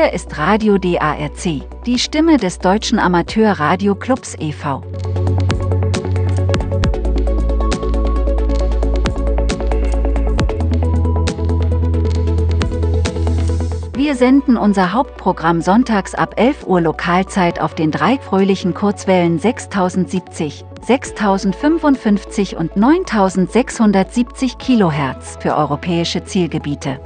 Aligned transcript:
Hier 0.00 0.12
ist 0.12 0.38
Radio 0.38 0.78
DARC, 0.78 1.64
die 1.84 1.98
Stimme 1.98 2.36
des 2.36 2.60
Deutschen 2.60 3.00
Amateur-Radio-Clubs 3.00 4.36
e.V. 4.38 4.84
Wir 13.96 14.14
senden 14.14 14.56
unser 14.56 14.92
Hauptprogramm 14.92 15.60
sonntags 15.62 16.14
ab 16.14 16.34
11 16.36 16.68
Uhr 16.68 16.80
Lokalzeit 16.80 17.60
auf 17.60 17.74
den 17.74 17.90
drei 17.90 18.18
fröhlichen 18.18 18.74
Kurzwellen 18.74 19.40
6070, 19.40 20.64
6055 20.86 22.56
und 22.56 22.76
9670 22.76 24.58
Kilohertz 24.58 25.38
für 25.40 25.56
europäische 25.56 26.22
Zielgebiete. 26.22 27.00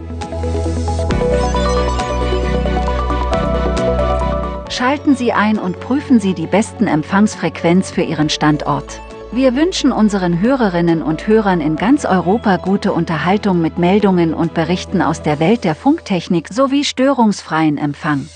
Schalten 4.83 5.15
Sie 5.15 5.33
ein 5.33 5.61
und 5.61 5.79
prüfen 5.79 6.19
Sie 6.19 6.35
die 6.35 6.49
besten 6.49 6.89
Empfangsfrequenz 6.89 7.93
für 7.93 8.03
Ihren 8.03 8.29
Standort. 8.29 9.01
Wir 9.31 9.55
wünschen 9.55 9.93
unseren 9.93 10.41
Hörerinnen 10.41 11.03
und 11.03 11.29
Hörern 11.29 11.61
in 11.61 11.77
ganz 11.77 12.05
Europa 12.05 12.57
gute 12.57 12.93
Unterhaltung 12.93 13.61
mit 13.61 13.79
Meldungen 13.79 14.35
und 14.35 14.55
Berichten 14.55 15.01
aus 15.01 15.23
der 15.23 15.39
Welt 15.39 15.63
der 15.63 15.77
Funktechnik 15.77 16.49
sowie 16.53 16.83
störungsfreien 16.83 17.79
Empfang. 17.79 18.29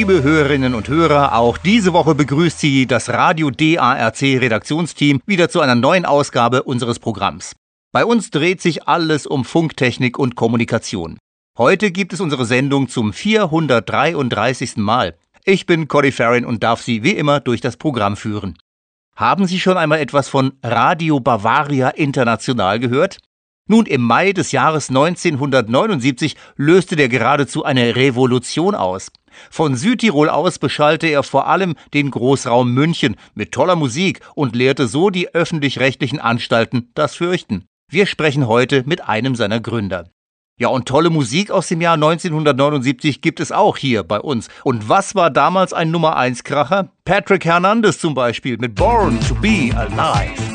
Liebe 0.00 0.22
Hörerinnen 0.22 0.74
und 0.74 0.88
Hörer, 0.88 1.34
auch 1.34 1.58
diese 1.58 1.92
Woche 1.92 2.14
begrüßt 2.14 2.58
Sie 2.58 2.86
das 2.86 3.10
Radio 3.10 3.50
DARC 3.50 4.22
Redaktionsteam 4.22 5.20
wieder 5.26 5.50
zu 5.50 5.60
einer 5.60 5.74
neuen 5.74 6.06
Ausgabe 6.06 6.62
unseres 6.62 6.98
Programms. 6.98 7.54
Bei 7.92 8.06
uns 8.06 8.30
dreht 8.30 8.62
sich 8.62 8.88
alles 8.88 9.26
um 9.26 9.44
Funktechnik 9.44 10.18
und 10.18 10.36
Kommunikation. 10.36 11.18
Heute 11.58 11.90
gibt 11.90 12.14
es 12.14 12.22
unsere 12.22 12.46
Sendung 12.46 12.88
zum 12.88 13.12
433. 13.12 14.78
Mal. 14.78 15.18
Ich 15.44 15.66
bin 15.66 15.86
Cory 15.86 16.12
Farron 16.12 16.46
und 16.46 16.62
darf 16.62 16.80
Sie 16.80 17.02
wie 17.02 17.12
immer 17.12 17.40
durch 17.40 17.60
das 17.60 17.76
Programm 17.76 18.16
führen. 18.16 18.56
Haben 19.16 19.46
Sie 19.46 19.60
schon 19.60 19.76
einmal 19.76 19.98
etwas 19.98 20.30
von 20.30 20.54
Radio 20.62 21.20
Bavaria 21.20 21.90
International 21.90 22.80
gehört? 22.80 23.18
Nun, 23.70 23.86
im 23.86 24.00
Mai 24.00 24.32
des 24.32 24.50
Jahres 24.50 24.88
1979 24.88 26.36
löste 26.56 26.96
der 26.96 27.08
geradezu 27.08 27.64
eine 27.64 27.94
Revolution 27.94 28.74
aus. 28.74 29.12
Von 29.50 29.76
Südtirol 29.76 30.28
aus 30.28 30.58
beschallte 30.58 31.06
er 31.06 31.22
vor 31.22 31.46
allem 31.46 31.74
den 31.94 32.10
Großraum 32.10 32.72
München 32.72 33.16
mit 33.34 33.52
toller 33.52 33.76
Musik 33.76 34.20
und 34.34 34.56
lehrte 34.56 34.88
so 34.88 35.10
die 35.10 35.34
öffentlich-rechtlichen 35.34 36.20
Anstalten 36.20 36.90
das 36.94 37.14
Fürchten. 37.14 37.64
Wir 37.90 38.06
sprechen 38.06 38.46
heute 38.46 38.84
mit 38.86 39.08
einem 39.08 39.34
seiner 39.34 39.60
Gründer. 39.60 40.10
Ja, 40.60 40.68
und 40.68 40.86
tolle 40.86 41.08
Musik 41.08 41.50
aus 41.50 41.68
dem 41.68 41.80
Jahr 41.80 41.94
1979 41.94 43.22
gibt 43.22 43.40
es 43.40 43.50
auch 43.50 43.78
hier 43.78 44.02
bei 44.02 44.20
uns. 44.20 44.48
Und 44.62 44.90
was 44.90 45.14
war 45.14 45.30
damals 45.30 45.72
ein 45.72 45.90
Nummer 45.90 46.18
1 46.18 46.44
Kracher? 46.44 46.90
Patrick 47.06 47.46
Hernandez 47.46 47.98
zum 47.98 48.12
Beispiel 48.14 48.58
mit 48.58 48.74
Born 48.74 49.18
to 49.26 49.34
be 49.36 49.70
Alive. 49.74 50.49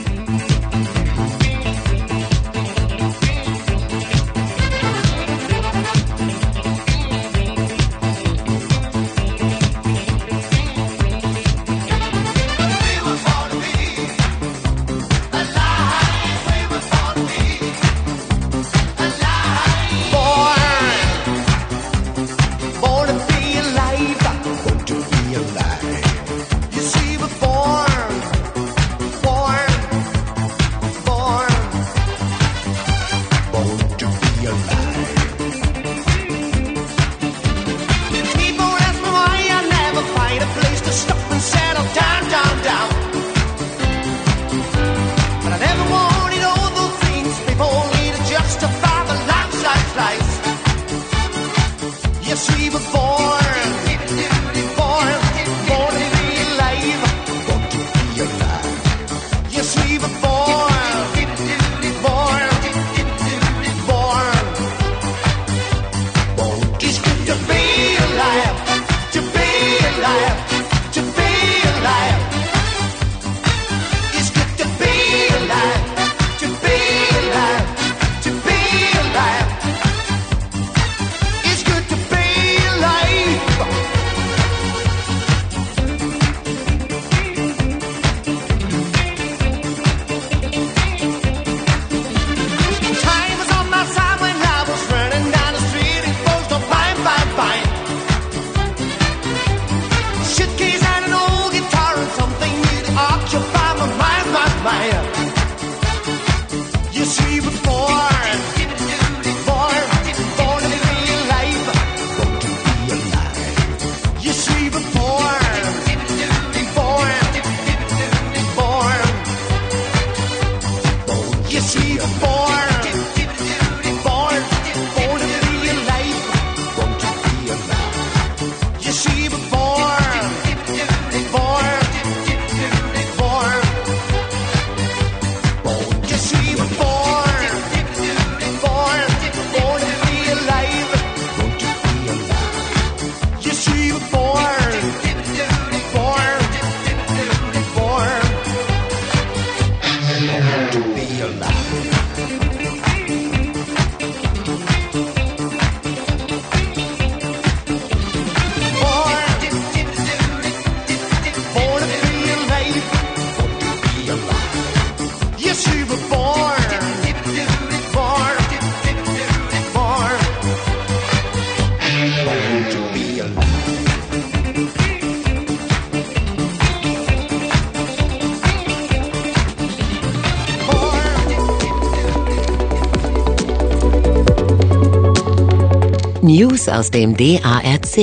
News 186.37 186.67
aus 186.67 186.91
dem 186.91 187.15
DARC. 187.15 187.95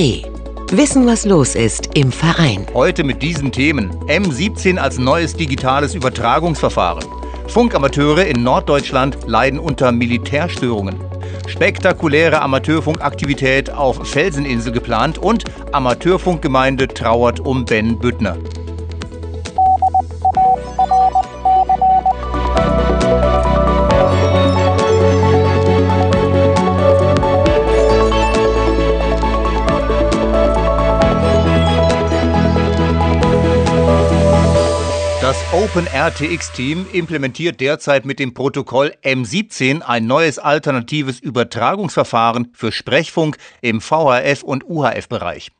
Wissen, 0.70 1.06
was 1.06 1.26
los 1.26 1.54
ist 1.54 1.90
im 1.92 2.10
Verein. 2.10 2.64
Heute 2.72 3.04
mit 3.04 3.20
diesen 3.20 3.52
Themen. 3.52 3.90
M17 4.06 4.78
als 4.78 4.96
neues 4.96 5.36
digitales 5.36 5.94
Übertragungsverfahren. 5.94 7.04
Funkamateure 7.48 8.24
in 8.24 8.42
Norddeutschland 8.42 9.18
leiden 9.26 9.58
unter 9.58 9.92
Militärstörungen. 9.92 10.98
Spektakuläre 11.46 12.40
Amateurfunkaktivität 12.40 13.68
auf 13.68 14.08
Felseninsel 14.08 14.72
geplant 14.72 15.18
und 15.18 15.44
Amateurfunkgemeinde 15.72 16.88
trauert 16.88 17.38
um 17.38 17.66
Ben 17.66 17.98
Büttner. 17.98 18.38
OpenRTX-Team 35.62 36.86
implementiert 36.92 37.60
derzeit 37.60 38.04
mit 38.04 38.18
dem 38.18 38.34
Protokoll 38.34 38.94
M17 39.04 39.80
ein 39.82 40.08
neues 40.08 40.40
alternatives 40.40 41.20
Übertragungsverfahren 41.20 42.48
für 42.52 42.72
Sprechfunk 42.72 43.36
im 43.60 43.80
VHF- 43.80 44.42
und 44.42 44.64
UHF-Bereich. 44.64 45.52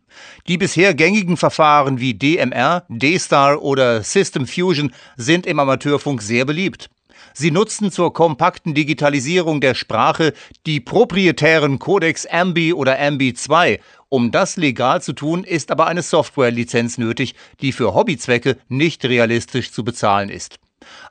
Die 0.49 0.59
bisher 0.59 0.95
gängigen 0.95 1.37
Verfahren 1.37 2.01
wie 2.01 2.15
DMR, 2.15 2.85
D-Star 2.89 3.63
oder 3.63 4.03
System 4.03 4.49
Fusion 4.49 4.93
sind 5.17 5.47
im 5.47 5.61
Amateurfunk 5.61 6.21
sehr 6.21 6.47
beliebt. 6.47 6.91
Sie 7.33 7.53
nutzen 7.53 7.93
zur 7.93 8.13
kompakten 8.13 8.75
Digitalisierung 8.75 9.61
der 9.61 9.75
Sprache 9.75 10.33
die 10.67 10.81
proprietären 10.81 11.79
Codecs 11.79 12.27
AMBI 12.27 12.73
oder 12.73 12.99
AMBI 12.99 13.35
2 13.35 13.79
um 14.13 14.31
das 14.31 14.59
legal 14.59 15.01
zu 15.01 15.15
tun, 15.15 15.43
ist 15.43 15.71
aber 15.71 15.87
eine 15.87 16.03
Softwarelizenz 16.03 16.99
nötig, 16.99 17.35
die 17.63 17.73
für 17.73 17.95
Hobbyzwecke 17.95 18.59
nicht 18.69 19.07
realistisch 19.07 19.73
zu 19.73 19.85
bezahlen 19.85 20.29
ist. 20.29 20.57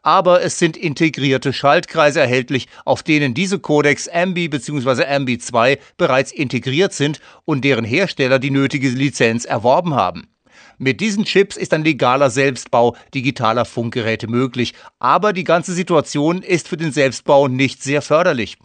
Aber 0.03 0.43
es 0.43 0.59
sind 0.59 0.77
integrierte 0.77 1.51
Schaltkreise 1.51 2.19
erhältlich, 2.19 2.67
auf 2.85 3.01
denen 3.01 3.33
diese 3.33 3.57
Codecs 3.57 4.07
AMBI 4.07 4.49
bzw. 4.49 5.05
AMBI 5.05 5.39
2 5.39 5.79
bereits 5.97 6.31
integriert 6.31 6.93
sind 6.93 7.21
und 7.43 7.65
deren 7.65 7.85
Hersteller 7.85 8.37
die 8.37 8.51
nötige 8.51 8.89
Lizenz 8.89 9.45
erworben 9.45 9.95
haben. 9.95 10.27
Mit 10.77 11.01
diesen 11.01 11.25
Chips 11.25 11.57
ist 11.57 11.73
ein 11.73 11.83
legaler 11.83 12.29
Selbstbau 12.29 12.95
digitaler 13.15 13.65
Funkgeräte 13.65 14.27
möglich, 14.27 14.75
aber 14.99 15.33
die 15.33 15.43
ganze 15.43 15.73
Situation 15.73 16.43
ist 16.43 16.67
für 16.67 16.77
den 16.77 16.91
Selbstbau 16.91 17.47
nicht 17.47 17.81
sehr 17.81 18.03
förderlich. 18.03 18.57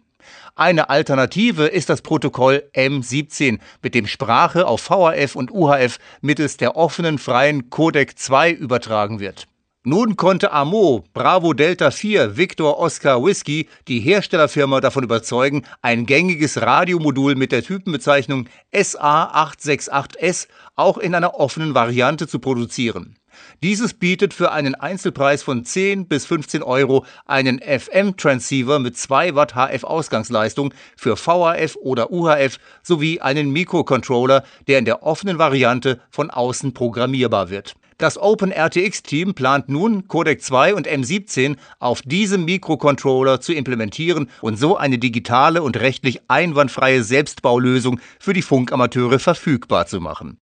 Eine 0.58 0.88
Alternative 0.88 1.66
ist 1.66 1.90
das 1.90 2.00
Protokoll 2.00 2.62
M17, 2.74 3.58
mit 3.82 3.94
dem 3.94 4.06
Sprache 4.06 4.66
auf 4.66 4.80
VHF 4.80 5.36
und 5.36 5.50
UHF 5.52 5.98
mittels 6.22 6.56
der 6.56 6.76
offenen 6.76 7.18
freien 7.18 7.68
Codec 7.68 8.18
2 8.18 8.52
übertragen 8.52 9.20
wird. 9.20 9.48
Nun 9.84 10.16
konnte 10.16 10.52
AMO 10.52 11.04
Bravo 11.12 11.52
Delta 11.52 11.90
4 11.90 12.38
Victor 12.38 12.78
Oscar 12.78 13.22
Whiskey 13.22 13.68
die 13.86 14.00
Herstellerfirma 14.00 14.80
davon 14.80 15.04
überzeugen, 15.04 15.66
ein 15.82 16.06
gängiges 16.06 16.58
Radiomodul 16.58 17.34
mit 17.34 17.52
der 17.52 17.62
Typenbezeichnung 17.62 18.48
SA868S 18.72 20.48
auch 20.74 20.96
in 20.96 21.14
einer 21.14 21.34
offenen 21.34 21.74
Variante 21.74 22.26
zu 22.26 22.38
produzieren. 22.38 23.16
Dieses 23.62 23.94
bietet 23.94 24.34
für 24.34 24.52
einen 24.52 24.74
Einzelpreis 24.74 25.42
von 25.42 25.64
10 25.64 26.08
bis 26.08 26.26
15 26.26 26.62
Euro 26.62 27.06
einen 27.24 27.58
FM-Transceiver 27.58 28.78
mit 28.80 28.98
2 28.98 29.34
Watt 29.34 29.54
HF-Ausgangsleistung 29.54 30.74
für 30.94 31.16
VHF 31.16 31.76
oder 31.76 32.12
UHF 32.12 32.58
sowie 32.82 33.20
einen 33.20 33.50
Mikrocontroller, 33.50 34.44
der 34.66 34.78
in 34.78 34.84
der 34.84 35.02
offenen 35.02 35.38
Variante 35.38 36.00
von 36.10 36.30
außen 36.30 36.74
programmierbar 36.74 37.48
wird. 37.48 37.74
Das 37.96 38.18
OpenRTX-Team 38.18 39.32
plant 39.32 39.70
nun, 39.70 40.06
Codec 40.06 40.42
2 40.42 40.74
und 40.74 40.86
M17 40.86 41.56
auf 41.78 42.02
diesem 42.02 42.44
Mikrocontroller 42.44 43.40
zu 43.40 43.54
implementieren 43.54 44.28
und 44.42 44.58
so 44.58 44.76
eine 44.76 44.98
digitale 44.98 45.62
und 45.62 45.78
rechtlich 45.78 46.20
einwandfreie 46.28 47.02
Selbstbaulösung 47.02 48.00
für 48.20 48.34
die 48.34 48.42
Funkamateure 48.42 49.18
verfügbar 49.18 49.86
zu 49.86 50.02
machen. 50.02 50.38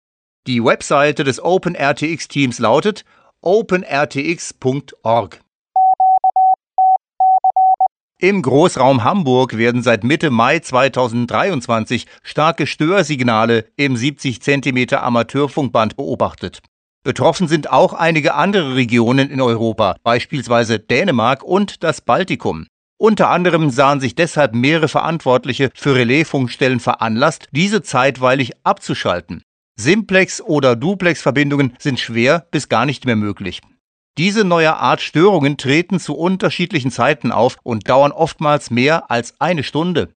Die 0.49 0.65
Webseite 0.65 1.23
des 1.23 1.39
OpenRTX-Teams 1.43 2.57
lautet 2.57 3.05
openrtx.org. 3.43 5.41
Im 8.17 8.41
Großraum 8.41 9.03
Hamburg 9.03 9.59
werden 9.59 9.83
seit 9.83 10.03
Mitte 10.03 10.31
Mai 10.31 10.57
2023 10.57 12.07
starke 12.23 12.65
Störsignale 12.65 13.65
im 13.75 13.95
70 13.95 14.41
cm 14.41 14.95
Amateurfunkband 14.95 15.95
beobachtet. 15.95 16.63
Betroffen 17.03 17.47
sind 17.47 17.69
auch 17.69 17.93
einige 17.93 18.33
andere 18.33 18.73
Regionen 18.73 19.29
in 19.29 19.41
Europa, 19.41 19.97
beispielsweise 20.01 20.79
Dänemark 20.79 21.43
und 21.43 21.83
das 21.83 22.01
Baltikum. 22.01 22.65
Unter 22.97 23.29
anderem 23.29 23.69
sahen 23.69 23.99
sich 23.99 24.15
deshalb 24.15 24.55
mehrere 24.55 24.87
Verantwortliche 24.87 25.69
für 25.75 25.93
Relaisfunkstellen 25.93 26.79
veranlasst, 26.79 27.49
diese 27.51 27.83
zeitweilig 27.83 28.53
abzuschalten. 28.63 29.43
Simplex- 29.79 30.41
oder 30.41 30.75
Duplex-Verbindungen 30.75 31.73
sind 31.79 32.01
schwer 32.01 32.45
bis 32.51 32.67
gar 32.67 32.85
nicht 32.85 33.05
mehr 33.05 33.15
möglich. 33.15 33.61
Diese 34.17 34.43
neue 34.43 34.75
Art 34.75 34.99
Störungen 34.99 35.55
treten 35.55 36.01
zu 36.01 36.15
unterschiedlichen 36.17 36.91
Zeiten 36.91 37.31
auf 37.31 37.55
und 37.63 37.87
dauern 37.87 38.11
oftmals 38.11 38.71
mehr 38.71 39.09
als 39.09 39.39
eine 39.39 39.63
Stunde. 39.63 40.09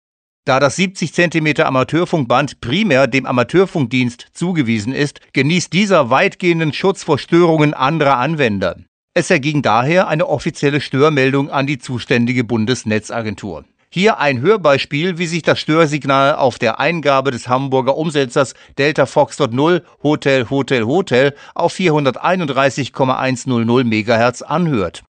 Da 0.46 0.60
das 0.60 0.76
70 0.76 1.14
cm 1.14 1.62
Amateurfunkband 1.62 2.60
primär 2.60 3.08
dem 3.08 3.26
Amateurfunkdienst 3.26 4.28
zugewiesen 4.34 4.92
ist, 4.92 5.22
genießt 5.32 5.72
dieser 5.72 6.10
weitgehenden 6.10 6.74
Schutz 6.74 7.04
vor 7.04 7.18
Störungen 7.18 7.74
anderer 7.74 8.18
Anwender. 8.18 8.76
Es 9.14 9.30
erging 9.30 9.62
daher 9.62 10.10
eine 10.10 10.28
offizielle 10.28 10.82
Störmeldung 10.82 11.50
an 11.50 11.68
die 11.68 11.78
zuständige 11.78 12.44
Bundesnetzagentur. 12.44 13.64
Hier 13.96 14.18
ein 14.18 14.42
Hörbeispiel, 14.42 15.20
wie 15.20 15.28
sich 15.28 15.44
das 15.44 15.60
Störsignal 15.60 16.34
auf 16.34 16.58
der 16.58 16.80
Eingabe 16.80 17.30
des 17.30 17.48
Hamburger 17.48 17.96
Umsetzers 17.96 18.56
Delta 18.80 19.06
Foxtrot 19.06 19.54
0 19.54 19.84
Hotel 20.02 20.50
Hotel 20.50 20.86
Hotel 20.86 21.36
auf 21.54 21.74
431,100 21.74 23.86
MHz 23.86 24.42
anhört. 24.42 25.04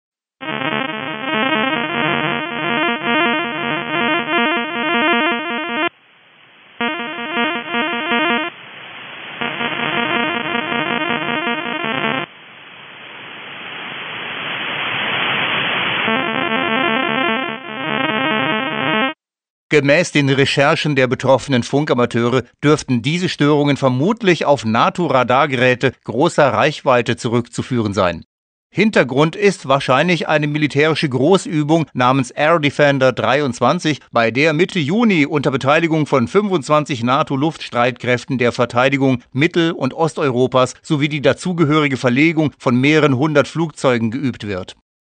Gemäß 19.71 20.11
den 20.11 20.27
Recherchen 20.27 20.97
der 20.97 21.07
betroffenen 21.07 21.63
Funkamateure 21.63 22.43
dürften 22.61 23.01
diese 23.01 23.29
Störungen 23.29 23.77
vermutlich 23.77 24.43
auf 24.43 24.65
NATO-Radargeräte 24.65 25.93
großer 26.03 26.51
Reichweite 26.51 27.15
zurückzuführen 27.15 27.93
sein. 27.93 28.25
Hintergrund 28.69 29.37
ist 29.37 29.69
wahrscheinlich 29.69 30.27
eine 30.27 30.47
militärische 30.47 31.07
Großübung 31.07 31.85
namens 31.93 32.31
Air 32.31 32.59
Defender 32.59 33.13
23, 33.13 34.01
bei 34.11 34.29
der 34.29 34.51
Mitte 34.51 34.79
Juni 34.79 35.25
unter 35.25 35.51
Beteiligung 35.51 36.05
von 36.05 36.27
25 36.27 37.03
NATO-Luftstreitkräften 37.03 38.37
der 38.37 38.51
Verteidigung 38.51 39.23
Mittel- 39.31 39.71
und 39.71 39.93
Osteuropas 39.93 40.73
sowie 40.81 41.07
die 41.07 41.21
dazugehörige 41.21 41.95
Verlegung 41.95 42.51
von 42.59 42.75
mehreren 42.75 43.15
hundert 43.15 43.47
Flugzeugen 43.47 44.11
geübt 44.11 44.45
wird. 44.45 44.75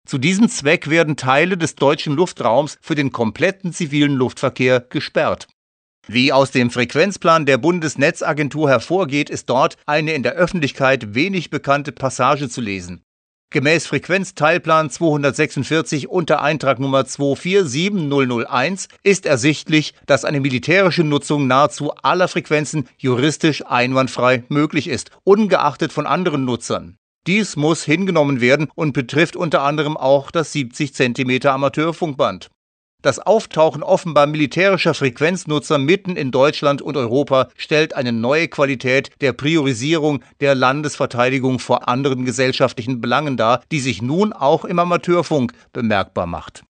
Zu 0.08 0.17
diesem 0.17 0.50
Zweck 0.50 0.89
werden 0.89 1.15
Teile 1.15 1.58
des 1.58 1.75
deutschen 1.75 2.15
Luftraums 2.15 2.77
für 2.81 2.96
den 2.96 3.12
kompletten 3.12 3.72
zivilen 3.72 4.13
Luftverkehr 4.13 4.79
gesperrt. 4.81 5.48
Wie 6.08 6.34
aus 6.34 6.50
dem 6.51 6.72
Frequenzplan 6.72 7.46
der 7.46 7.60
Bundesnetzagentur 7.60 8.70
hervorgeht, 8.70 9.29
ist 9.29 9.50
dort 9.50 9.77
eine 9.86 10.13
in 10.13 10.24
der 10.24 10.34
Öffentlichkeit 10.34 11.13
wenig 11.13 11.51
bekannte 11.51 11.91
Passage 11.91 12.50
zu 12.50 12.60
lesen. 12.60 13.03
Gemäß 13.51 13.86
Frequenzteilplan 13.86 14.89
246 14.89 16.08
unter 16.08 16.41
Eintragnummer 16.41 17.05
247001 17.05 18.88
ist 19.03 19.25
ersichtlich, 19.25 19.93
dass 20.05 20.24
eine 20.24 20.39
militärische 20.39 21.03
Nutzung 21.03 21.48
nahezu 21.48 21.91
aller 21.96 22.29
Frequenzen 22.29 22.88
juristisch 22.98 23.65
einwandfrei 23.65 24.46
möglich 24.48 24.88
ist, 24.88 25.12
ungeachtet 25.25 25.91
von 25.91 26.08
anderen 26.08 26.46
Nutzern. 26.46 26.98
Dies 27.28 27.56
muss 27.56 27.84
hingenommen 27.84 28.42
werden 28.42 28.70
und 28.74 28.94
betrifft 28.94 29.36
unter 29.36 29.62
anderem 29.62 29.96
auch 29.96 30.32
das 30.32 30.54
70 30.54 30.94
cm 30.96 31.46
Amateurfunkband. 31.46 32.50
Das 33.04 33.20
Auftauchen 33.20 33.82
offenbar 33.82 34.28
militärischer 34.28 34.94
Frequenznutzer 34.94 35.78
mitten 35.78 36.16
in 36.16 36.32
Deutschland 36.32 36.82
und 36.82 36.98
Europa 36.98 37.50
stellt 37.58 37.96
eine 37.96 38.12
neue 38.12 38.48
Qualität 38.48 39.10
der 39.22 39.34
Priorisierung 39.34 40.24
der 40.40 40.54
Landesverteidigung 40.56 41.60
vor 41.60 41.88
anderen 41.88 42.25
gesellschaftlichen 42.25 43.01
Belangen 43.01 43.38
dar, 43.38 43.63
die 43.72 43.80
sich 43.80 44.01
nun 44.01 44.34
auch 44.34 44.66
im 44.66 44.78
Amateurfunk 44.80 45.54
bemerkbar 45.74 46.28
macht 46.28 46.63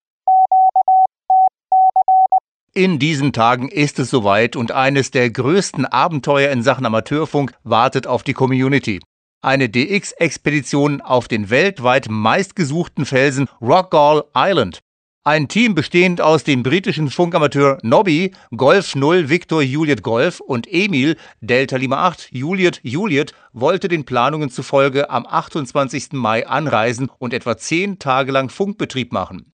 In 2.74 3.00
diesen 3.00 3.34
Tagen 3.34 3.68
ist 3.68 4.00
es 4.00 4.10
soweit 4.10 4.56
und 4.56 4.72
eines 4.72 5.12
der 5.12 5.30
größten 5.30 5.86
Abenteuer 5.86 6.52
in 6.52 6.64
Sachen 6.64 6.86
Amateurfunk 6.86 7.54
wartet 7.64 8.08
auf 8.08 8.24
die 8.24 8.34
Community. 8.34 9.02
Eine 9.44 9.70
DX-Expedition 9.70 11.02
auf 11.02 11.28
den 11.28 11.50
weltweit 11.50 12.10
meistgesuchten 12.12 13.08
Felsen 13.08 13.50
Rockall 13.60 14.24
Island. 14.36 14.82
Ein 15.24 15.48
Team 15.48 15.74
bestehend 15.74 16.22
aus 16.22 16.44
dem 16.44 16.62
britischen 16.62 17.10
Funkamateur 17.10 17.80
Nobby, 17.82 18.34
Golf 18.56 18.94
0 18.94 19.30
Victor 19.30 19.64
Juliet 19.64 20.04
Golf 20.04 20.42
und 20.42 20.68
Emil 20.72 21.18
Delta 21.40 21.78
Lima 21.78 22.06
8 22.08 22.30
Juliet 22.32 22.82
Juliet 22.84 23.34
wollte 23.52 23.88
den 23.88 24.06
Planungen 24.06 24.52
zufolge 24.52 25.10
am 25.10 25.26
28. 25.26 26.10
Mai 26.12 26.46
anreisen 26.46 27.10
und 27.18 27.34
etwa 27.34 27.58
zehn 27.58 27.98
Tage 27.98 28.32
lang 28.32 28.50
Funkbetrieb 28.50 29.12
machen. 29.12 29.54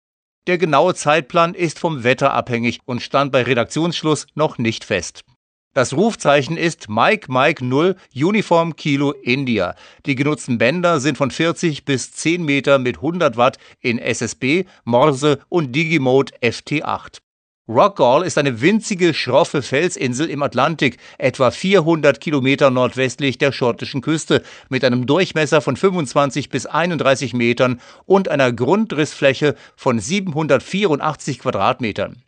Der 0.48 0.58
genaue 0.58 0.96
Zeitplan 0.96 1.54
ist 1.54 1.78
vom 1.78 2.06
Wetter 2.06 2.32
abhängig 2.32 2.80
und 2.86 3.02
stand 3.02 3.34
bei 3.34 3.44
Redaktionsschluss 3.44 4.28
noch 4.34 4.58
nicht 4.58 4.86
fest. 4.86 5.26
Das 5.74 5.94
Rufzeichen 5.94 6.56
ist 6.56 6.88
Mike 6.88 7.32
Mike 7.32 7.66
0 7.66 7.96
Uniform 8.16 8.76
Kilo 8.76 9.12
India. 9.12 9.74
Die 10.06 10.14
genutzten 10.14 10.60
Bänder 10.60 11.00
sind 11.00 11.18
von 11.18 11.32
40 11.32 11.84
bis 11.84 12.12
10 12.12 12.46
Meter 12.46 12.78
mit 12.78 12.98
100 12.98 13.38
Watt 13.38 13.58
in 13.80 13.98
SSB, 13.98 14.66
Morse 14.84 15.40
und 15.50 15.76
Digimode 15.76 16.32
FT8. 16.44 17.22
Rockall 17.68 18.24
ist 18.24 18.38
eine 18.38 18.62
winzige, 18.62 19.16
schroffe 19.16 19.64
Felsinsel 19.64 20.30
im 20.30 20.44
Atlantik, 20.44 20.98
etwa 21.18 21.50
400 21.50 22.20
Kilometer 22.20 22.70
nordwestlich 22.70 23.40
der 23.40 23.52
schottischen 23.52 24.02
Küste, 24.02 24.44
mit 24.70 24.84
einem 24.84 25.08
Durchmesser 25.08 25.60
von 25.62 25.76
25 25.76 26.50
bis 26.50 26.68
31 26.68 27.34
Metern 27.34 27.82
und 28.06 28.28
einer 28.30 28.52
Grundrissfläche 28.52 29.56
von 29.76 29.98
784 29.98 31.40
Quadratmetern. 31.40 32.22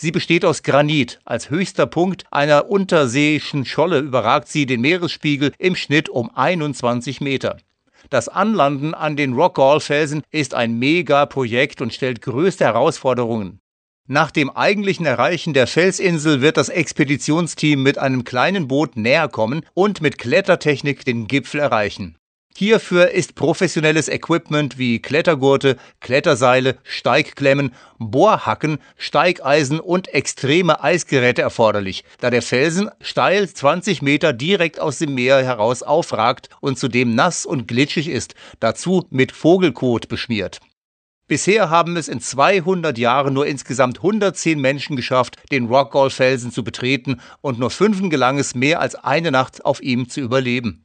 Sie 0.00 0.12
besteht 0.12 0.44
aus 0.44 0.62
Granit. 0.62 1.18
Als 1.24 1.50
höchster 1.50 1.84
Punkt 1.86 2.24
einer 2.30 2.70
unterseeischen 2.70 3.64
Scholle 3.64 3.98
überragt 3.98 4.46
sie 4.46 4.64
den 4.64 4.80
Meeresspiegel 4.80 5.50
im 5.58 5.74
Schnitt 5.74 6.08
um 6.08 6.30
21 6.32 7.20
Meter. 7.20 7.56
Das 8.08 8.28
Anlanden 8.28 8.94
an 8.94 9.16
den 9.16 9.32
Rockall-Felsen 9.32 10.22
ist 10.30 10.54
ein 10.54 10.78
Megaprojekt 10.78 11.82
und 11.82 11.92
stellt 11.92 12.22
größte 12.22 12.64
Herausforderungen. 12.64 13.58
Nach 14.06 14.30
dem 14.30 14.50
eigentlichen 14.50 15.04
Erreichen 15.04 15.52
der 15.52 15.66
Felsinsel 15.66 16.42
wird 16.42 16.58
das 16.58 16.68
Expeditionsteam 16.68 17.82
mit 17.82 17.98
einem 17.98 18.22
kleinen 18.22 18.68
Boot 18.68 18.96
näher 18.96 19.26
kommen 19.26 19.62
und 19.74 20.00
mit 20.00 20.16
Klettertechnik 20.16 21.04
den 21.04 21.26
Gipfel 21.26 21.58
erreichen. 21.58 22.16
Hierfür 22.58 23.12
ist 23.12 23.36
professionelles 23.36 24.08
Equipment 24.08 24.78
wie 24.78 25.00
Klettergurte, 25.00 25.76
Kletterseile, 26.00 26.76
Steigklemmen, 26.82 27.72
Bohrhacken, 28.00 28.78
Steigeisen 28.96 29.78
und 29.78 30.08
extreme 30.08 30.82
Eisgeräte 30.82 31.40
erforderlich, 31.40 32.02
da 32.18 32.30
der 32.30 32.42
Felsen 32.42 32.90
steil 33.00 33.48
20 33.48 34.02
Meter 34.02 34.32
direkt 34.32 34.80
aus 34.80 34.98
dem 34.98 35.14
Meer 35.14 35.40
heraus 35.44 35.84
aufragt 35.84 36.48
und 36.60 36.80
zudem 36.80 37.14
nass 37.14 37.46
und 37.46 37.68
glitschig 37.68 38.08
ist, 38.08 38.34
dazu 38.58 39.06
mit 39.10 39.30
Vogelkot 39.30 40.08
beschmiert. 40.08 40.58
Bisher 41.28 41.70
haben 41.70 41.96
es 41.96 42.08
in 42.08 42.20
200 42.20 42.98
Jahren 42.98 43.34
nur 43.34 43.46
insgesamt 43.46 43.98
110 43.98 44.58
Menschen 44.58 44.96
geschafft, 44.96 45.36
den 45.52 45.66
Rockall-Felsen 45.66 46.50
zu 46.50 46.64
betreten 46.64 47.20
und 47.40 47.60
nur 47.60 47.70
fünfen 47.70 48.10
gelang 48.10 48.38
es, 48.38 48.56
mehr 48.56 48.80
als 48.80 48.96
eine 48.96 49.30
Nacht 49.30 49.64
auf 49.64 49.80
ihm 49.80 50.08
zu 50.08 50.20
überleben. 50.20 50.82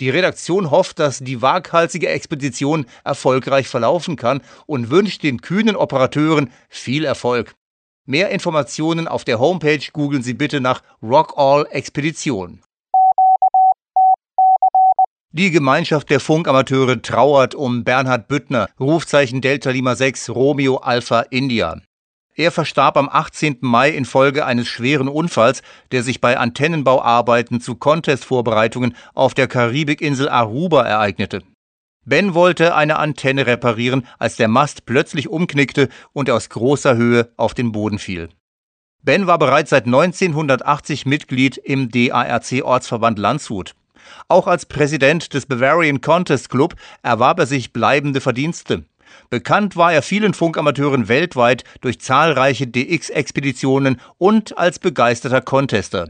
Die 0.00 0.08
Redaktion 0.08 0.70
hofft, 0.70 0.98
dass 0.98 1.18
die 1.18 1.42
waghalsige 1.42 2.08
Expedition 2.08 2.86
erfolgreich 3.04 3.68
verlaufen 3.68 4.16
kann 4.16 4.40
und 4.66 4.90
wünscht 4.90 5.22
den 5.22 5.42
kühnen 5.42 5.76
Operateuren 5.76 6.50
viel 6.70 7.04
Erfolg. 7.04 7.54
Mehr 8.06 8.30
Informationen 8.30 9.06
auf 9.06 9.24
der 9.24 9.38
Homepage 9.38 9.84
googeln 9.92 10.22
Sie 10.22 10.34
bitte 10.34 10.60
nach 10.60 10.82
Rockall 11.02 11.66
Expedition. 11.70 12.62
Die 15.32 15.50
Gemeinschaft 15.50 16.10
der 16.10 16.18
Funkamateure 16.18 17.02
trauert 17.02 17.54
um 17.54 17.84
Bernhard 17.84 18.26
Büttner, 18.26 18.68
Rufzeichen 18.80 19.40
Delta 19.42 19.70
Lima 19.70 19.94
6 19.94 20.30
Romeo 20.30 20.78
Alpha 20.78 21.20
India. 21.30 21.80
Er 22.36 22.52
verstarb 22.52 22.96
am 22.96 23.08
18. 23.08 23.58
Mai 23.60 23.90
infolge 23.90 24.46
eines 24.46 24.68
schweren 24.68 25.08
Unfalls, 25.08 25.62
der 25.90 26.02
sich 26.02 26.20
bei 26.20 26.38
Antennenbauarbeiten 26.38 27.60
zu 27.60 27.74
Contest-Vorbereitungen 27.74 28.96
auf 29.14 29.34
der 29.34 29.48
Karibikinsel 29.48 30.28
Aruba 30.28 30.84
ereignete. 30.84 31.42
Ben 32.06 32.32
wollte 32.34 32.74
eine 32.74 32.98
Antenne 32.98 33.46
reparieren, 33.46 34.06
als 34.18 34.36
der 34.36 34.48
Mast 34.48 34.86
plötzlich 34.86 35.28
umknickte 35.28 35.88
und 36.12 36.30
aus 36.30 36.48
großer 36.48 36.96
Höhe 36.96 37.32
auf 37.36 37.52
den 37.52 37.72
Boden 37.72 37.98
fiel. 37.98 38.30
Ben 39.02 39.26
war 39.26 39.38
bereits 39.38 39.70
seit 39.70 39.86
1980 39.86 41.06
Mitglied 41.06 41.56
im 41.56 41.90
DARC-Ortsverband 41.90 43.18
Landshut. 43.18 43.74
Auch 44.28 44.46
als 44.46 44.66
Präsident 44.66 45.34
des 45.34 45.46
Bavarian 45.46 46.00
Contest 46.00 46.48
Club 46.48 46.74
erwarb 47.02 47.38
er 47.40 47.46
sich 47.46 47.72
bleibende 47.72 48.20
Verdienste. 48.20 48.84
Bekannt 49.28 49.76
war 49.76 49.92
er 49.92 50.02
vielen 50.02 50.34
Funkamateuren 50.34 51.08
weltweit 51.08 51.64
durch 51.80 52.00
zahlreiche 52.00 52.66
DX-Expeditionen 52.66 54.00
und 54.18 54.58
als 54.58 54.78
begeisterter 54.78 55.40
Contester. 55.40 56.08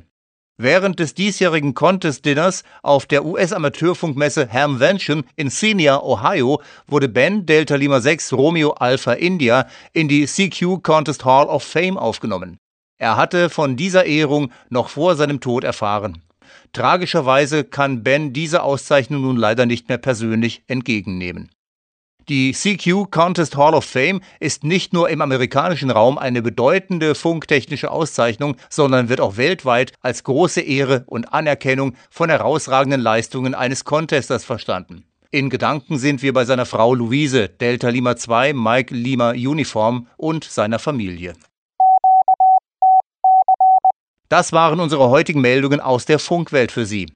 Während 0.63 0.99
des 1.01 1.15
diesjährigen 1.15 1.73
Contest-Dinners 1.73 2.65
auf 2.83 3.07
der 3.07 3.25
US-Amateurfunkmesse 3.25 4.53
Hamvention 4.53 5.25
in 5.35 5.49
Xenia, 5.49 6.03
Ohio, 6.03 6.61
wurde 6.87 7.09
Ben 7.09 7.47
Delta 7.47 7.77
Lima 7.77 8.03
6 8.03 8.35
Romeo 8.35 8.73
Alpha 8.73 9.15
India 9.15 9.67
in 9.95 10.07
die 10.09 10.27
CQ 10.27 10.83
Contest 10.83 11.25
Hall 11.25 11.47
of 11.47 11.63
Fame 11.63 11.97
aufgenommen. 11.97 12.59
Er 12.99 13.17
hatte 13.17 13.49
von 13.49 13.77
dieser 13.77 14.05
Ehrung 14.05 14.53
noch 14.69 14.91
vor 14.91 15.17
seinem 15.17 15.41
Tod 15.41 15.65
erfahren. 15.65 16.23
Tragischerweise 16.75 17.65
kann 17.65 18.03
Ben 18.03 18.35
diese 18.35 18.63
Auszeichnung 18.63 19.23
nun 19.23 19.39
leider 19.39 19.65
nicht 19.65 19.89
mehr 19.89 19.97
persönlich 19.97 20.63
entgegennehmen. 20.67 21.51
Die 22.29 22.53
CQ 22.53 23.11
Contest 23.11 23.57
Hall 23.57 23.75
of 23.75 23.85
Fame 23.85 24.21
ist 24.39 24.65
nicht 24.65 24.93
nur 24.93 25.09
im 25.09 25.21
amerikanischen 25.21 25.91
Raum 25.91 26.19
eine 26.19 26.43
bedeutende 26.43 27.15
funktechnische 27.15 27.91
Auszeichnung, 27.91 28.57
sondern 28.69 29.09
wird 29.09 29.21
auch 29.21 29.37
weltweit 29.37 29.93
als 30.01 30.25
große 30.25 30.61
Ehre 30.61 31.05
und 31.07 31.33
Anerkennung 31.33 31.95
von 32.11 32.31
herausragenden 32.31 33.01
Leistungen 33.01 33.55
eines 33.55 33.85
Contesters 33.85 34.45
verstanden. 34.45 35.05
In 35.33 35.49
Gedanken 35.49 35.99
sind 35.99 36.23
wir 36.23 36.33
bei 36.33 36.45
seiner 36.45 36.67
Frau 36.67 36.95
Luise, 36.95 37.49
Delta 37.49 37.89
Lima 37.89 38.17
2, 38.17 38.53
Mike 38.53 38.95
Lima 38.95 39.31
Uniform 39.31 40.09
und 40.17 40.45
seiner 40.45 40.81
Familie. 40.81 41.35
Das 44.29 44.53
waren 44.53 44.79
unsere 44.79 45.09
heutigen 45.09 45.41
Meldungen 45.41 45.81
aus 45.81 46.05
der 46.05 46.19
Funkwelt 46.19 46.71
für 46.71 46.87
Sie. 46.87 47.13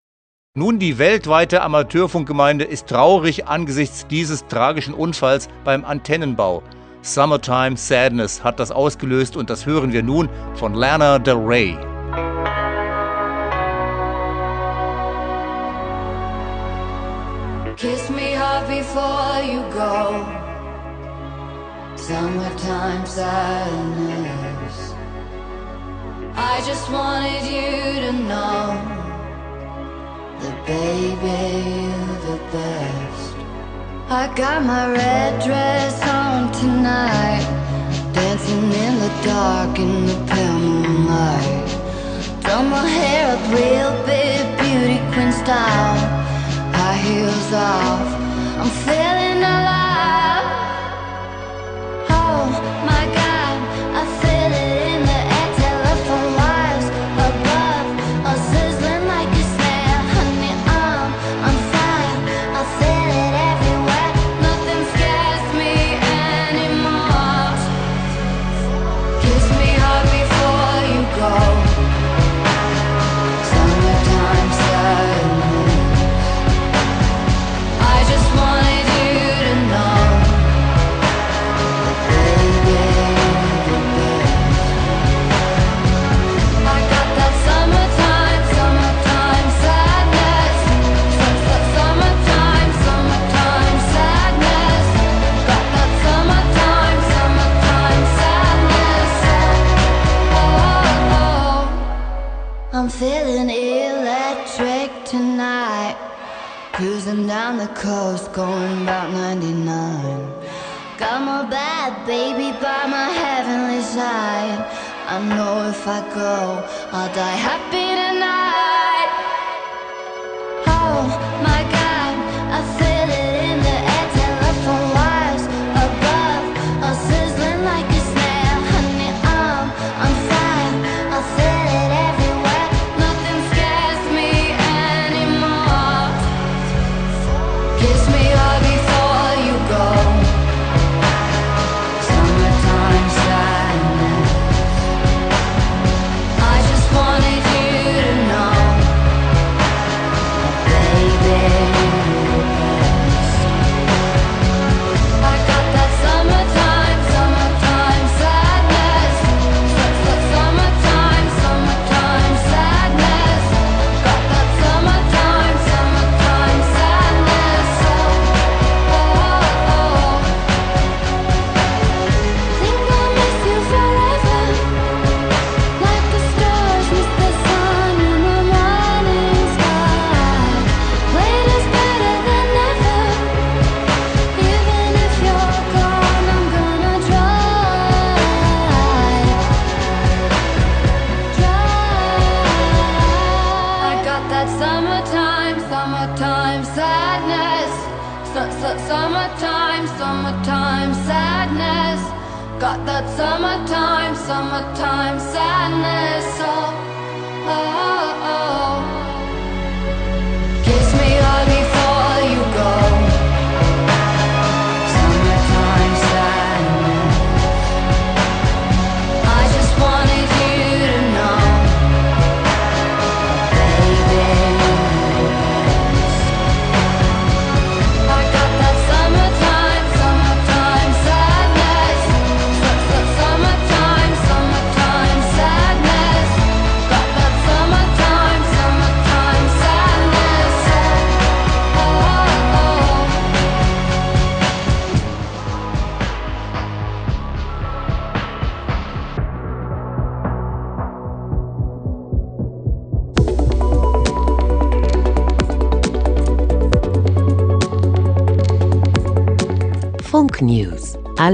Nun, 0.57 0.79
die 0.79 0.99
weltweite 0.99 1.63
Amateurfunkgemeinde 1.63 2.65
ist 2.65 2.87
traurig 2.87 3.49
angesichts 3.49 4.07
dieses 4.07 4.47
tragischen 4.47 4.95
Unfalls 4.95 5.49
beim 5.65 5.85
Antennenbau. 5.85 6.63
Summertime 7.03 7.77
Sadness 7.77 8.45
hat 8.45 8.61
das 8.61 8.71
ausgelöst 8.71 9.37
und 9.37 9.51
das 9.51 9.67
hören 9.67 9.93
wir 9.93 10.05
nun 10.05 10.29
von 10.55 10.75
Lana 10.75 11.19
Del 11.19 11.39
Rey. 11.39 11.77
Kiss 17.77 18.09
me 18.11 18.39
hard 18.39 18.69
before 18.69 19.43
you 19.43 19.61
go. 19.73 20.25
Summertime 21.97 23.05
sadness. 23.05 24.95
I 26.37 26.63
just 26.65 26.89
wanted 26.93 27.43
you 27.43 28.07
to 28.07 28.13
know 28.13 29.04
that 30.45 30.67
baby 30.67 31.39
you're 31.89 32.21
the 32.29 32.39
best. 32.53 33.35
I 34.09 34.25
got 34.37 34.63
my 34.63 34.85
red 34.93 35.33
dress 35.43 35.95
on 36.21 36.53
tonight, 36.53 37.45
dancing 38.13 38.65
in 38.85 38.95
the 39.05 39.13
dark 39.25 39.79
in 39.79 40.07
the 40.11 40.19
pale 40.31 40.59
moonlight. 40.59 41.69
Done 42.43 42.69
my 42.69 42.87
hair 42.87 43.23
up 43.35 43.43
real 43.59 43.93
big, 44.13 44.43
beauty 44.61 44.99
queen 45.13 45.33
style, 45.33 45.99
high 46.79 46.99
heels 47.07 47.51
off. 47.53 48.09
I'm 48.61 48.73
feeling 48.87 49.41
alive. 49.57 50.49
Oh 52.21 52.45
my 52.91 53.05
God. 53.15 53.24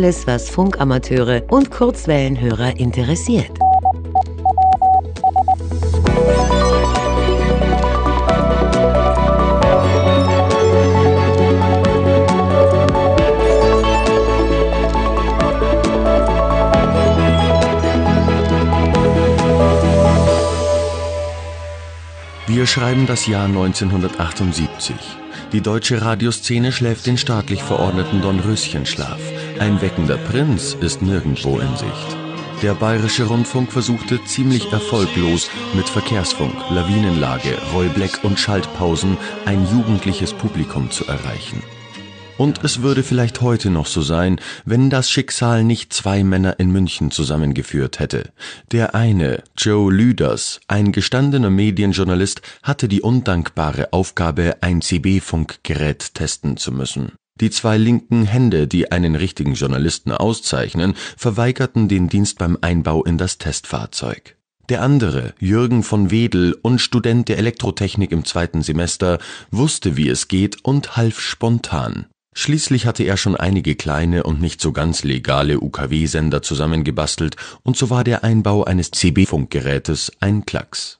Alles, 0.00 0.26
was 0.26 0.48
Funkamateure 0.48 1.42
und 1.50 1.70
Kurzwellenhörer 1.70 2.74
interessiert. 2.80 3.50
Wir 22.46 22.66
schreiben 22.66 23.06
das 23.06 23.26
Jahr 23.26 23.44
1978. 23.44 25.19
Die 25.52 25.60
deutsche 25.60 26.00
Radioszene 26.00 26.70
schläft 26.70 27.06
den 27.06 27.18
staatlich 27.18 27.62
verordneten 27.62 28.22
Dornröschenschlaf. 28.22 29.20
Ein 29.58 29.82
weckender 29.82 30.16
Prinz 30.16 30.76
ist 30.80 31.02
nirgendwo 31.02 31.58
in 31.58 31.76
Sicht. 31.76 32.16
Der 32.62 32.74
bayerische 32.74 33.24
Rundfunk 33.24 33.72
versuchte 33.72 34.22
ziemlich 34.24 34.70
erfolglos 34.70 35.50
mit 35.74 35.88
Verkehrsfunk, 35.88 36.54
Lawinenlage, 36.70 37.58
Rollbleck 37.72 38.22
und 38.22 38.38
Schaltpausen 38.38 39.16
ein 39.44 39.66
jugendliches 39.66 40.34
Publikum 40.34 40.90
zu 40.90 41.04
erreichen. 41.06 41.62
Und 42.40 42.64
es 42.64 42.80
würde 42.80 43.02
vielleicht 43.02 43.42
heute 43.42 43.68
noch 43.68 43.84
so 43.84 44.00
sein, 44.00 44.40
wenn 44.64 44.88
das 44.88 45.10
Schicksal 45.10 45.62
nicht 45.62 45.92
zwei 45.92 46.24
Männer 46.24 46.58
in 46.58 46.72
München 46.72 47.10
zusammengeführt 47.10 47.98
hätte. 47.98 48.30
Der 48.72 48.94
eine, 48.94 49.42
Joe 49.58 49.92
Lüders, 49.92 50.58
ein 50.66 50.90
gestandener 50.90 51.50
Medienjournalist, 51.50 52.40
hatte 52.62 52.88
die 52.88 53.02
undankbare 53.02 53.92
Aufgabe, 53.92 54.56
ein 54.62 54.80
CB-Funkgerät 54.80 56.14
testen 56.14 56.56
zu 56.56 56.72
müssen. 56.72 57.12
Die 57.42 57.50
zwei 57.50 57.76
linken 57.76 58.24
Hände, 58.24 58.66
die 58.66 58.90
einen 58.90 59.16
richtigen 59.16 59.52
Journalisten 59.52 60.10
auszeichnen, 60.10 60.94
verweigerten 61.18 61.88
den 61.88 62.08
Dienst 62.08 62.38
beim 62.38 62.56
Einbau 62.62 63.04
in 63.04 63.18
das 63.18 63.36
Testfahrzeug. 63.36 64.38
Der 64.70 64.80
andere, 64.80 65.34
Jürgen 65.40 65.82
von 65.82 66.10
Wedel 66.10 66.56
und 66.62 66.78
Student 66.78 67.28
der 67.28 67.36
Elektrotechnik 67.36 68.12
im 68.12 68.24
zweiten 68.24 68.62
Semester, 68.62 69.18
wusste, 69.50 69.98
wie 69.98 70.08
es 70.08 70.26
geht 70.28 70.64
und 70.64 70.96
half 70.96 71.20
spontan. 71.20 72.06
Schließlich 72.32 72.86
hatte 72.86 73.02
er 73.02 73.16
schon 73.16 73.36
einige 73.36 73.74
kleine 73.74 74.22
und 74.22 74.40
nicht 74.40 74.60
so 74.60 74.72
ganz 74.72 75.02
legale 75.02 75.60
UKW-Sender 75.60 76.42
zusammengebastelt 76.42 77.36
und 77.62 77.76
so 77.76 77.90
war 77.90 78.04
der 78.04 78.22
Einbau 78.22 78.64
eines 78.64 78.90
CB-Funkgerätes 78.92 80.12
ein 80.20 80.46
Klacks. 80.46 80.98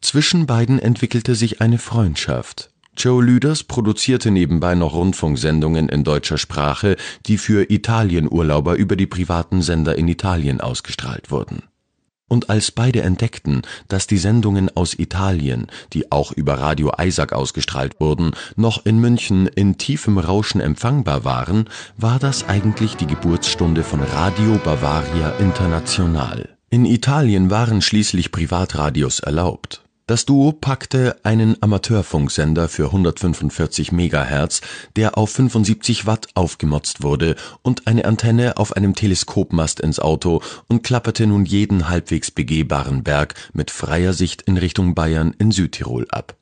Zwischen 0.00 0.46
beiden 0.46 0.78
entwickelte 0.78 1.34
sich 1.34 1.60
eine 1.60 1.78
Freundschaft. 1.78 2.70
Joe 2.96 3.24
Lüders 3.24 3.64
produzierte 3.64 4.30
nebenbei 4.30 4.74
noch 4.74 4.94
Rundfunksendungen 4.94 5.88
in 5.88 6.04
deutscher 6.04 6.38
Sprache, 6.38 6.96
die 7.26 7.38
für 7.38 7.70
Italienurlauber 7.70 8.74
über 8.74 8.96
die 8.96 9.06
privaten 9.06 9.62
Sender 9.62 9.96
in 9.96 10.06
Italien 10.06 10.60
ausgestrahlt 10.60 11.30
wurden. 11.30 11.62
Und 12.28 12.50
als 12.50 12.70
beide 12.70 13.02
entdeckten, 13.02 13.62
dass 13.88 14.06
die 14.06 14.16
Sendungen 14.16 14.74
aus 14.74 14.98
Italien, 14.98 15.66
die 15.92 16.10
auch 16.10 16.32
über 16.32 16.54
Radio 16.54 16.92
Isaac 16.98 17.32
ausgestrahlt 17.32 18.00
wurden, 18.00 18.32
noch 18.56 18.86
in 18.86 18.98
München 18.98 19.46
in 19.46 19.76
tiefem 19.76 20.18
Rauschen 20.18 20.60
empfangbar 20.60 21.24
waren, 21.24 21.68
war 21.96 22.18
das 22.18 22.48
eigentlich 22.48 22.96
die 22.96 23.06
Geburtsstunde 23.06 23.84
von 23.84 24.00
Radio 24.00 24.58
Bavaria 24.64 25.30
International. 25.38 26.56
In 26.70 26.86
Italien 26.86 27.50
waren 27.50 27.82
schließlich 27.82 28.32
Privatradios 28.32 29.20
erlaubt. 29.20 29.83
Das 30.06 30.26
Duo 30.26 30.52
packte 30.52 31.16
einen 31.22 31.56
Amateurfunksender 31.62 32.68
für 32.68 32.86
145 32.86 33.90
Megahertz, 33.90 34.60
der 34.96 35.16
auf 35.16 35.30
75 35.30 36.04
Watt 36.04 36.28
aufgemotzt 36.34 37.02
wurde, 37.02 37.36
und 37.62 37.86
eine 37.86 38.04
Antenne 38.04 38.58
auf 38.58 38.76
einem 38.76 38.94
Teleskopmast 38.94 39.80
ins 39.80 40.00
Auto 40.00 40.42
und 40.68 40.82
klapperte 40.82 41.26
nun 41.26 41.46
jeden 41.46 41.88
halbwegs 41.88 42.30
begehbaren 42.30 43.02
Berg 43.02 43.34
mit 43.54 43.70
freier 43.70 44.12
Sicht 44.12 44.42
in 44.42 44.58
Richtung 44.58 44.94
Bayern 44.94 45.34
in 45.38 45.50
Südtirol 45.50 46.06
ab. 46.10 46.36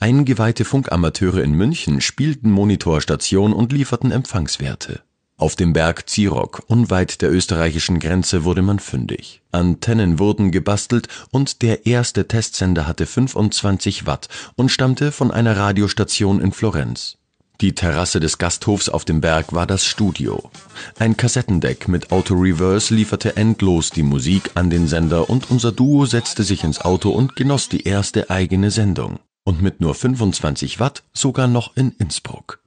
Eingeweihte 0.00 0.64
Funkamateure 0.64 1.44
in 1.44 1.52
München 1.52 2.00
spielten 2.00 2.50
Monitorstation 2.50 3.52
und 3.52 3.72
lieferten 3.72 4.10
Empfangswerte. 4.10 5.03
Auf 5.36 5.56
dem 5.56 5.72
Berg 5.72 6.08
Zierok, 6.08 6.62
unweit 6.68 7.20
der 7.20 7.32
österreichischen 7.32 7.98
Grenze, 7.98 8.44
wurde 8.44 8.62
man 8.62 8.78
fündig. 8.78 9.42
Antennen 9.50 10.20
wurden 10.20 10.52
gebastelt 10.52 11.08
und 11.32 11.60
der 11.62 11.86
erste 11.86 12.28
Testsender 12.28 12.86
hatte 12.86 13.04
25 13.04 14.06
Watt 14.06 14.28
und 14.54 14.70
stammte 14.70 15.10
von 15.10 15.32
einer 15.32 15.56
Radiostation 15.56 16.40
in 16.40 16.52
Florenz. 16.52 17.18
Die 17.60 17.74
Terrasse 17.74 18.20
des 18.20 18.38
Gasthofs 18.38 18.88
auf 18.88 19.04
dem 19.04 19.20
Berg 19.20 19.52
war 19.52 19.66
das 19.66 19.84
Studio. 19.84 20.50
Ein 20.98 21.16
Kassettendeck 21.16 21.88
mit 21.88 22.12
Auto-Reverse 22.12 22.94
lieferte 22.94 23.36
endlos 23.36 23.90
die 23.90 24.02
Musik 24.02 24.52
an 24.54 24.70
den 24.70 24.86
Sender 24.86 25.30
und 25.30 25.50
unser 25.50 25.72
Duo 25.72 26.06
setzte 26.06 26.44
sich 26.44 26.62
ins 26.62 26.80
Auto 26.80 27.10
und 27.10 27.36
genoss 27.36 27.68
die 27.68 27.84
erste 27.84 28.30
eigene 28.30 28.70
Sendung. 28.70 29.18
Und 29.44 29.62
mit 29.62 29.80
nur 29.80 29.94
25 29.94 30.80
Watt 30.80 31.02
sogar 31.12 31.48
noch 31.48 31.76
in 31.76 31.92
Innsbruck. 31.98 32.63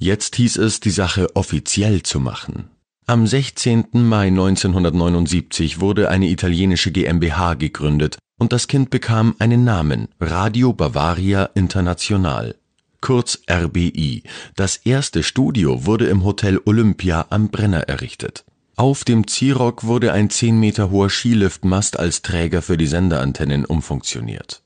Jetzt 0.00 0.36
hieß 0.36 0.58
es, 0.58 0.78
die 0.78 0.90
Sache 0.90 1.34
offiziell 1.34 2.04
zu 2.04 2.20
machen. 2.20 2.70
Am 3.06 3.26
16. 3.26 3.86
Mai 3.92 4.28
1979 4.28 5.80
wurde 5.80 6.08
eine 6.08 6.28
italienische 6.28 6.92
GmbH 6.92 7.54
gegründet 7.54 8.18
und 8.38 8.52
das 8.52 8.68
Kind 8.68 8.90
bekam 8.90 9.34
einen 9.40 9.64
Namen 9.64 10.06
Radio 10.20 10.72
Bavaria 10.72 11.46
International, 11.54 12.54
kurz 13.00 13.40
RBI. 13.50 14.22
Das 14.54 14.76
erste 14.76 15.24
Studio 15.24 15.84
wurde 15.84 16.06
im 16.06 16.22
Hotel 16.22 16.60
Olympia 16.64 17.26
am 17.30 17.48
Brenner 17.48 17.88
errichtet. 17.88 18.44
Auf 18.76 19.02
dem 19.02 19.26
Zirock 19.26 19.82
wurde 19.82 20.12
ein 20.12 20.30
10 20.30 20.60
Meter 20.60 20.90
hoher 20.90 21.10
Skiliftmast 21.10 21.98
als 21.98 22.22
Träger 22.22 22.62
für 22.62 22.76
die 22.76 22.86
Senderantennen 22.86 23.64
umfunktioniert 23.64 24.62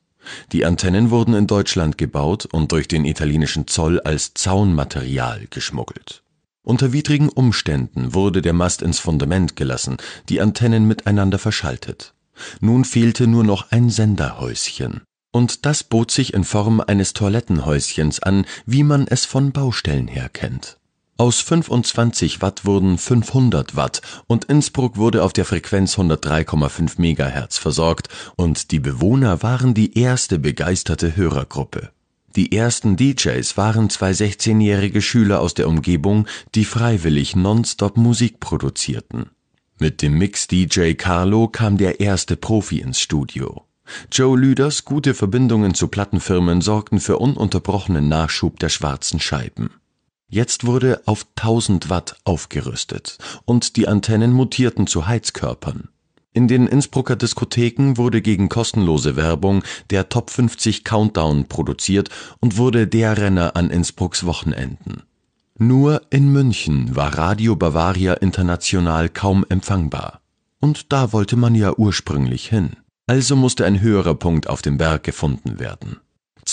die 0.53 0.65
Antennen 0.65 1.11
wurden 1.11 1.35
in 1.35 1.47
Deutschland 1.47 1.99
gebaut 1.99 2.47
und 2.47 2.73
durch 2.73 2.89
den 2.89 3.05
italienischen 3.05 3.67
Zoll 3.67 4.01
als 4.01 4.35
Zaunmaterial 4.35 5.47
geschmuggelt. 5.51 6.23
Unter 6.65 6.93
widrigen 6.93 7.29
Umständen 7.29 8.15
wurde 8.15 8.41
der 8.41 8.53
Mast 8.53 8.83
ins 8.83 9.01
Fundament 9.01 9.57
gelassen, 9.57 9.97
die 10.29 10.41
Antennen 10.41 10.87
miteinander 10.87 11.39
verschaltet. 11.39 12.15
Nun 12.61 12.85
fehlte 12.85 13.27
nur 13.27 13.45
noch 13.45 13.71
ein 13.73 13.91
Senderhäuschen. 13.91 15.03
Und 15.33 15.67
das 15.67 15.83
bot 15.83 16.11
sich 16.11 16.35
in 16.35 16.45
Form 16.45 16.81
eines 16.81 17.15
Toilettenhäuschens 17.15 18.21
an, 18.21 18.45
wie 18.67 18.85
man 18.85 19.07
es 19.09 19.25
von 19.25 19.51
Baustellen 19.53 20.07
her 20.07 20.29
kennt 20.29 20.79
aus 21.19 21.41
25 21.41 22.43
Watt 22.43 22.65
wurden 22.65 22.99
500 22.99 23.77
Watt 23.77 24.03
und 24.27 24.47
Innsbruck 24.47 24.97
wurde 24.97 25.23
auf 25.23 25.33
der 25.33 25.45
Frequenz 25.45 25.97
103,5 25.97 27.01
Megahertz 27.01 27.59
versorgt 27.59 28.09
und 28.37 28.71
die 28.73 28.81
Bewohner 28.81 29.43
waren 29.43 29.75
die 29.75 29.97
erste 29.97 30.39
begeisterte 30.39 31.15
Hörergruppe. 31.15 31.91
Die 32.35 32.57
ersten 32.57 32.97
DJs 32.97 33.57
waren 33.57 33.91
zwei 33.91 34.13
16-jährige 34.13 35.03
Schüler 35.03 35.41
aus 35.41 35.55
der 35.55 35.69
Umgebung, 35.69 36.27
die 36.55 36.65
freiwillig 36.65 37.37
nonstop 37.37 37.99
Musik 37.99 38.41
produzierten. 38.41 39.31
Mit 39.79 40.01
dem 40.01 40.17
Mix-DJ 40.17 40.95
Carlo 40.95 41.49
kam 41.49 41.77
der 41.77 42.01
erste 42.01 42.37
Profi 42.37 42.81
ins 42.81 43.01
Studio. 43.01 43.67
Joe 44.11 44.39
Lüders 44.39 44.85
gute 44.85 45.13
Verbindungen 45.13 45.75
zu 45.75 45.89
Plattenfirmen 45.89 46.63
sorgten 46.63 47.01
für 47.01 47.19
ununterbrochenen 47.19 48.09
Nachschub 48.09 48.59
der 48.59 48.71
schwarzen 48.71 49.21
Scheiben 49.21 49.71
Jetzt 50.35 50.65
wurde 50.65 51.03
auf 51.05 51.27
1000 51.37 51.91
Watt 51.91 52.17
aufgerüstet 52.25 53.19
und 53.45 53.77
die 53.77 53.87
Antennen 53.87 54.33
mutierten 54.33 54.87
zu 54.87 55.07
Heizkörpern. 55.07 55.91
In 56.33 56.49
den 56.49 56.67
Innsbrucker 56.67 57.17
Diskotheken 57.17 57.99
wurde 57.99 58.23
gegen 58.23 58.49
kostenlose 58.49 59.17
Werbung 59.17 59.63
der 59.91 60.09
Top 60.09 60.31
50 60.31 60.85
Countdown 60.85 61.49
produziert 61.49 62.09
und 62.41 62.57
wurde 62.57 62.87
der 62.87 63.19
Renner 63.19 63.57
an 63.57 63.69
Innsbrucks 63.69 64.25
Wochenenden. 64.25 65.03
Nur 65.59 66.01
in 66.09 66.33
München 66.33 66.97
war 66.97 67.19
Radio 67.19 67.55
Bavaria 67.55 68.15
International 68.15 69.11
kaum 69.11 69.45
empfangbar. 69.51 70.23
Und 70.61 70.95
da 70.95 71.13
wollte 71.13 71.37
man 71.37 71.55
ja 71.55 71.75
ursprünglich 71.77 72.49
hin. 72.49 72.71
Also 73.07 73.37
musste 73.37 73.67
ein 73.67 73.83
höherer 73.83 74.15
Punkt 74.15 74.49
auf 74.49 74.63
dem 74.63 74.79
Berg 74.79 75.03
gefunden 75.03 75.59
werden 75.59 76.01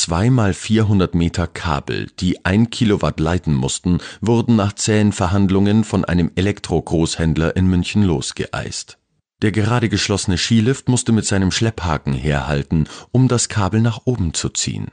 Zweimal 0.10 0.56
400 0.56 1.14
Meter 1.14 1.46
Kabel, 1.46 2.08
die 2.20 2.44
ein 2.44 2.72
Kilowatt 2.72 3.20
leiten 3.20 3.54
mussten, 3.54 4.00
wurden 4.22 4.56
nach 4.56 4.74
zähen 4.74 5.12
Verhandlungen 5.12 5.84
von 5.84 6.04
einem 6.04 6.32
Elektro-Großhändler 6.34 7.56
in 7.56 7.68
München 7.68 8.02
losgeeist. 8.02 8.98
Der 9.44 9.52
gerade 9.52 9.88
geschlossene 9.88 10.40
Skilift 10.40 10.90
musste 10.90 11.12
mit 11.12 11.28
seinem 11.28 11.52
Schlepphaken 11.52 12.14
herhalten, 12.14 12.88
um 13.12 13.28
das 13.28 13.50
Kabel 13.50 13.82
nach 13.82 14.00
oben 14.06 14.34
zu 14.34 14.50
ziehen. 14.50 14.88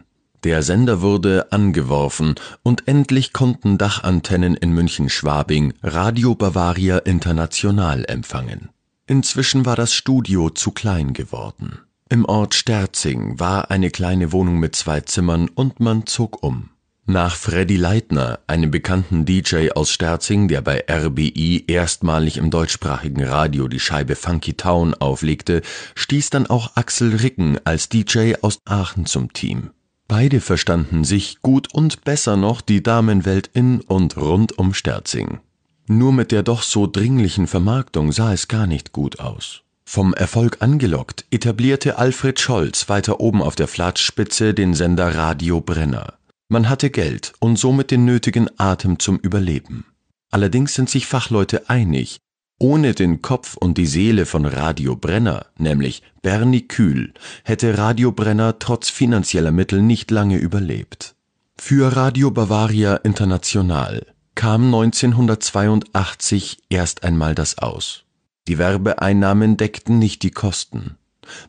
Der 0.45 0.63
Sender 0.63 1.01
wurde 1.01 1.51
angeworfen 1.51 2.35
und 2.63 2.87
endlich 2.87 3.33
konnten 3.33 3.79
Dachantennen 3.79 4.55
in 4.55 4.73
München-Schwabing 4.73 5.73
Radio 5.83 6.35
Bavaria 6.35 6.99
International 6.99 8.05
empfangen. 8.05 8.69
Inzwischen 9.07 9.65
war 9.65 9.77
das 9.77 9.95
Studio 9.95 10.51
zu 10.51 10.73
klein 10.73 11.15
geworden. 11.15 11.86
Im 12.09 12.25
Ort 12.25 12.55
Sterzing 12.55 13.41
war 13.41 13.73
eine 13.73 13.91
kleine 13.91 14.31
Wohnung 14.31 14.61
mit 14.61 14.77
zwei 14.77 15.01
Zimmern 15.01 15.49
und 15.49 15.81
man 15.81 16.07
zog 16.07 16.41
um. 16.45 16.71
Nach 17.05 17.35
Freddy 17.35 17.77
Leitner, 17.77 18.39
einem 18.47 18.71
bekannten 18.71 19.25
DJ 19.25 19.71
aus 19.71 19.91
Sterzing, 19.91 20.47
der 20.47 20.61
bei 20.61 20.85
RBI 20.89 21.65
erstmalig 21.67 22.37
im 22.37 22.51
deutschsprachigen 22.51 23.25
Radio 23.25 23.67
die 23.67 23.81
Scheibe 23.81 24.15
Funky 24.15 24.55
Town 24.55 24.95
auflegte, 24.95 25.63
stieß 25.97 26.31
dann 26.31 26.47
auch 26.47 26.77
Axel 26.77 27.17
Ricken 27.17 27.59
als 27.65 27.89
DJ 27.89 28.35
aus 28.41 28.61
Aachen 28.67 29.07
zum 29.07 29.33
Team. 29.33 29.71
Beide 30.07 30.41
verstanden 30.41 31.03
sich 31.03 31.43
gut 31.43 31.75
und 31.75 32.05
besser 32.05 32.37
noch 32.37 32.61
die 32.61 32.85
Damenwelt 32.85 33.51
in 33.53 33.81
und 33.81 34.17
rund 34.17 34.57
um 34.57 34.75
Sterzing. 34.75 35.41
Nur 35.89 36.13
mit 36.13 36.31
der 36.31 36.45
doch 36.45 36.63
so 36.63 36.87
dringlichen 36.87 37.49
Vermarktung 37.49 38.13
sah 38.13 38.33
es 38.33 38.47
gar 38.47 38.69
nicht 38.69 38.93
gut 38.93 39.19
aus. 39.19 39.65
Vom 39.89 40.13
Erfolg 40.15 40.59
angelockt 40.61 41.25
etablierte 41.31 41.97
Alfred 41.97 42.41
Scholz 42.41 42.89
weiter 42.89 43.21
oben 43.21 43.41
auf 43.41 43.55
der 43.55 43.69
Flatspitze 43.69 44.53
den 44.53 44.75
Sender 44.75 45.15
Radio 45.15 45.61
Brenner. 45.61 46.15
Man 46.49 46.69
hatte 46.69 46.91
Geld 46.91 47.33
und 47.39 47.57
somit 47.57 47.93
den 47.93 48.05
nötigen 48.05 48.51
Atem 48.59 48.99
zum 48.99 49.19
Überleben. 49.19 49.87
Allerdings 50.31 50.75
sind 50.75 50.91
sich 50.91 51.07
Fachleute 51.07 51.71
einig, 51.71 52.19
ohne 52.59 52.95
den 52.95 53.23
Kopf 53.23 53.57
und 53.57 53.79
die 53.79 53.87
Seele 53.87 54.27
von 54.27 54.45
Radio 54.45 54.97
Brenner, 54.97 55.47
nämlich 55.57 56.03
Bernie 56.21 56.67
Kühl, 56.67 57.15
hätte 57.45 57.79
Radio 57.79 58.11
Brenner 58.11 58.59
trotz 58.59 58.91
finanzieller 58.91 59.53
Mittel 59.53 59.83
nicht 59.83 60.11
lange 60.11 60.37
überlebt. 60.37 61.15
Für 61.59 61.95
Radio 61.97 62.33
Bavaria 62.33 62.97
International 62.97 64.05
kam 64.35 64.67
1982 64.67 66.59
erst 66.69 67.05
einmal 67.05 67.35
das 67.35 67.59
Aus. 67.59 68.06
Die 68.49 68.59
Werbeeinnahmen 68.59 69.57
deckten 69.57 69.99
nicht 69.99 70.23
die 70.23 70.31
Kosten. 70.31 70.97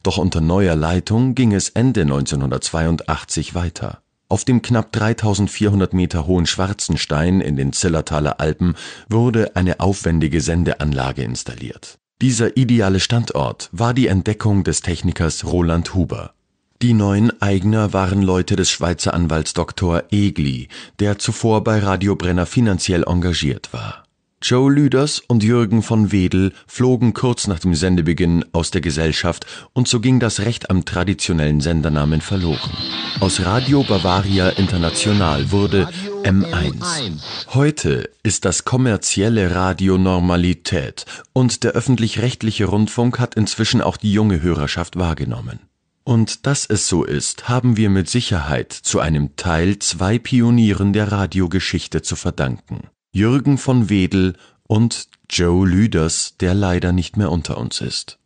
Doch 0.02 0.18
unter 0.18 0.42
neuer 0.42 0.76
Leitung 0.76 1.36
ging 1.36 1.54
es 1.54 1.70
Ende 1.70 2.02
1982 2.02 3.54
weiter. 3.54 4.02
Auf 4.30 4.44
dem 4.44 4.62
knapp 4.62 4.92
3400 4.92 5.94
Meter 5.94 6.28
hohen 6.28 6.48
Schwarzenstein 6.48 7.40
in 7.40 7.56
den 7.56 7.72
Zillertaler 7.72 8.40
Alpen 8.40 8.76
wurde 9.08 9.56
eine 9.56 9.80
aufwendige 9.80 10.42
Sendeanlage 10.42 11.24
installiert. 11.24 11.98
Dieser 12.22 12.58
ideale 12.58 13.00
Standort 13.00 13.70
war 13.72 13.94
die 13.94 14.08
Entdeckung 14.08 14.64
des 14.64 14.82
Technikers 14.82 15.46
Roland 15.46 15.94
Huber. 15.94 16.34
Die 16.82 16.94
neuen 16.94 17.42
Eigner 17.42 17.94
waren 17.94 18.22
Leute 18.22 18.56
des 18.56 18.70
Schweizer 18.70 19.14
Anwalts 19.14 19.54
Dr. 19.54 20.04
Egli, 20.12 20.68
der 21.00 21.20
zuvor 21.20 21.64
bei 21.64 21.80
Radio 21.80 22.16
Brenner 22.16 22.46
finanziell 22.46 23.04
engagiert 23.04 23.72
war 23.72 24.07
Joe 24.50 24.72
Lüders 24.72 25.22
und 25.28 25.44
Jürgen 25.44 25.84
von 25.84 26.14
Wedel 26.14 26.54
flogen 26.68 27.14
kurz 27.14 27.48
nach 27.48 27.60
dem 27.60 27.76
Sendebeginn 27.76 28.46
aus 28.54 28.72
der 28.72 28.80
Gesellschaft 28.80 29.46
und 29.74 29.90
so 29.90 30.00
ging 30.00 30.22
das 30.22 30.40
Recht 30.40 30.70
am 30.70 30.86
traditionellen 30.86 31.60
Sendernamen 31.60 32.22
verloren. 32.22 32.72
Aus 33.20 33.44
Radio 33.44 33.84
Bavaria 33.84 34.48
International 34.52 35.52
wurde 35.52 35.90
M1. 36.24 37.20
Heute 37.50 38.10
ist 38.24 38.46
das 38.46 38.64
kommerzielle 38.64 39.54
Radio 39.54 39.98
Normalität 39.98 41.06
und 41.34 41.66
der 41.66 41.74
öffentlich-rechtliche 41.74 42.68
Rundfunk 42.68 43.20
hat 43.20 43.36
inzwischen 43.36 43.82
auch 43.82 43.98
die 43.98 44.14
junge 44.14 44.42
Hörerschaft 44.42 44.96
wahrgenommen. 44.96 45.60
Und 46.06 46.46
dass 46.48 46.66
es 46.66 46.88
so 46.88 47.04
ist, 47.04 47.50
haben 47.50 47.76
wir 47.76 47.90
mit 47.90 48.10
Sicherheit 48.10 48.72
zu 48.72 49.02
einem 49.02 49.36
Teil 49.36 49.80
zwei 49.80 50.18
Pionieren 50.20 50.94
der 50.94 51.12
Radiogeschichte 51.12 52.02
zu 52.02 52.16
verdanken. 52.16 52.88
Jürgen 53.18 53.58
von 53.58 53.90
Wedel 53.90 54.36
und 54.68 55.08
Joe 55.28 55.68
Lüders, 55.68 56.36
der 56.40 56.54
leider 56.54 56.92
nicht 56.92 57.18
mehr 57.18 57.32
unter 57.32 57.58
uns 57.58 57.82
ist. 57.82 58.20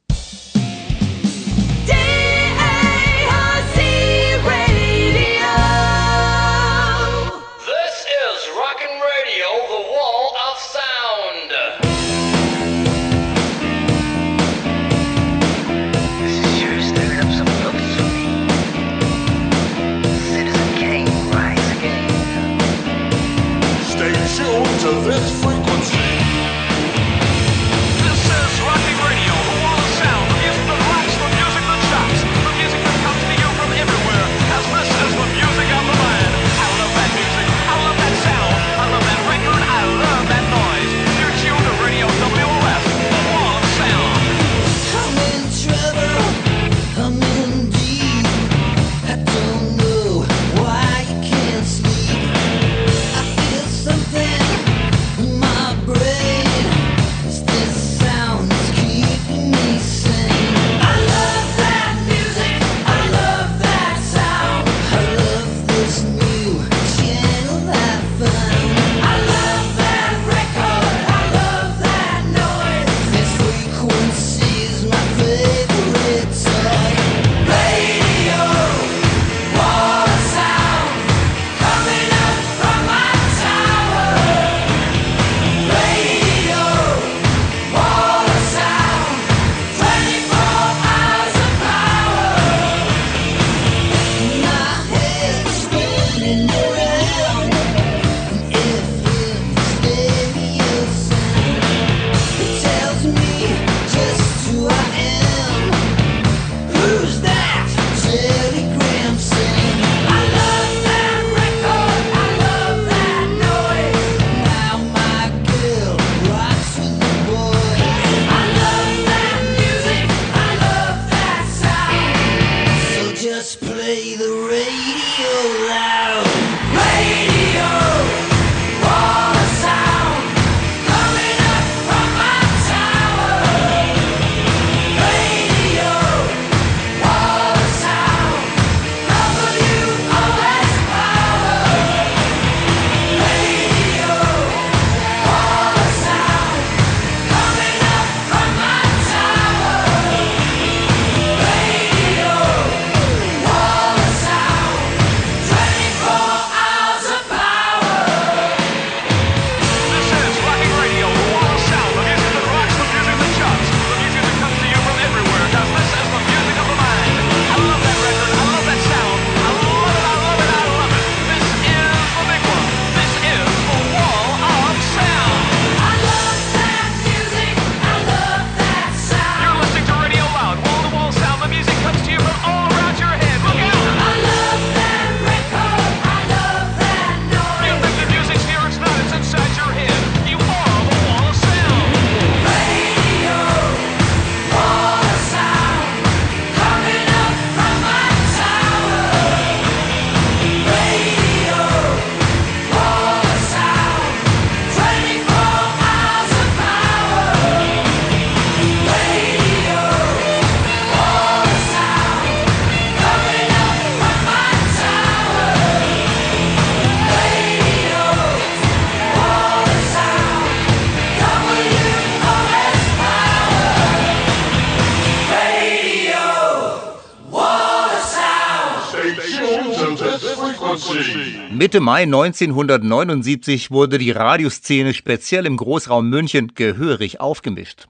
Mitte 231.62 231.80
Mai 231.80 232.02
1979 232.06 233.70
wurde 233.70 234.00
die 234.00 234.10
Radioszene 234.10 234.96
speziell 234.96 235.46
im 235.46 235.58
Großraum 235.58 236.10
München 236.10 236.54
gehörig 236.56 237.20
aufgemischt. 237.22 237.86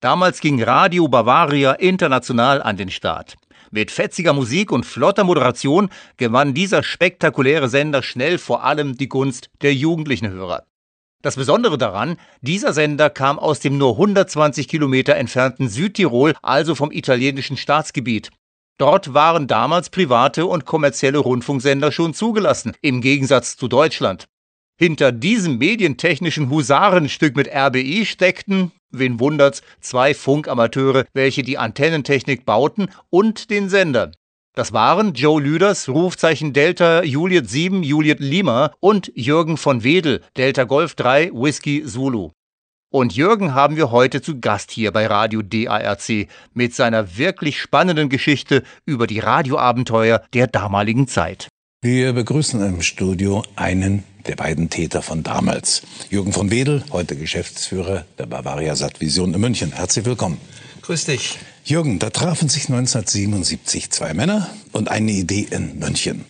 Damals 0.00 0.38
ging 0.38 0.62
Radio 0.62 1.08
Bavaria 1.08 1.72
international 1.72 2.62
an 2.62 2.76
den 2.76 2.88
Start. 2.88 3.34
Mit 3.72 3.90
fetziger 3.90 4.32
Musik 4.32 4.70
und 4.70 4.86
flotter 4.86 5.24
Moderation 5.24 5.88
gewann 6.18 6.54
dieser 6.54 6.84
spektakuläre 6.84 7.68
Sender 7.68 8.04
schnell 8.04 8.38
vor 8.38 8.62
allem 8.62 8.96
die 8.96 9.08
Gunst 9.08 9.50
der 9.60 9.74
jugendlichen 9.74 10.30
Hörer. 10.30 10.62
Das 11.20 11.34
Besondere 11.34 11.78
daran, 11.78 12.18
dieser 12.42 12.72
Sender 12.72 13.10
kam 13.10 13.40
aus 13.40 13.58
dem 13.58 13.76
nur 13.76 13.94
120 13.94 14.68
Kilometer 14.68 15.16
entfernten 15.16 15.68
Südtirol, 15.68 16.34
also 16.42 16.76
vom 16.76 16.92
italienischen 16.92 17.56
Staatsgebiet. 17.56 18.30
Dort 18.78 19.14
waren 19.14 19.46
damals 19.46 19.88
private 19.88 20.46
und 20.46 20.66
kommerzielle 20.66 21.18
Rundfunksender 21.18 21.92
schon 21.92 22.12
zugelassen, 22.12 22.74
im 22.82 23.00
Gegensatz 23.00 23.56
zu 23.56 23.68
Deutschland. 23.68 24.26
Hinter 24.78 25.12
diesem 25.12 25.56
medientechnischen 25.56 26.50
Husarenstück 26.50 27.34
mit 27.36 27.48
RBI 27.48 28.04
steckten, 28.04 28.72
wen 28.90 29.18
wundert's, 29.18 29.62
zwei 29.80 30.12
Funkamateure, 30.12 31.06
welche 31.14 31.42
die 31.42 31.56
Antennentechnik 31.56 32.44
bauten 32.44 32.88
und 33.08 33.48
den 33.48 33.70
Sender. 33.70 34.12
Das 34.54 34.74
waren 34.74 35.14
Joe 35.14 35.40
Lüders, 35.40 35.88
Rufzeichen 35.88 36.52
Delta 36.52 37.02
Juliet 37.02 37.48
7 37.48 37.82
Juliet 37.82 38.20
Lima 38.20 38.72
und 38.80 39.10
Jürgen 39.14 39.56
von 39.56 39.84
Wedel, 39.84 40.22
Delta 40.36 40.64
Golf 40.64 40.94
3 40.94 41.30
Whisky 41.32 41.82
Zulu. 41.84 42.32
Und 42.96 43.14
Jürgen 43.14 43.52
haben 43.52 43.76
wir 43.76 43.90
heute 43.90 44.22
zu 44.22 44.40
Gast 44.40 44.70
hier 44.70 44.90
bei 44.90 45.06
Radio 45.06 45.42
DARC 45.42 46.28
mit 46.54 46.74
seiner 46.74 47.18
wirklich 47.18 47.60
spannenden 47.60 48.08
Geschichte 48.08 48.62
über 48.86 49.06
die 49.06 49.18
Radioabenteuer 49.18 50.22
der 50.32 50.46
damaligen 50.46 51.06
Zeit. 51.06 51.48
Wir 51.82 52.14
begrüßen 52.14 52.58
im 52.66 52.80
Studio 52.80 53.44
einen 53.54 54.02
der 54.26 54.36
beiden 54.36 54.70
Täter 54.70 55.02
von 55.02 55.22
damals. 55.22 55.82
Jürgen 56.08 56.32
von 56.32 56.50
Wedel, 56.50 56.84
heute 56.90 57.16
Geschäftsführer 57.16 58.06
der 58.18 58.24
Bavaria 58.24 58.74
Sattvision 58.74 59.34
in 59.34 59.42
München. 59.42 59.72
Herzlich 59.72 60.06
willkommen. 60.06 60.40
Grüß 60.80 61.04
dich. 61.04 61.38
Jürgen, 61.66 61.98
da 61.98 62.08
trafen 62.08 62.48
sich 62.48 62.70
1977 62.70 63.90
zwei 63.90 64.14
Männer 64.14 64.48
und 64.72 64.90
eine 64.90 65.12
Idee 65.12 65.46
in 65.50 65.78
München. 65.78 66.24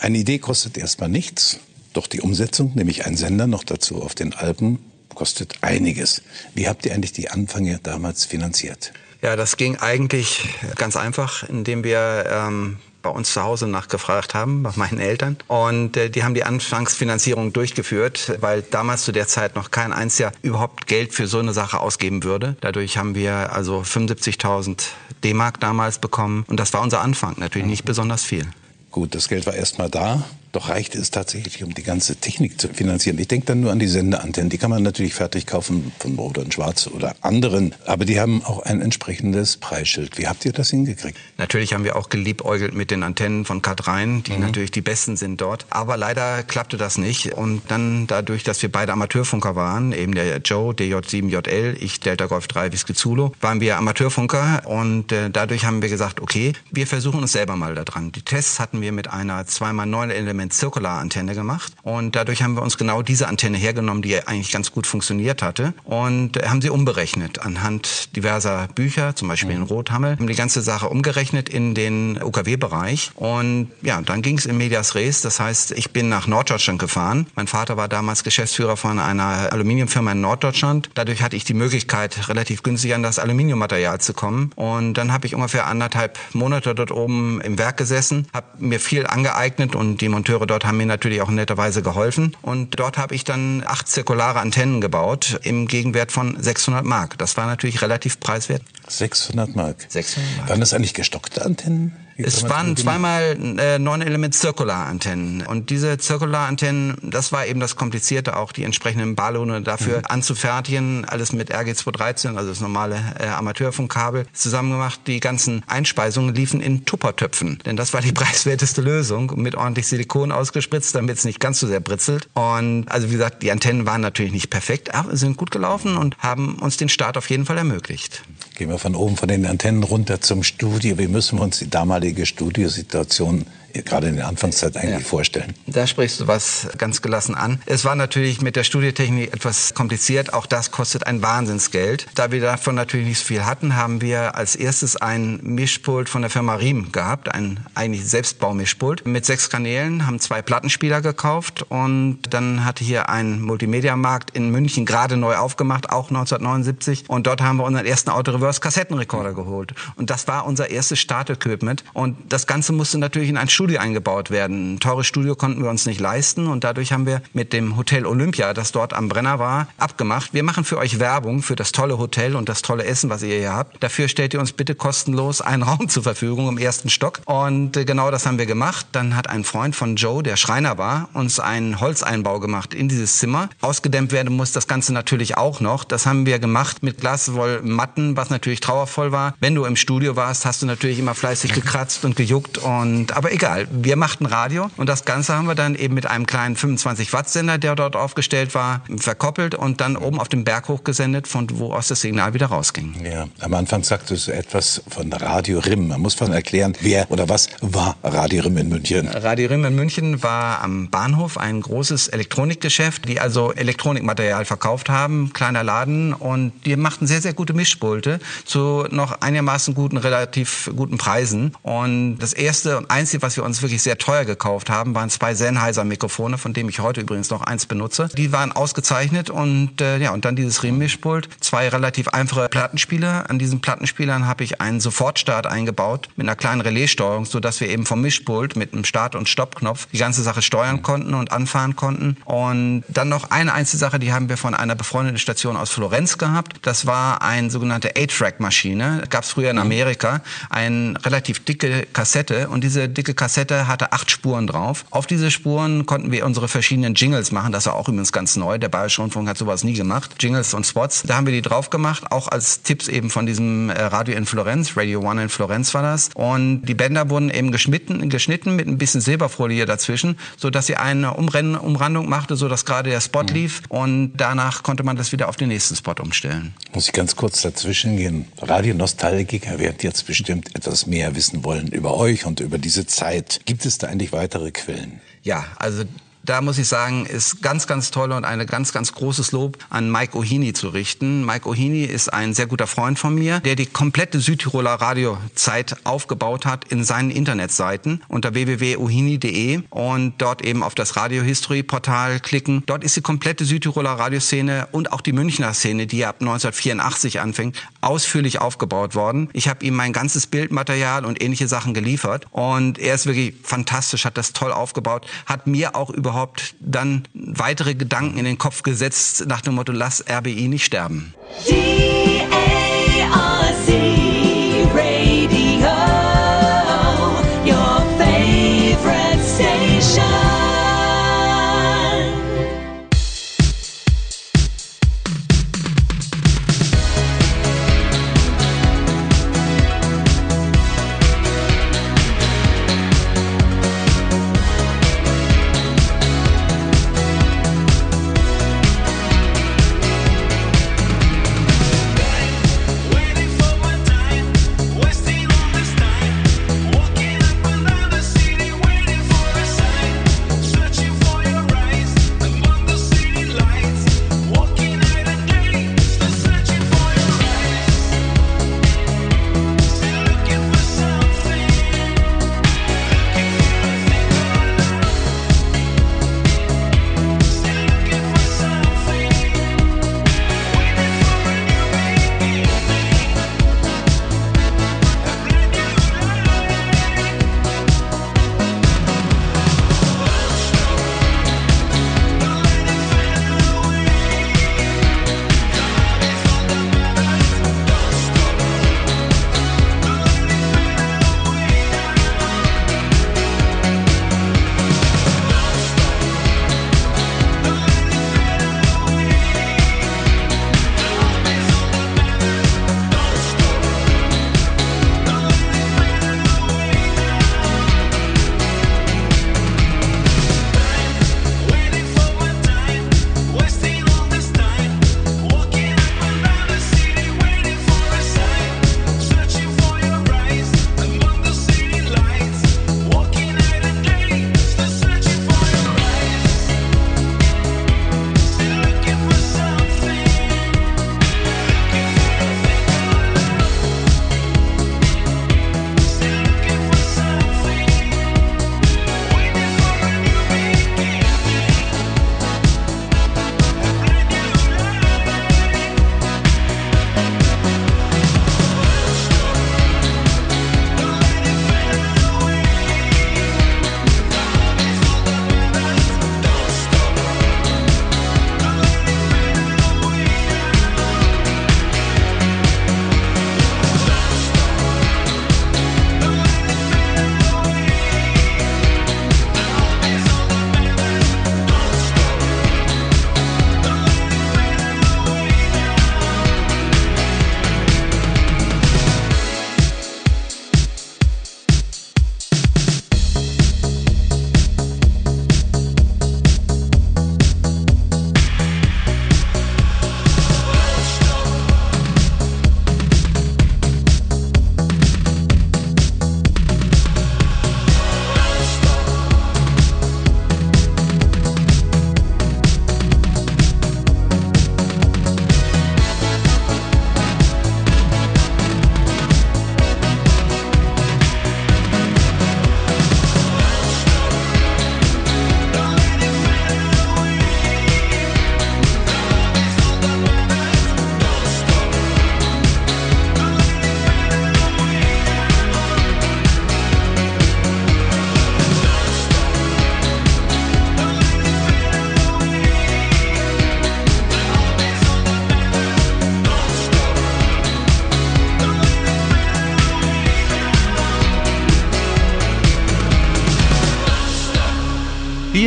Eine 0.00 0.18
Idee 0.18 0.40
kostet 0.40 0.76
erstmal 0.76 1.08
nichts, 1.08 1.60
doch 1.92 2.08
die 2.08 2.20
Umsetzung, 2.20 2.72
nämlich 2.74 3.06
ein 3.06 3.16
Sender 3.16 3.46
noch 3.46 3.62
dazu 3.62 4.02
auf 4.02 4.16
den 4.16 4.32
Alpen, 4.32 4.89
kostet 5.20 5.52
einiges. 5.60 6.22
Wie 6.54 6.66
habt 6.66 6.86
ihr 6.86 6.94
eigentlich 6.94 7.12
die 7.12 7.30
Anfänge 7.30 7.78
damals 7.82 8.24
finanziert? 8.24 8.94
Ja, 9.20 9.36
das 9.36 9.58
ging 9.58 9.76
eigentlich 9.76 10.48
ganz 10.76 10.96
einfach, 10.96 11.46
indem 11.46 11.84
wir 11.84 12.24
ähm, 12.26 12.78
bei 13.02 13.10
uns 13.10 13.34
zu 13.34 13.42
Hause 13.42 13.66
nachgefragt 13.66 14.32
haben, 14.32 14.62
bei 14.62 14.72
meinen 14.76 14.98
Eltern. 14.98 15.36
Und 15.46 15.98
äh, 15.98 16.08
die 16.08 16.24
haben 16.24 16.32
die 16.32 16.44
Anfangsfinanzierung 16.44 17.52
durchgeführt, 17.52 18.38
weil 18.40 18.62
damals 18.62 19.04
zu 19.04 19.12
der 19.12 19.28
Zeit 19.28 19.56
noch 19.56 19.70
kein 19.70 19.92
einziger 19.92 20.32
überhaupt 20.40 20.86
Geld 20.86 21.12
für 21.12 21.26
so 21.26 21.38
eine 21.38 21.52
Sache 21.52 21.80
ausgeben 21.80 22.24
würde. 22.24 22.56
Dadurch 22.62 22.96
haben 22.96 23.14
wir 23.14 23.52
also 23.52 23.82
75.000 23.82 24.84
D-Mark 25.22 25.60
damals 25.60 25.98
bekommen. 25.98 26.46
Und 26.48 26.58
das 26.58 26.72
war 26.72 26.80
unser 26.80 27.02
Anfang. 27.02 27.34
Natürlich 27.36 27.68
nicht 27.68 27.84
besonders 27.84 28.24
viel. 28.24 28.46
Gut, 28.90 29.14
das 29.14 29.28
Geld 29.28 29.44
war 29.44 29.52
erstmal 29.52 29.90
da. 29.90 30.24
Doch 30.52 30.68
reichte 30.68 30.98
es 30.98 31.10
tatsächlich, 31.10 31.62
um 31.62 31.74
die 31.74 31.82
ganze 31.82 32.16
Technik 32.16 32.60
zu 32.60 32.68
finanzieren. 32.68 33.18
Ich 33.18 33.28
denke 33.28 33.46
dann 33.46 33.60
nur 33.60 33.70
an 33.70 33.78
die 33.78 33.86
Sendeantennen. 33.86 34.50
Die 34.50 34.58
kann 34.58 34.70
man 34.70 34.82
natürlich 34.82 35.14
fertig 35.14 35.46
kaufen 35.46 35.92
von 35.98 36.18
und 36.18 36.52
Schwarz 36.52 36.86
oder 36.86 37.14
anderen. 37.20 37.74
Aber 37.86 38.04
die 38.04 38.20
haben 38.20 38.44
auch 38.44 38.60
ein 38.60 38.80
entsprechendes 38.80 39.56
Preisschild. 39.56 40.18
Wie 40.18 40.26
habt 40.26 40.44
ihr 40.44 40.52
das 40.52 40.70
hingekriegt? 40.70 41.16
Natürlich 41.38 41.72
haben 41.72 41.84
wir 41.84 41.96
auch 41.96 42.08
geliebäugelt 42.08 42.74
mit 42.74 42.90
den 42.90 43.02
Antennen 43.02 43.44
von 43.44 43.62
Kat 43.62 43.86
Rhein, 43.86 44.22
die 44.22 44.32
mhm. 44.32 44.40
natürlich 44.40 44.70
die 44.70 44.80
besten 44.80 45.16
sind 45.16 45.40
dort. 45.40 45.66
Aber 45.70 45.96
leider 45.96 46.42
klappte 46.42 46.76
das 46.76 46.98
nicht. 46.98 47.34
Und 47.34 47.62
dann 47.68 48.06
dadurch, 48.06 48.42
dass 48.42 48.60
wir 48.62 48.72
beide 48.72 48.92
Amateurfunker 48.92 49.54
waren, 49.56 49.92
eben 49.92 50.14
der 50.14 50.38
Joe, 50.38 50.74
DJ7JL, 50.74 51.76
ich 51.80 52.00
Delta 52.00 52.26
Golf 52.26 52.48
3 52.48 52.72
Whisky 52.72 52.94
Zulu, 52.94 53.30
waren 53.40 53.60
wir 53.60 53.76
Amateurfunker. 53.76 54.62
Und 54.66 55.12
äh, 55.12 55.30
dadurch 55.30 55.64
haben 55.64 55.80
wir 55.80 55.88
gesagt, 55.88 56.20
okay, 56.20 56.52
wir 56.70 56.86
versuchen 56.86 57.20
uns 57.20 57.32
selber 57.32 57.56
mal 57.56 57.74
da 57.74 57.84
dran. 57.84 58.12
Die 58.12 58.22
Tests 58.22 58.58
hatten 58.58 58.80
wir 58.80 58.92
mit 58.92 59.08
einer 59.08 59.42
2x9 59.42 60.10
Element 60.10 60.39
Element 60.40 60.54
Zirkularantenne 60.54 61.34
gemacht. 61.34 61.72
Und 61.82 62.16
dadurch 62.16 62.42
haben 62.42 62.54
wir 62.54 62.62
uns 62.62 62.78
genau 62.78 63.02
diese 63.02 63.28
Antenne 63.28 63.58
hergenommen, 63.58 64.02
die 64.02 64.16
eigentlich 64.26 64.50
ganz 64.50 64.72
gut 64.72 64.86
funktioniert 64.86 65.42
hatte. 65.42 65.74
Und 65.84 66.38
haben 66.42 66.62
sie 66.62 66.70
umberechnet 66.70 67.40
anhand 67.40 68.16
diverser 68.16 68.68
Bücher, 68.74 69.14
zum 69.14 69.28
Beispiel 69.28 69.52
in 69.52 69.60
mhm. 69.60 69.66
Rothammel, 69.66 70.16
haben 70.16 70.26
die 70.26 70.34
ganze 70.34 70.62
Sache 70.62 70.88
umgerechnet 70.88 71.48
in 71.48 71.74
den 71.74 72.22
UKW-Bereich. 72.22 73.12
Und 73.14 73.70
ja, 73.82 74.00
dann 74.00 74.22
ging 74.22 74.38
es 74.38 74.46
in 74.46 74.56
Medias 74.56 74.94
Res. 74.94 75.20
Das 75.20 75.40
heißt, 75.40 75.72
ich 75.72 75.90
bin 75.90 76.08
nach 76.08 76.26
Norddeutschland 76.26 76.78
gefahren. 76.78 77.26
Mein 77.34 77.46
Vater 77.46 77.76
war 77.76 77.88
damals 77.88 78.24
Geschäftsführer 78.24 78.76
von 78.76 78.98
einer 78.98 79.52
Aluminiumfirma 79.52 80.12
in 80.12 80.20
Norddeutschland. 80.20 80.90
Dadurch 80.94 81.22
hatte 81.22 81.36
ich 81.36 81.44
die 81.44 81.54
Möglichkeit, 81.54 82.28
relativ 82.28 82.62
günstig 82.62 82.94
an 82.94 83.02
das 83.02 83.18
Aluminiummaterial 83.18 84.00
zu 84.00 84.14
kommen. 84.14 84.52
Und 84.56 84.94
dann 84.94 85.12
habe 85.12 85.26
ich 85.26 85.34
ungefähr 85.34 85.66
anderthalb 85.66 86.18
Monate 86.32 86.74
dort 86.74 86.90
oben 86.90 87.40
im 87.42 87.58
Werk 87.58 87.76
gesessen, 87.76 88.26
habe 88.32 88.46
mir 88.58 88.80
viel 88.80 89.06
angeeignet 89.06 89.74
und 89.74 90.00
die 90.00 90.08
Monteure 90.08 90.29
Monteure 90.30 90.46
dort 90.46 90.64
haben 90.64 90.76
mir 90.76 90.86
natürlich 90.86 91.20
auch 91.22 91.30
netterweise 91.30 91.82
geholfen. 91.82 92.36
Und 92.40 92.78
dort 92.78 92.98
habe 92.98 93.16
ich 93.16 93.24
dann 93.24 93.64
acht 93.66 93.88
zirkulare 93.88 94.38
Antennen 94.38 94.80
gebaut 94.80 95.40
im 95.42 95.66
Gegenwert 95.66 96.12
von 96.12 96.40
600 96.40 96.84
Mark. 96.84 97.18
Das 97.18 97.36
war 97.36 97.46
natürlich 97.46 97.82
relativ 97.82 98.20
preiswert. 98.20 98.62
600 98.86 99.56
Mark. 99.56 99.86
600 99.88 100.36
Mark. 100.36 100.48
Waren 100.48 100.60
das 100.60 100.72
eigentlich 100.72 100.94
gestockte 100.94 101.44
Antennen? 101.44 101.96
Es 102.24 102.48
waren 102.48 102.76
zweimal 102.76 103.36
äh, 103.58 103.76
9-Element-Zirkularantennen. 103.76 105.46
Und 105.46 105.70
diese 105.70 105.98
Zirkularantennen, 105.98 106.96
das 107.02 107.32
war 107.32 107.46
eben 107.46 107.60
das 107.60 107.76
Komplizierte, 107.76 108.36
auch 108.36 108.52
die 108.52 108.64
entsprechenden 108.64 109.14
Ballone 109.14 109.62
dafür 109.62 109.98
mhm. 109.98 110.04
anzufertigen. 110.08 111.04
Alles 111.04 111.32
mit 111.32 111.54
RG213, 111.54 112.36
also 112.36 112.50
das 112.50 112.60
normale 112.60 112.96
äh, 113.18 113.26
Amateurfunkkabel, 113.26 114.26
zusammengemacht. 114.32 115.06
Die 115.06 115.20
ganzen 115.20 115.62
Einspeisungen 115.66 116.34
liefen 116.34 116.60
in 116.60 116.84
Tuppertöpfen. 116.84 117.58
Denn 117.66 117.76
das 117.76 117.92
war 117.92 118.00
die 118.00 118.12
preiswerteste 118.20 118.80
Lösung. 118.80 119.32
Mit 119.36 119.54
ordentlich 119.54 119.86
Silikon 119.86 120.32
ausgespritzt, 120.32 120.94
damit 120.94 121.18
es 121.18 121.24
nicht 121.24 121.40
ganz 121.40 121.60
so 121.60 121.66
sehr 121.66 121.80
britzelt. 121.80 122.28
Und 122.34 122.86
also 122.88 123.08
wie 123.08 123.12
gesagt, 123.12 123.42
die 123.42 123.50
Antennen 123.52 123.86
waren 123.86 124.00
natürlich 124.00 124.32
nicht 124.32 124.50
perfekt, 124.50 124.94
aber 124.94 125.16
sind 125.16 125.36
gut 125.36 125.50
gelaufen 125.50 125.96
und 125.96 126.16
haben 126.18 126.56
uns 126.56 126.76
den 126.76 126.88
Start 126.88 127.16
auf 127.16 127.30
jeden 127.30 127.44
Fall 127.44 127.58
ermöglicht. 127.58 128.22
Gehen 128.60 128.68
wir 128.68 128.76
von 128.76 128.94
oben 128.94 129.16
von 129.16 129.26
den 129.26 129.46
Antennen 129.46 129.82
runter 129.82 130.20
zum 130.20 130.42
Studio. 130.42 130.98
Wie 130.98 131.08
müssen 131.08 131.38
wir 131.38 131.44
uns 131.44 131.60
die 131.60 131.70
damalige 131.70 132.26
Studiosituation 132.26 133.46
gerade 133.72 134.08
in 134.08 134.16
der 134.16 134.28
Anfangszeit 134.28 134.76
eigentlich 134.76 134.90
ja. 134.90 135.00
vorstellen? 135.00 135.54
Da 135.66 135.86
sprichst 135.86 136.20
du 136.20 136.26
was 136.26 136.68
ganz 136.78 137.02
gelassen 137.02 137.34
an. 137.34 137.60
Es 137.66 137.84
war 137.84 137.94
natürlich 137.94 138.40
mit 138.40 138.56
der 138.56 138.64
Studiotechnik 138.64 139.32
etwas 139.32 139.74
kompliziert. 139.74 140.32
Auch 140.32 140.46
das 140.46 140.70
kostet 140.70 141.06
ein 141.06 141.22
Wahnsinnsgeld. 141.22 142.06
Da 142.14 142.30
wir 142.32 142.40
davon 142.40 142.74
natürlich 142.74 143.06
nicht 143.06 143.18
so 143.18 143.24
viel 143.24 143.44
hatten, 143.44 143.76
haben 143.76 144.00
wir 144.00 144.34
als 144.34 144.56
erstes 144.56 144.96
ein 144.96 145.40
Mischpult 145.42 146.08
von 146.08 146.22
der 146.22 146.30
Firma 146.30 146.54
Riem 146.54 146.92
gehabt, 146.92 147.32
ein 147.34 147.60
eigentlich 147.74 148.06
Selbstbaumischpult 148.06 149.06
mit 149.06 149.24
sechs 149.24 149.50
Kanälen, 149.50 150.06
haben 150.06 150.20
zwei 150.20 150.42
Plattenspieler 150.42 151.00
gekauft 151.00 151.64
und 151.68 152.20
dann 152.30 152.64
hatte 152.64 152.84
hier 152.84 153.08
ein 153.08 153.40
Multimedia-Markt 153.40 154.36
in 154.36 154.50
München 154.50 154.86
gerade 154.86 155.16
neu 155.16 155.36
aufgemacht, 155.36 155.90
auch 155.90 156.10
1979 156.10 157.04
und 157.08 157.26
dort 157.26 157.40
haben 157.40 157.56
wir 157.58 157.64
unseren 157.64 157.86
ersten 157.86 158.10
Auto-Reverse-Kassettenrekorder 158.10 159.34
geholt 159.34 159.74
und 159.96 160.10
das 160.10 160.28
war 160.28 160.46
unser 160.46 160.70
erstes 160.70 160.98
Start-Equipment 160.98 161.84
und 161.92 162.16
das 162.28 162.46
Ganze 162.46 162.72
musste 162.72 162.98
natürlich 162.98 163.28
in 163.28 163.36
ein 163.36 163.48
Studio 163.60 163.78
eingebaut 163.78 164.30
werden. 164.30 164.72
Ein 164.72 164.80
teures 164.80 165.06
Studio 165.06 165.34
konnten 165.34 165.62
wir 165.62 165.68
uns 165.68 165.84
nicht 165.84 166.00
leisten 166.00 166.46
und 166.46 166.64
dadurch 166.64 166.94
haben 166.94 167.04
wir 167.04 167.20
mit 167.34 167.52
dem 167.52 167.76
Hotel 167.76 168.06
Olympia, 168.06 168.54
das 168.54 168.72
dort 168.72 168.94
am 168.94 169.10
Brenner 169.10 169.38
war, 169.38 169.68
abgemacht. 169.76 170.32
Wir 170.32 170.42
machen 170.42 170.64
für 170.64 170.78
euch 170.78 170.98
Werbung 170.98 171.42
für 171.42 171.56
das 171.56 171.70
tolle 171.70 171.98
Hotel 171.98 172.36
und 172.36 172.48
das 172.48 172.62
tolle 172.62 172.86
Essen, 172.86 173.10
was 173.10 173.22
ihr 173.22 173.36
hier 173.36 173.52
habt. 173.52 173.82
Dafür 173.82 174.08
stellt 174.08 174.32
ihr 174.32 174.40
uns 174.40 174.52
bitte 174.52 174.74
kostenlos 174.74 175.42
einen 175.42 175.62
Raum 175.70 175.90
zur 175.90 176.02
Verfügung 176.02 176.48
im 176.48 176.56
ersten 176.56 176.88
Stock. 176.88 177.20
Und 177.26 177.76
äh, 177.76 177.84
genau 177.84 178.10
das 178.10 178.24
haben 178.24 178.38
wir 178.38 178.46
gemacht. 178.46 178.86
Dann 178.92 179.14
hat 179.14 179.28
ein 179.28 179.44
Freund 179.44 179.76
von 179.76 179.96
Joe, 179.96 180.22
der 180.22 180.38
Schreiner 180.38 180.78
war, 180.78 181.10
uns 181.12 181.38
einen 181.38 181.80
Holzeinbau 181.80 182.40
gemacht 182.40 182.72
in 182.72 182.88
dieses 182.88 183.18
Zimmer. 183.18 183.50
Ausgedämmt 183.60 184.10
werden 184.10 184.34
muss 184.34 184.52
das 184.52 184.68
Ganze 184.68 184.94
natürlich 184.94 185.36
auch 185.36 185.60
noch. 185.60 185.84
Das 185.84 186.06
haben 186.06 186.24
wir 186.24 186.38
gemacht 186.38 186.82
mit 186.82 187.02
Glaswollmatten, 187.02 188.16
was 188.16 188.30
natürlich 188.30 188.60
trauervoll 188.60 189.12
war. 189.12 189.34
Wenn 189.38 189.54
du 189.54 189.66
im 189.66 189.76
Studio 189.76 190.16
warst, 190.16 190.46
hast 190.46 190.62
du 190.62 190.66
natürlich 190.66 190.98
immer 190.98 191.14
fleißig 191.14 191.52
gekratzt 191.52 192.06
und 192.06 192.16
gejuckt 192.16 192.56
und 192.56 193.14
aber 193.14 193.32
egal 193.32 193.49
egal. 193.50 193.68
Wir 193.70 193.96
machten 193.96 194.26
Radio 194.26 194.70
und 194.76 194.88
das 194.88 195.04
Ganze 195.04 195.34
haben 195.34 195.46
wir 195.46 195.54
dann 195.54 195.74
eben 195.74 195.94
mit 195.94 196.06
einem 196.06 196.26
kleinen 196.26 196.56
25 196.56 197.12
Watt 197.12 197.28
Sender, 197.28 197.58
der 197.58 197.74
dort 197.74 197.96
aufgestellt 197.96 198.54
war, 198.54 198.82
verkoppelt 198.96 199.54
und 199.54 199.80
dann 199.80 199.96
oben 199.96 200.20
auf 200.20 200.28
den 200.28 200.44
Berg 200.44 200.68
hochgesendet, 200.68 201.26
von 201.26 201.46
wo 201.52 201.72
aus 201.72 201.88
das 201.88 202.00
Signal 202.00 202.34
wieder 202.34 202.46
rausging. 202.46 202.94
Ja, 203.04 203.26
am 203.40 203.54
Anfang 203.54 203.82
sagtest 203.82 204.28
du 204.28 204.32
etwas 204.32 204.82
von 204.88 205.12
Radio 205.12 205.58
Rim. 205.58 205.88
Man 205.88 206.00
muss 206.00 206.18
mal 206.20 206.32
erklären, 206.32 206.74
wer 206.80 207.10
oder 207.10 207.28
was 207.28 207.48
war 207.60 207.96
Radio 208.02 208.42
Rim 208.42 208.56
in 208.58 208.68
München? 208.68 209.08
Radio 209.08 209.48
Rim 209.48 209.64
in 209.64 209.74
München 209.74 210.22
war 210.22 210.62
am 210.62 210.90
Bahnhof 210.90 211.38
ein 211.38 211.60
großes 211.60 212.08
Elektronikgeschäft, 212.08 213.08
die 213.08 213.20
also 213.20 213.52
Elektronikmaterial 213.52 214.44
verkauft 214.44 214.88
haben, 214.88 215.32
kleiner 215.32 215.64
Laden 215.64 216.12
und 216.12 216.52
die 216.64 216.76
machten 216.76 217.06
sehr, 217.06 217.20
sehr 217.20 217.34
gute 217.34 217.52
Mischpulte 217.52 218.20
zu 218.44 218.86
noch 218.90 219.20
einigermaßen 219.20 219.74
guten, 219.74 219.96
relativ 219.96 220.70
guten 220.76 220.98
Preisen. 220.98 221.52
Und 221.62 222.18
das 222.18 222.32
erste 222.32 222.78
und 222.78 222.90
einzige, 222.90 223.22
was 223.22 223.36
wir 223.36 223.39
wir 223.40 223.44
uns 223.46 223.62
wirklich 223.62 223.82
sehr 223.82 223.98
teuer 223.98 224.24
gekauft 224.24 224.70
haben, 224.70 224.94
waren 224.94 225.10
zwei 225.10 225.34
Sennheiser 225.34 225.84
Mikrofone, 225.84 226.38
von 226.38 226.52
dem 226.52 226.68
ich 226.68 226.80
heute 226.80 227.00
übrigens 227.00 227.30
noch 227.30 227.42
eins 227.42 227.66
benutze. 227.66 228.08
Die 228.16 228.32
waren 228.32 228.52
ausgezeichnet 228.52 229.30
und 229.30 229.80
äh, 229.80 229.98
ja, 229.98 230.12
und 230.12 230.24
dann 230.24 230.36
dieses 230.36 230.62
Rimmischpult, 230.62 231.28
zwei 231.40 231.68
relativ 231.68 232.08
einfache 232.08 232.48
Plattenspieler. 232.48 233.28
An 233.28 233.38
diesen 233.38 233.60
Plattenspielern 233.60 234.26
habe 234.26 234.44
ich 234.44 234.60
einen 234.60 234.80
Sofortstart 234.80 235.46
eingebaut 235.46 236.08
mit 236.16 236.26
einer 236.26 236.36
kleinen 236.36 236.60
Relaissteuerung, 236.60 237.24
so 237.24 237.40
dass 237.40 237.60
wir 237.60 237.68
eben 237.68 237.86
vom 237.86 238.02
Mischpult 238.02 238.56
mit 238.56 238.74
einem 238.74 238.84
Start- 238.84 239.14
und 239.14 239.28
Stoppknopf 239.28 239.86
die 239.86 239.98
ganze 239.98 240.22
Sache 240.22 240.42
steuern 240.42 240.82
konnten 240.82 241.14
und 241.14 241.32
anfahren 241.32 241.76
konnten. 241.76 242.16
Und 242.26 242.84
dann 242.88 243.08
noch 243.08 243.30
eine 243.30 243.54
einzige 243.54 243.78
Sache, 243.78 243.98
die 243.98 244.12
haben 244.12 244.28
wir 244.28 244.36
von 244.36 244.54
einer 244.54 244.74
befreundeten 244.74 245.18
Station 245.18 245.56
aus 245.56 245.70
Florenz 245.70 246.18
gehabt. 246.18 246.58
Das 246.62 246.86
war 246.86 247.22
eine 247.22 247.50
sogenannte 247.50 247.92
A-Track-Maschine. 247.96 249.04
Gab 249.08 249.24
es 249.24 249.30
früher 249.30 249.50
in 249.50 249.58
Amerika. 249.58 250.20
Eine 250.50 250.94
relativ 251.04 251.42
dicke 251.44 251.86
Kassette 251.92 252.48
und 252.48 252.62
diese 252.62 252.88
dicke 252.88 253.14
Kassette 253.14 253.29
hatte 253.36 253.92
acht 253.92 254.10
Spuren 254.10 254.46
drauf. 254.46 254.84
Auf 254.90 255.06
diese 255.06 255.30
Spuren 255.30 255.86
konnten 255.86 256.10
wir 256.12 256.26
unsere 256.26 256.48
verschiedenen 256.48 256.94
Jingles 256.94 257.32
machen. 257.32 257.52
Das 257.52 257.66
war 257.66 257.74
auch 257.74 257.88
übrigens 257.88 258.12
ganz 258.12 258.36
neu. 258.36 258.58
Der 258.58 258.68
Bayerische 258.68 259.02
Rundfunk 259.02 259.28
hat 259.28 259.38
sowas 259.38 259.64
nie 259.64 259.74
gemacht. 259.74 260.16
Jingles 260.20 260.54
und 260.54 260.66
Spots. 260.66 261.02
Da 261.06 261.16
haben 261.16 261.26
wir 261.26 261.32
die 261.32 261.42
drauf 261.42 261.70
gemacht, 261.70 262.10
auch 262.10 262.28
als 262.28 262.62
Tipps 262.62 262.88
eben 262.88 263.10
von 263.10 263.26
diesem 263.26 263.70
äh, 263.70 263.80
Radio 263.82 264.16
in 264.16 264.26
Florenz. 264.26 264.76
Radio 264.76 265.00
One 265.00 265.22
in 265.22 265.28
Florenz 265.28 265.74
war 265.74 265.82
das. 265.82 266.10
Und 266.14 266.62
die 266.62 266.74
Bänder 266.74 267.10
wurden 267.10 267.30
eben 267.30 267.52
geschnitten, 267.52 268.08
geschnitten 268.08 268.56
mit 268.56 268.66
ein 268.66 268.78
bisschen 268.78 269.00
Silberfolie 269.00 269.66
dazwischen, 269.66 270.18
so 270.36 270.50
dass 270.50 270.66
sie 270.66 270.76
eine 270.76 271.14
Umrenn 271.14 271.56
Umrandung 271.56 272.08
machte, 272.08 272.36
so 272.36 272.48
dass 272.48 272.64
gerade 272.64 272.90
der 272.90 273.00
Spot 273.00 273.22
mhm. 273.22 273.28
lief. 273.28 273.62
Und 273.68 274.12
danach 274.16 274.62
konnte 274.62 274.82
man 274.82 274.96
das 274.96 275.12
wieder 275.12 275.28
auf 275.28 275.36
den 275.36 275.48
nächsten 275.48 275.76
Spot 275.76 275.94
umstellen. 276.00 276.54
Muss 276.72 276.88
ich 276.88 276.92
ganz 276.92 277.16
kurz 277.16 277.42
dazwischen 277.42 277.96
gehen. 277.96 278.26
Radio 278.40 278.74
Nostalgiker 278.74 279.58
werden 279.58 279.76
jetzt 279.82 280.06
bestimmt 280.06 280.54
etwas 280.54 280.86
mehr 280.86 281.14
wissen 281.16 281.44
wollen 281.44 281.68
über 281.68 281.96
euch 281.96 282.26
und 282.26 282.40
über 282.40 282.58
diese 282.58 282.86
Zeit. 283.24 283.40
Gibt 283.44 283.64
es 283.66 283.78
da 283.78 283.88
eigentlich 283.88 284.12
weitere 284.12 284.50
Quellen? 284.50 285.00
Ja, 285.22 285.44
also 285.56 285.84
da 286.22 286.40
muss 286.40 286.58
ich 286.58 286.68
sagen, 286.68 287.06
ist 287.06 287.42
ganz, 287.42 287.66
ganz 287.66 287.90
toll 287.90 288.12
und 288.12 288.24
ein 288.24 288.46
ganz, 288.46 288.72
ganz 288.72 288.92
großes 288.92 289.32
Lob 289.32 289.58
an 289.70 289.90
Mike 289.90 290.16
Ohini 290.16 290.52
zu 290.52 290.68
richten. 290.68 291.24
Mike 291.24 291.48
Ohini 291.48 291.84
ist 291.84 292.12
ein 292.12 292.34
sehr 292.34 292.46
guter 292.46 292.66
Freund 292.66 292.98
von 292.98 293.14
mir, 293.14 293.40
der 293.40 293.56
die 293.56 293.66
komplette 293.66 294.20
Südtiroler 294.20 294.74
Radiozeit 294.74 295.76
aufgebaut 295.84 296.46
hat 296.46 296.66
in 296.66 296.84
seinen 296.84 297.10
Internetseiten 297.10 298.02
unter 298.08 298.34
www.ohini.de 298.34 299.62
und 299.70 300.14
dort 300.18 300.42
eben 300.42 300.62
auf 300.62 300.74
das 300.74 300.96
Radio 300.96 301.22
History 301.22 301.62
Portal 301.62 302.20
klicken. 302.20 302.62
Dort 302.66 302.84
ist 302.84 302.96
die 302.96 303.00
komplette 303.00 303.44
Südtiroler 303.44 303.92
Radioszene 303.92 304.68
und 304.72 304.92
auch 304.92 305.00
die 305.00 305.12
Münchner 305.12 305.54
Szene, 305.54 305.86
die 305.86 306.04
ab 306.04 306.16
1984 306.20 307.20
anfängt, 307.20 307.56
ausführlich 307.80 308.40
aufgebaut 308.40 308.94
worden. 308.94 309.30
Ich 309.32 309.48
habe 309.48 309.64
ihm 309.64 309.74
mein 309.74 309.92
ganzes 309.92 310.26
Bildmaterial 310.26 311.04
und 311.04 311.22
ähnliche 311.22 311.48
Sachen 311.48 311.74
geliefert 311.74 312.26
und 312.30 312.78
er 312.78 312.94
ist 312.94 313.06
wirklich 313.06 313.34
fantastisch, 313.42 314.04
hat 314.04 314.16
das 314.16 314.32
toll 314.32 314.52
aufgebaut, 314.52 315.06
hat 315.26 315.46
mir 315.46 315.74
auch 315.74 315.90
über 315.90 316.09
überhaupt 316.10 316.54
dann 316.58 317.04
weitere 317.14 317.74
Gedanken 317.74 318.18
in 318.18 318.24
den 318.24 318.36
Kopf 318.36 318.62
gesetzt 318.62 319.26
nach 319.26 319.40
dem 319.40 319.54
Motto, 319.54 319.72
lass 319.72 320.04
RBI 320.08 320.48
nicht 320.48 320.64
sterben. 320.64 321.14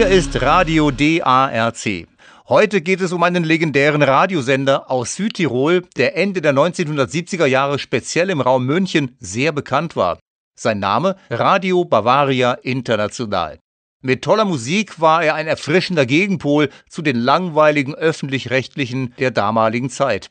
Hier 0.03 0.11
ist 0.11 0.41
Radio 0.41 0.91
DARC. 0.91 2.09
Heute 2.49 2.81
geht 2.81 2.99
es 2.99 3.13
um 3.13 3.23
einen 3.23 3.45
legendären 3.45 4.01
Radiosender 4.01 4.91
aus 4.91 5.15
Südtirol, 5.15 5.83
der 5.95 6.17
Ende 6.17 6.41
der 6.41 6.53
1970er 6.53 7.45
Jahre 7.45 7.79
speziell 7.79 8.29
im 8.29 8.41
Raum 8.41 8.65
München 8.65 9.15
sehr 9.21 9.53
bekannt 9.53 9.95
war. 9.95 10.19
Sein 10.59 10.79
Name 10.79 11.15
Radio 11.29 11.85
Bavaria 11.85 12.51
International. 12.51 13.59
Mit 14.01 14.23
toller 14.23 14.43
Musik 14.43 14.99
war 14.99 15.23
er 15.23 15.35
ein 15.35 15.47
erfrischender 15.47 16.05
Gegenpol 16.05 16.69
zu 16.89 17.01
den 17.01 17.15
langweiligen 17.15 17.95
öffentlich-rechtlichen 17.95 19.13
der 19.19 19.31
damaligen 19.31 19.89
Zeit. 19.89 20.29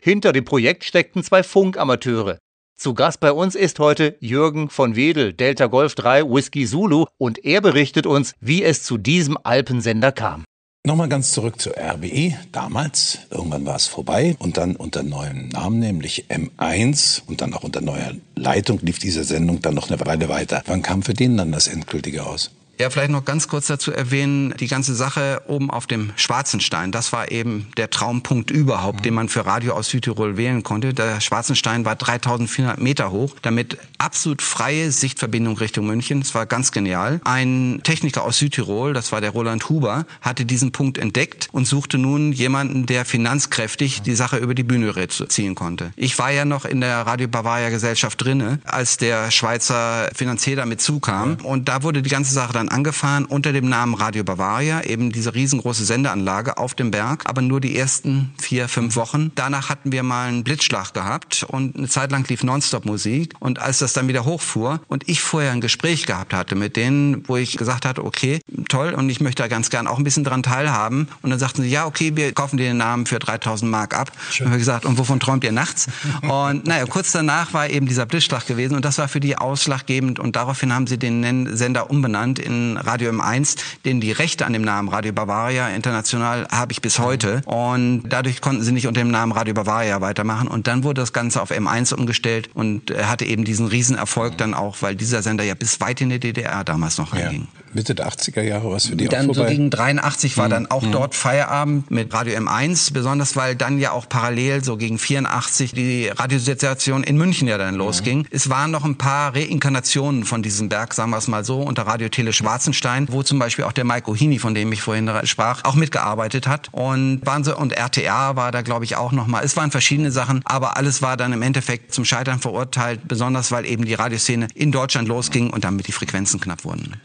Hinter 0.00 0.32
dem 0.32 0.46
Projekt 0.46 0.84
steckten 0.84 1.22
zwei 1.22 1.42
Funkamateure. 1.42 2.38
Zu 2.80 2.94
Gast 2.94 3.20
bei 3.20 3.30
uns 3.30 3.56
ist 3.56 3.78
heute 3.78 4.16
Jürgen 4.20 4.70
von 4.70 4.96
Wedel, 4.96 5.34
Delta 5.34 5.66
Golf 5.66 5.94
3 5.96 6.22
Whisky 6.24 6.64
Zulu, 6.64 7.04
und 7.18 7.44
er 7.44 7.60
berichtet 7.60 8.06
uns, 8.06 8.32
wie 8.40 8.62
es 8.64 8.84
zu 8.84 8.96
diesem 8.96 9.36
Alpensender 9.42 10.12
kam. 10.12 10.44
Nochmal 10.86 11.10
ganz 11.10 11.32
zurück 11.32 11.60
zur 11.60 11.74
RBI. 11.76 12.38
Damals, 12.52 13.18
irgendwann 13.28 13.66
war 13.66 13.76
es 13.76 13.86
vorbei 13.86 14.34
und 14.38 14.56
dann 14.56 14.76
unter 14.76 15.02
neuem 15.02 15.50
Namen, 15.50 15.78
nämlich 15.78 16.28
M1 16.30 17.20
und 17.26 17.42
dann 17.42 17.52
auch 17.52 17.64
unter 17.64 17.82
neuer 17.82 18.14
Leitung 18.34 18.78
lief 18.80 18.98
diese 18.98 19.24
Sendung 19.24 19.60
dann 19.60 19.74
noch 19.74 19.90
eine 19.90 20.00
Weile 20.00 20.30
weiter. 20.30 20.62
Wann 20.64 20.80
kam 20.80 21.02
für 21.02 21.12
den 21.12 21.36
dann 21.36 21.52
das 21.52 21.68
endgültige 21.68 22.24
aus? 22.24 22.50
Ja, 22.80 22.88
vielleicht 22.88 23.10
noch 23.10 23.26
ganz 23.26 23.46
kurz 23.46 23.66
dazu 23.66 23.92
erwähnen, 23.92 24.54
die 24.58 24.66
ganze 24.66 24.94
Sache 24.94 25.42
oben 25.46 25.70
auf 25.70 25.86
dem 25.86 26.12
Schwarzenstein, 26.16 26.92
das 26.92 27.12
war 27.12 27.30
eben 27.30 27.66
der 27.76 27.90
Traumpunkt 27.90 28.50
überhaupt, 28.50 29.00
mhm. 29.00 29.02
den 29.02 29.14
man 29.14 29.28
für 29.28 29.44
Radio 29.44 29.74
aus 29.74 29.90
Südtirol 29.90 30.38
wählen 30.38 30.62
konnte. 30.62 30.94
Der 30.94 31.20
Schwarzenstein 31.20 31.84
war 31.84 31.94
3400 31.94 32.80
Meter 32.80 33.10
hoch, 33.10 33.36
damit 33.42 33.76
absolut 33.98 34.40
freie 34.40 34.92
Sichtverbindung 34.92 35.58
Richtung 35.58 35.86
München. 35.86 36.20
Das 36.20 36.34
war 36.34 36.46
ganz 36.46 36.72
genial. 36.72 37.20
Ein 37.24 37.80
Techniker 37.82 38.24
aus 38.24 38.38
Südtirol, 38.38 38.94
das 38.94 39.12
war 39.12 39.20
der 39.20 39.32
Roland 39.32 39.68
Huber, 39.68 40.06
hatte 40.22 40.46
diesen 40.46 40.72
Punkt 40.72 40.96
entdeckt 40.96 41.50
und 41.52 41.66
suchte 41.66 41.98
nun 41.98 42.32
jemanden, 42.32 42.86
der 42.86 43.04
finanzkräftig 43.04 44.00
die 44.00 44.14
Sache 44.14 44.38
über 44.38 44.54
die 44.54 44.62
Bühne 44.62 44.94
ziehen 45.28 45.54
konnte. 45.54 45.92
Ich 45.96 46.18
war 46.18 46.30
ja 46.30 46.46
noch 46.46 46.64
in 46.64 46.80
der 46.80 47.02
Radio 47.02 47.28
Bavaria 47.28 47.68
Gesellschaft 47.68 48.24
drinne, 48.24 48.58
als 48.64 48.96
der 48.96 49.30
Schweizer 49.30 50.08
Finanzier 50.14 50.56
damit 50.56 50.80
zukam. 50.80 51.36
Und 51.42 51.68
da 51.68 51.82
wurde 51.82 52.00
die 52.00 52.08
ganze 52.08 52.32
Sache 52.32 52.54
dann 52.54 52.69
angefahren 52.70 53.24
unter 53.24 53.52
dem 53.52 53.68
Namen 53.68 53.94
Radio 53.94 54.24
Bavaria, 54.24 54.82
eben 54.82 55.12
diese 55.12 55.34
riesengroße 55.34 55.84
Sendeanlage 55.84 56.58
auf 56.58 56.74
dem 56.74 56.90
Berg, 56.90 57.24
aber 57.26 57.42
nur 57.42 57.60
die 57.60 57.76
ersten 57.76 58.32
vier, 58.40 58.68
fünf 58.68 58.96
Wochen. 58.96 59.32
Danach 59.34 59.68
hatten 59.68 59.92
wir 59.92 60.02
mal 60.02 60.28
einen 60.28 60.44
Blitzschlag 60.44 60.94
gehabt 60.94 61.44
und 61.48 61.76
eine 61.76 61.88
Zeit 61.88 62.10
lang 62.12 62.28
lief 62.28 62.42
Nonstop-Musik 62.42 63.34
und 63.40 63.58
als 63.58 63.78
das 63.78 63.92
dann 63.92 64.08
wieder 64.08 64.24
hochfuhr 64.24 64.80
und 64.88 65.08
ich 65.08 65.20
vorher 65.20 65.52
ein 65.52 65.60
Gespräch 65.60 66.06
gehabt 66.06 66.32
hatte 66.32 66.54
mit 66.54 66.76
denen, 66.76 67.26
wo 67.28 67.36
ich 67.36 67.56
gesagt 67.56 67.84
hatte, 67.84 68.04
okay, 68.04 68.40
toll 68.68 68.94
und 68.94 69.08
ich 69.10 69.20
möchte 69.20 69.42
da 69.42 69.48
ganz 69.48 69.70
gern 69.70 69.86
auch 69.86 69.98
ein 69.98 70.04
bisschen 70.04 70.24
dran 70.24 70.42
teilhaben 70.42 71.08
und 71.22 71.30
dann 71.30 71.38
sagten 71.38 71.62
sie, 71.62 71.70
ja, 71.70 71.86
okay, 71.86 72.12
wir 72.14 72.32
kaufen 72.32 72.56
dir 72.56 72.64
den 72.64 72.76
Namen 72.76 73.06
für 73.06 73.18
3000 73.18 73.70
Mark 73.70 73.96
ab. 73.98 74.12
Schön. 74.30 74.46
Und 74.46 74.52
wir 74.52 74.58
gesagt, 74.58 74.84
und 74.84 74.98
wovon 74.98 75.20
träumt 75.20 75.44
ihr 75.44 75.52
nachts? 75.52 75.86
und 76.22 76.66
naja, 76.66 76.86
kurz 76.86 77.12
danach 77.12 77.52
war 77.52 77.68
eben 77.68 77.86
dieser 77.86 78.06
Blitzschlag 78.06 78.46
gewesen 78.46 78.74
und 78.74 78.84
das 78.84 78.98
war 78.98 79.08
für 79.08 79.20
die 79.20 79.36
ausschlaggebend 79.36 80.18
und 80.18 80.36
daraufhin 80.36 80.72
haben 80.72 80.86
sie 80.86 80.98
den 80.98 81.56
Sender 81.56 81.90
umbenannt 81.90 82.38
in 82.38 82.59
Radio 82.76 83.10
M1, 83.10 83.56
denn 83.84 84.00
die 84.00 84.12
Rechte 84.12 84.46
an 84.46 84.52
dem 84.52 84.62
Namen 84.62 84.88
Radio 84.88 85.12
Bavaria 85.12 85.68
international 85.68 86.46
habe 86.50 86.72
ich 86.72 86.80
bis 86.82 86.98
heute. 86.98 87.42
Und 87.44 88.04
dadurch 88.08 88.40
konnten 88.40 88.62
sie 88.62 88.72
nicht 88.72 88.86
unter 88.86 89.00
dem 89.00 89.10
Namen 89.10 89.32
Radio 89.32 89.54
Bavaria 89.54 90.00
weitermachen. 90.00 90.48
Und 90.48 90.66
dann 90.66 90.84
wurde 90.84 91.00
das 91.00 91.12
Ganze 91.12 91.40
auf 91.42 91.50
M1 91.50 91.94
umgestellt 91.94 92.50
und 92.54 92.90
hatte 92.96 93.24
eben 93.24 93.44
diesen 93.44 93.66
Riesenerfolg 93.66 94.36
dann 94.38 94.54
auch, 94.54 94.76
weil 94.80 94.96
dieser 94.96 95.22
Sender 95.22 95.44
ja 95.44 95.54
bis 95.54 95.80
weit 95.80 96.00
in 96.00 96.10
die 96.10 96.20
DDR 96.20 96.64
damals 96.64 96.98
noch 96.98 97.12
reinging. 97.12 97.48
Ja. 97.54 97.59
Mitte 97.72 97.94
der 97.94 98.08
80er 98.08 98.42
Jahre 98.42 98.70
was 98.70 98.86
für 98.86 98.96
die 98.96 99.06
dann 99.08 99.30
auch 99.30 99.34
vorbei? 99.34 99.50
so 99.50 99.56
gegen 99.56 99.70
83 99.70 100.36
war 100.36 100.46
mhm. 100.46 100.50
dann 100.50 100.66
auch 100.70 100.82
mhm. 100.82 100.92
dort 100.92 101.14
Feierabend 101.14 101.90
mit 101.90 102.12
Radio 102.12 102.38
M1, 102.38 102.92
besonders 102.92 103.36
weil 103.36 103.54
dann 103.54 103.78
ja 103.78 103.92
auch 103.92 104.08
parallel 104.08 104.64
so 104.64 104.76
gegen 104.76 104.98
84 104.98 105.72
die 105.72 106.08
Radiosituation 106.08 107.04
in 107.04 107.16
München 107.16 107.48
ja 107.48 107.58
dann 107.58 107.74
losging. 107.74 108.18
Mhm. 108.18 108.26
Es 108.30 108.50
waren 108.50 108.70
noch 108.70 108.84
ein 108.84 108.96
paar 108.96 109.34
Reinkarnationen 109.34 110.24
von 110.24 110.42
diesem 110.42 110.68
Berg, 110.68 110.94
sagen 110.94 111.10
wir 111.10 111.18
es 111.18 111.28
mal 111.28 111.44
so, 111.44 111.60
unter 111.60 111.82
Radio 111.82 112.08
Tele 112.08 112.32
Schwarzenstein, 112.32 113.06
wo 113.10 113.22
zum 113.22 113.38
Beispiel 113.38 113.64
auch 113.64 113.72
der 113.72 113.84
Mike 113.84 114.10
Ohini, 114.10 114.38
von 114.38 114.54
dem 114.54 114.72
ich 114.72 114.82
vorhin 114.82 115.10
sprach, 115.24 115.64
auch 115.64 115.74
mitgearbeitet 115.74 116.46
hat. 116.46 116.68
Und 116.72 117.24
waren 117.24 117.44
sie, 117.44 117.56
und 117.56 117.72
RTA 117.72 118.36
war 118.36 118.52
da, 118.52 118.62
glaube 118.62 118.84
ich, 118.84 118.96
auch 118.96 119.12
nochmal. 119.12 119.44
Es 119.44 119.56
waren 119.56 119.70
verschiedene 119.70 120.10
Sachen, 120.10 120.40
aber 120.44 120.76
alles 120.76 121.02
war 121.02 121.16
dann 121.16 121.32
im 121.32 121.42
Endeffekt 121.42 121.94
zum 121.94 122.04
Scheitern 122.04 122.40
verurteilt, 122.40 123.00
besonders 123.06 123.52
weil 123.52 123.66
eben 123.66 123.84
die 123.84 123.94
Radioszene 123.94 124.48
in 124.54 124.72
Deutschland 124.72 125.08
losging 125.08 125.50
und 125.50 125.64
damit 125.64 125.86
die 125.86 125.92
Frequenzen 125.92 126.40
knapp 126.40 126.64
wurden. 126.64 126.96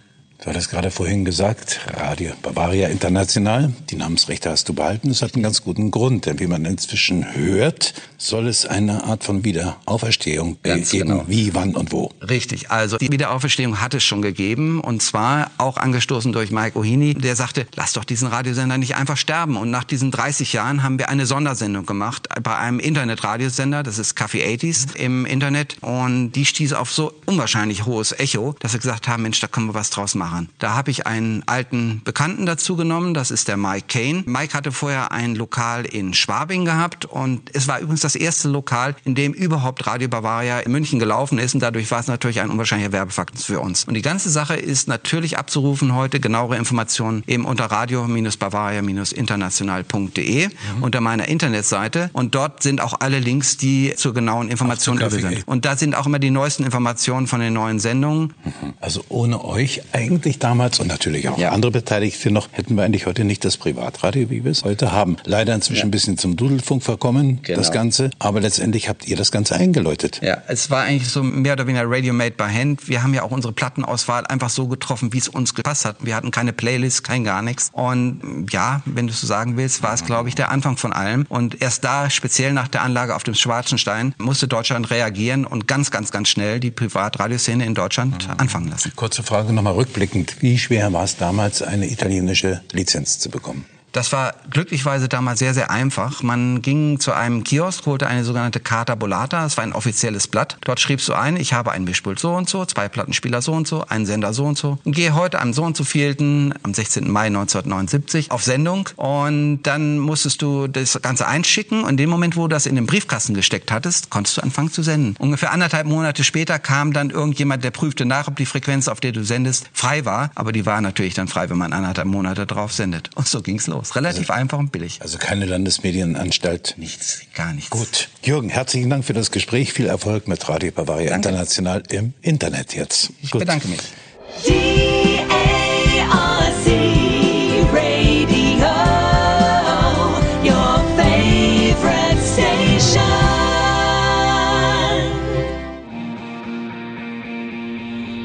Du 0.46 0.52
hattest 0.52 0.70
gerade 0.70 0.92
vorhin 0.92 1.26
gesagt, 1.26 1.80
Radio 1.88 2.34
Bavaria 2.44 2.90
International, 2.90 3.74
die 3.90 3.96
Namensrechte 3.96 4.52
hast 4.52 4.70
du 4.70 4.76
behalten. 4.76 5.10
Das 5.10 5.24
hat 5.24 5.34
einen 5.34 5.42
ganz 5.42 5.64
guten 5.64 5.90
Grund, 5.90 6.28
denn 6.28 6.40
wie 6.40 6.46
man 6.46 6.66
inzwischen 6.66 7.34
hört, 7.34 7.96
soll 8.20 8.48
es 8.48 8.68
eine 8.68 9.06
Art 9.06 9.24
von 9.24 9.44
Wiederauferstehung 9.44 10.58
ganz 10.62 10.92
geben. 10.92 11.10
Genau. 11.10 11.24
Wie, 11.26 11.56
wann 11.56 11.76
und 11.76 11.92
wo? 11.92 12.12
Richtig, 12.22 12.70
also 12.70 12.98
die 12.98 13.12
Wiederauferstehung 13.12 13.82
hat 13.82 13.96
es 13.96 14.04
schon 14.04 14.22
gegeben 14.22 14.82
und 14.82 15.02
zwar 15.02 15.50
auch 15.58 15.78
angestoßen 15.78 16.32
durch 16.32 16.52
Mike 16.52 16.78
Ohini, 16.78 17.16
der 17.16 17.36
sagte, 17.36 17.66
lass 17.76 17.94
doch 17.94 18.04
diesen 18.04 18.28
Radiosender 18.28 18.78
nicht 18.78 18.96
einfach 18.96 19.18
sterben. 19.18 19.58
Und 19.58 19.72
nach 19.72 19.84
diesen 19.84 20.12
30 20.12 20.54
Jahren 20.54 20.84
haben 20.84 21.00
wir 21.00 21.10
eine 21.10 21.26
Sondersendung 21.26 21.88
gemacht 21.88 22.28
bei 22.44 22.56
einem 22.56 22.80
Internetradiosender, 22.80 23.82
das 23.82 23.98
ist 23.98 24.16
Coffee 24.16 24.46
80s 24.46 24.96
im 24.96 25.26
Internet 25.26 25.78
und 25.82 26.34
die 26.34 26.46
stieß 26.46 26.74
auf 26.74 26.92
so 26.92 27.14
unwahrscheinlich 27.26 27.88
hohes 27.88 28.12
Echo, 28.12 28.56
dass 28.60 28.74
wir 28.74 28.80
gesagt 28.80 29.08
haben, 29.08 29.24
Mensch, 29.24 29.40
da 29.40 29.48
können 29.48 29.66
wir 29.66 29.74
was 29.74 29.90
draus 29.90 30.14
machen 30.14 30.35
machen. 30.36 30.50
Da 30.60 30.76
habe 30.76 30.92
ich 30.92 31.08
einen 31.08 31.44
alten 31.48 32.02
Bekannten 32.04 32.46
dazu 32.46 32.76
genommen, 32.76 33.14
das 33.14 33.32
ist 33.32 33.48
der 33.48 33.56
Mike 33.58 33.86
Kane. 33.88 34.24
Mike 34.26 34.54
hatte 34.54 34.72
vorher 34.72 35.12
ein 35.12 35.36
Lokal 35.36 35.86
in 35.86 36.14
Schwabing 36.14 36.66
gehabt 36.66 37.06
und 37.06 37.50
es 37.54 37.68
war 37.68 37.80
übrigens 37.80 38.02
das 38.02 38.16
erste 38.16 38.50
Lokal, 38.50 38.96
in 39.04 39.16
dem 39.16 39.34
überhaupt 39.34 39.88
Radio 39.88 40.08
Bavaria 40.08 40.60
in 40.60 40.72
München 40.72 41.00
gelaufen 41.00 41.40
ist 41.40 41.54
und 41.54 41.60
dadurch 41.62 41.92
war 41.92 42.00
es 42.00 42.08
natürlich 42.08 42.42
ein 42.42 42.50
unwahrscheinlicher 42.50 42.92
Werbefakt 42.92 43.40
für 43.40 43.60
uns. 43.60 43.86
Und 43.86 43.94
die 43.94 44.02
ganze 44.02 44.30
Sache 44.30 44.56
ist 44.56 44.88
natürlich 44.88 45.38
abzurufen 45.38 45.94
heute, 45.96 46.20
genauere 46.20 46.58
Informationen 46.58 47.24
eben 47.28 47.46
unter 47.46 47.66
radio-bavaria-international.de 47.66 50.48
mhm. 50.48 50.52
unter 50.82 51.02
meiner 51.02 51.28
Internetseite 51.28 52.10
und 52.14 52.34
dort 52.36 52.64
sind 52.64 52.82
auch 52.82 52.96
alle 53.00 53.20
Links, 53.20 53.58
die 53.58 53.94
zur 53.96 54.14
genauen 54.14 54.50
Information 54.50 54.98
über 54.98 55.10
sind. 55.10 55.48
Und 55.48 55.66
da 55.66 55.76
sind 55.76 55.96
auch 55.96 56.06
immer 56.06 56.20
die 56.20 56.32
neuesten 56.32 56.64
Informationen 56.64 57.28
von 57.28 57.40
den 57.40 57.54
neuen 57.54 57.80
Sendungen. 57.80 58.34
Mhm. 58.44 58.74
Also 58.80 59.04
ohne 59.10 59.44
euch 59.44 59.82
eigentlich 59.94 60.25
eigentlich 60.26 60.40
damals 60.40 60.80
und 60.80 60.88
natürlich 60.88 61.30
auch 61.30 61.38
ja. 61.38 61.52
andere 61.52 61.72
Beteiligte 61.72 62.32
noch, 62.32 62.50
hätten 62.52 62.76
wir 62.76 62.84
eigentlich 62.84 63.06
heute 63.06 63.24
nicht 63.24 63.46
das 63.46 63.58
Privatradio, 63.58 64.30
wie 64.30 64.44
wir 64.44 64.52
es 64.52 64.64
heute 64.64 64.92
haben. 64.92 65.18
Leider 65.26 65.54
inzwischen 65.54 65.80
ja. 65.80 65.86
ein 65.86 65.92
bisschen 65.92 66.18
zum 66.18 66.36
Dudelfunk 66.36 66.84
verkommen, 66.84 67.40
genau. 67.44 67.60
das 67.60 67.72
Ganze. 67.72 68.10
Aber 68.20 68.42
letztendlich 68.42 68.90
habt 68.90 69.08
ihr 69.08 69.16
das 69.16 69.32
Ganze 69.32 69.56
eingeläutet. 69.56 70.20
Ja, 70.24 70.42
es 70.48 70.70
war 70.70 70.84
eigentlich 70.84 71.10
so 71.10 71.24
mehr 71.24 71.54
oder 71.54 71.68
weniger 71.68 71.84
Radio 71.86 72.14
Made 72.14 72.32
by 72.32 72.46
Hand. 72.52 72.88
Wir 72.90 73.04
haben 73.04 73.14
ja 73.14 73.24
auch 73.24 73.32
unsere 73.32 73.54
Plattenauswahl 73.54 74.26
einfach 74.28 74.50
so 74.50 74.68
getroffen, 74.68 75.14
wie 75.14 75.20
es 75.20 75.28
uns 75.28 75.54
gepasst 75.54 75.86
hat. 75.86 75.98
Wir 76.02 76.16
hatten 76.16 76.32
keine 76.32 76.54
Playlist, 76.54 77.04
kein 77.04 77.24
gar 77.24 77.42
nichts. 77.42 77.70
Und 77.72 78.48
ja, 78.52 78.82
wenn 78.86 79.08
du 79.08 79.14
es 79.14 79.22
so 79.22 79.28
sagen 79.28 79.58
willst, 79.58 79.84
war 79.84 79.94
es, 79.94 80.06
glaube 80.06 80.30
ich, 80.30 80.36
der 80.36 80.50
Anfang 80.50 80.78
von 80.78 80.94
allem. 80.94 81.26
Und 81.30 81.62
erst 81.62 81.84
da, 81.84 82.10
speziell 82.10 82.54
nach 82.54 82.68
der 82.68 82.82
Anlage 82.82 83.16
auf 83.16 83.24
dem 83.24 83.36
Schwarzenstein, 83.36 84.16
musste 84.18 84.48
Deutschland 84.48 84.90
reagieren 84.90 85.46
und 85.46 85.68
ganz, 85.68 85.92
ganz, 85.92 86.12
ganz 86.12 86.30
schnell 86.30 86.60
die 86.60 86.72
Privatradioszene 86.72 87.66
in 87.66 87.76
Deutschland 87.76 88.28
mhm. 88.28 88.34
anfangen 88.38 88.70
lassen. 88.70 88.92
Kurze 88.96 89.24
Frage 89.24 89.54
nochmal 89.54 89.74
rückblickend 89.74 90.05
rückblickend, 90.06 90.42
wie 90.42 90.58
schwer 90.58 90.94
war 90.94 91.04
es 91.04 91.18
damals, 91.18 91.62
eine 91.62 91.90
italienische 91.90 92.62
Lizenz 92.72 93.20
zu 93.20 93.30
bekommen? 93.30 93.66
Das 93.96 94.12
war 94.12 94.34
glücklicherweise 94.50 95.08
damals 95.08 95.40
sehr, 95.40 95.54
sehr 95.54 95.72
einfach. 95.72 96.22
Man 96.22 96.62
ging 96.62 97.00
zu 97.00 97.14
einem 97.14 97.46
Kiosk, 97.46 97.86
holte 97.86 98.08
eine 98.08 98.26
sogenannte 98.26 98.60
Carta 98.60 98.94
Bolata. 98.94 99.44
Das 99.44 99.56
war 99.56 99.64
ein 99.64 99.72
offizielles 99.72 100.28
Blatt. 100.28 100.58
Dort 100.66 100.82
schriebst 100.82 101.08
du 101.08 101.14
ein, 101.14 101.38
ich 101.38 101.54
habe 101.54 101.72
ein 101.72 101.86
Mischpult 101.86 102.20
so 102.20 102.34
und 102.34 102.50
so, 102.50 102.66
zwei 102.66 102.90
Plattenspieler 102.90 103.42
so 103.42 103.54
und 103.54 103.70
so, 103.70 103.86
einen 103.88 104.06
Sender 104.06 104.34
so 104.34 104.44
und 104.44 104.58
so. 104.58 104.80
Und 104.84 104.94
gehe 104.94 105.16
heute 105.16 105.40
am 105.40 105.54
so 105.54 105.64
und 105.64 105.78
so 105.78 105.86
vielten, 105.86 106.54
am 106.64 106.74
16. 106.74 107.10
Mai 107.10 107.28
1979, 107.28 108.32
auf 108.32 108.44
Sendung. 108.44 108.90
Und 108.98 109.64
dann 109.64 110.00
musstest 110.00 110.42
du 110.42 110.68
das 110.68 111.00
Ganze 111.02 111.26
einschicken. 111.26 111.86
Und 111.86 111.92
in 111.92 111.98
dem 111.98 112.10
Moment, 112.10 112.36
wo 112.36 112.42
du 112.42 112.48
das 112.50 112.66
in 112.66 112.76
den 112.76 112.88
Briefkasten 112.88 113.34
gesteckt 113.34 113.72
hattest, 113.72 114.10
konntest 114.10 114.36
du 114.36 114.42
anfangen 114.42 114.74
zu 114.74 114.84
senden. 114.84 115.16
Ungefähr 115.20 115.54
anderthalb 115.54 115.88
Monate 115.88 116.26
später 116.26 116.60
kam 116.60 116.92
dann 116.92 117.12
irgendjemand, 117.12 117.64
der 117.64 117.72
prüfte 117.72 118.04
nach, 118.04 118.28
ob 118.28 118.36
die 118.36 118.46
Frequenz, 118.46 118.90
auf 118.90 119.00
der 119.00 119.14
du 119.14 119.24
sendest, 119.24 119.70
frei 119.72 120.04
war. 120.04 120.32
Aber 120.36 120.52
die 120.52 120.66
war 120.66 120.82
natürlich 120.82 121.14
dann 121.14 121.30
frei, 121.30 121.50
wenn 121.50 121.58
man 121.58 121.72
anderthalb 121.72 122.10
Monate 122.10 122.46
drauf 122.46 122.74
sendet. 122.74 123.10
Und 123.16 123.30
so 123.30 123.42
ging's 123.42 123.68
los 123.68 123.85
aus. 123.86 123.96
Relativ 123.96 124.30
also, 124.30 124.34
einfach 124.34 124.58
und 124.58 124.72
billig. 124.72 125.02
Also 125.02 125.18
keine 125.18 125.46
Landesmedienanstalt? 125.46 126.76
Nichts, 126.78 127.22
gar 127.36 127.54
nichts. 127.54 127.70
Gut. 127.70 128.10
Jürgen, 128.24 128.50
herzlichen 128.50 128.90
Dank 128.90 129.06
für 129.06 129.14
das 129.14 129.32
Gespräch. 129.32 129.74
Viel 129.74 129.88
Erfolg 129.88 130.28
mit 130.28 130.48
Radio 130.50 130.72
Bavaria 130.72 131.10
Danke. 131.12 131.30
International 131.30 131.84
im 131.90 132.14
Internet 132.22 132.76
jetzt. 132.76 133.12
Ich 133.22 133.32
Gut. 133.32 133.40
bedanke 133.40 133.68
mich. 133.68 133.80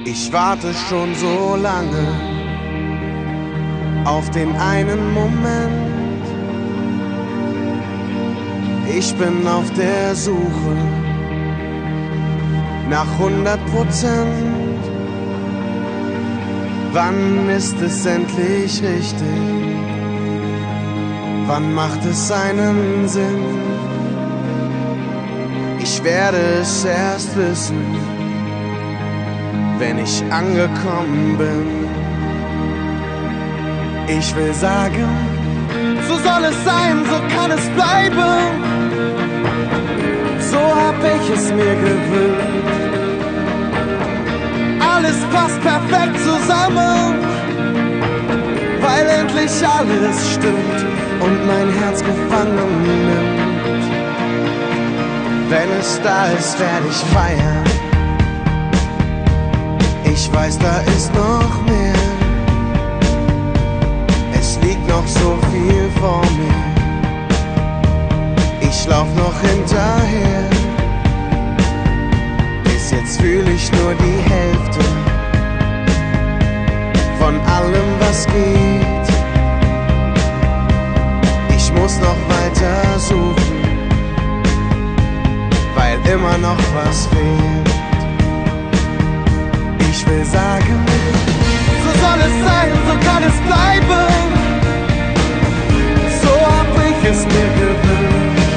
Ich 0.04 0.32
warte 0.32 0.72
schon 0.88 1.14
so 1.16 1.56
lange 1.56 2.39
auf 4.04 4.30
den 4.30 4.54
einen 4.56 5.12
Moment. 5.12 6.00
Ich 8.96 9.14
bin 9.14 9.46
auf 9.46 9.70
der 9.72 10.14
Suche 10.14 10.76
nach 12.88 13.06
100 13.18 13.64
Prozent. 13.66 14.80
Wann 16.92 17.48
ist 17.48 17.80
es 17.80 18.04
endlich 18.04 18.82
richtig? 18.82 19.70
Wann 21.46 21.72
macht 21.74 22.04
es 22.04 22.28
seinen 22.28 23.08
Sinn? 23.08 23.44
Ich 25.80 26.02
werde 26.02 26.38
es 26.60 26.84
erst 26.84 27.36
wissen, 27.36 27.80
wenn 29.78 29.98
ich 29.98 30.22
angekommen 30.30 31.38
bin. 31.38 31.79
Ich 34.18 34.34
will 34.34 34.52
sagen, 34.52 35.08
so 36.08 36.14
soll 36.16 36.44
es 36.44 36.64
sein, 36.64 37.04
so 37.10 37.18
kann 37.34 37.50
es 37.52 37.64
bleiben. 37.78 38.42
So 40.50 40.58
hab 40.58 40.96
ich 41.14 41.30
es 41.36 41.52
mir 41.52 41.74
gewünscht. 41.86 42.90
Alles 44.80 45.18
passt 45.32 45.60
perfekt 45.60 46.18
zusammen, 46.18 47.18
weil 48.80 49.06
endlich 49.20 49.52
alles 49.78 50.34
stimmt 50.34 50.80
und 51.20 51.46
mein 51.46 51.68
Herz 51.80 52.00
gefangen 52.00 52.82
nimmt. 52.82 53.84
Wenn 55.50 55.70
es 55.78 56.00
da 56.02 56.26
ist, 56.38 56.58
werde 56.58 56.86
ich 56.90 57.00
feiern. 57.14 57.64
Ich 60.04 60.32
weiß, 60.32 60.58
da 60.58 60.80
ist 60.96 61.14
noch 61.14 61.62
mehr. 61.66 61.99
Noch 64.90 65.06
so 65.06 65.38
viel 65.52 65.88
vor 66.00 66.22
mir. 66.36 66.60
Ich 68.60 68.86
lauf 68.88 69.06
noch 69.16 69.40
hinterher. 69.40 70.44
Bis 72.64 72.90
jetzt 72.90 73.20
fühle 73.20 73.52
ich 73.52 73.70
nur 73.70 73.94
die 73.94 74.20
Hälfte 74.32 74.80
von 77.20 77.34
allem, 77.56 77.88
was 78.00 78.26
geht. 78.26 79.08
Ich 81.56 81.72
muss 81.72 81.96
noch 82.00 82.20
weiter 82.36 82.98
suchen, 82.98 83.60
weil 85.76 85.98
immer 86.12 86.36
noch 86.38 86.58
was 86.74 87.06
fehlt. 87.06 87.70
Ich 89.88 90.04
will 90.08 90.24
sagen, 90.24 90.84
so 91.84 91.90
soll 92.02 92.20
es 92.28 92.34
sein, 92.44 92.70
so 92.88 92.94
kann 93.06 93.22
es 93.22 93.36
bleiben. 93.46 94.59
Es 97.02 97.24
mir 97.24 97.48
gewünscht. 97.58 98.52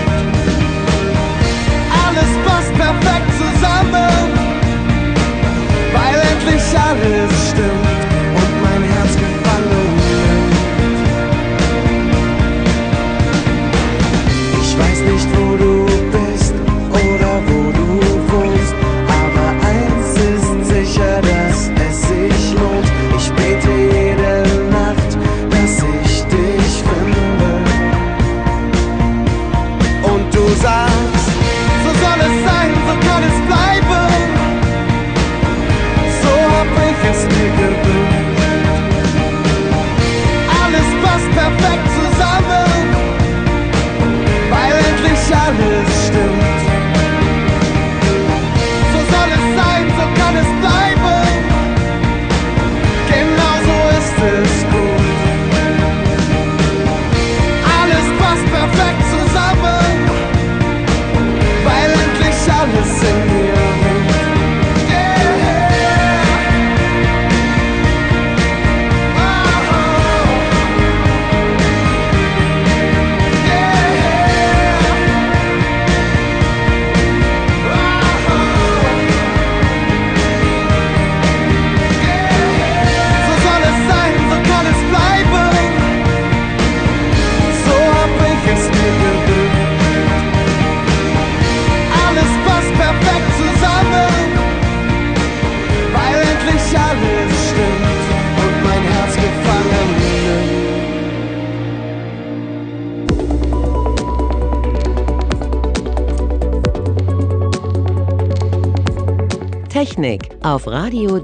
Alles 2.05 2.31
passt 2.45 2.73
perfekt 2.75 3.31
zusammen, 3.39 4.29
weil 5.93 6.15
endlich 6.31 6.65
alles 6.77 7.31
stimmt 7.49 8.01
und 8.35 8.51
mein 8.61 8.83
Herz 8.83 9.13
gefangen 9.15 9.87
nimmt. 9.97 10.53
Ich 14.61 14.71
weiß 14.77 14.99
nicht, 15.11 15.27
wo 15.35 15.52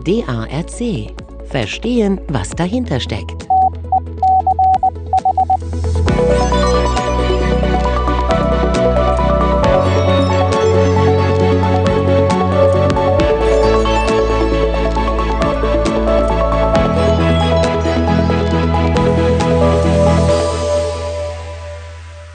DARC. 0.04 1.12
Verstehen, 1.46 2.22
was 2.30 2.52
dahinter 2.52 3.00
steckt. 3.00 3.48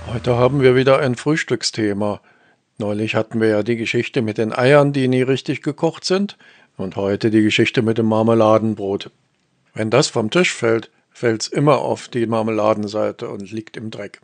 Heute 0.06 0.36
haben 0.36 0.60
wir 0.60 0.76
wieder 0.76 0.98
ein 0.98 1.14
Frühstücksthema. 1.14 2.20
Neulich 2.78 3.14
hatten 3.14 3.40
wir 3.40 3.48
ja 3.48 3.62
die 3.62 3.76
Geschichte 3.76 4.20
mit 4.20 4.36
den 4.36 4.52
Eiern, 4.52 4.92
die 4.92 5.06
nie 5.06 5.22
richtig 5.22 5.62
gekocht 5.62 6.04
sind, 6.04 6.36
und 6.76 6.96
heute 6.96 7.30
die 7.30 7.42
Geschichte 7.42 7.82
mit 7.82 7.98
dem 7.98 8.06
Marmeladenbrot. 8.06 9.10
Wenn 9.74 9.90
das 9.90 10.08
vom 10.08 10.30
Tisch 10.30 10.52
fällt, 10.52 10.90
fällt's 11.10 11.46
immer 11.46 11.78
auf 11.78 12.08
die 12.08 12.26
Marmeladenseite 12.26 13.28
und 13.28 13.50
liegt 13.50 13.76
im 13.76 13.90
Dreck. 13.90 14.20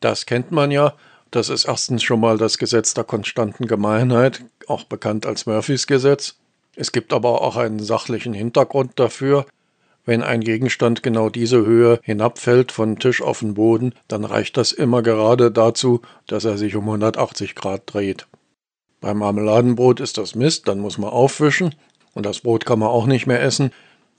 Das 0.00 0.26
kennt 0.26 0.52
man 0.52 0.70
ja. 0.70 0.94
Das 1.30 1.50
ist 1.50 1.66
erstens 1.66 2.02
schon 2.02 2.20
mal 2.20 2.38
das 2.38 2.56
Gesetz 2.56 2.94
der 2.94 3.04
konstanten 3.04 3.66
Gemeinheit, 3.66 4.44
auch 4.66 4.84
bekannt 4.84 5.26
als 5.26 5.44
Murphys 5.44 5.86
Gesetz. 5.86 6.36
Es 6.74 6.92
gibt 6.92 7.12
aber 7.12 7.42
auch 7.42 7.56
einen 7.56 7.80
sachlichen 7.80 8.32
Hintergrund 8.32 8.92
dafür. 8.96 9.44
Wenn 10.06 10.22
ein 10.22 10.40
Gegenstand 10.40 11.02
genau 11.02 11.28
diese 11.28 11.66
Höhe 11.66 12.00
hinabfällt 12.02 12.72
von 12.72 12.98
Tisch 12.98 13.20
auf 13.20 13.40
den 13.40 13.52
Boden, 13.54 13.92
dann 14.06 14.24
reicht 14.24 14.56
das 14.56 14.72
immer 14.72 15.02
gerade 15.02 15.50
dazu, 15.50 16.00
dass 16.26 16.46
er 16.46 16.56
sich 16.56 16.76
um 16.76 16.84
180 16.84 17.54
Grad 17.54 17.82
dreht. 17.86 18.26
Beim 19.00 19.18
Marmeladenbrot 19.18 20.00
ist 20.00 20.18
das 20.18 20.34
Mist, 20.34 20.68
dann 20.68 20.80
muss 20.80 20.98
man 20.98 21.10
aufwischen 21.10 21.74
und 22.14 22.26
das 22.26 22.40
Brot 22.40 22.66
kann 22.66 22.80
man 22.80 22.88
auch 22.88 23.06
nicht 23.06 23.26
mehr 23.26 23.42
essen. 23.42 23.70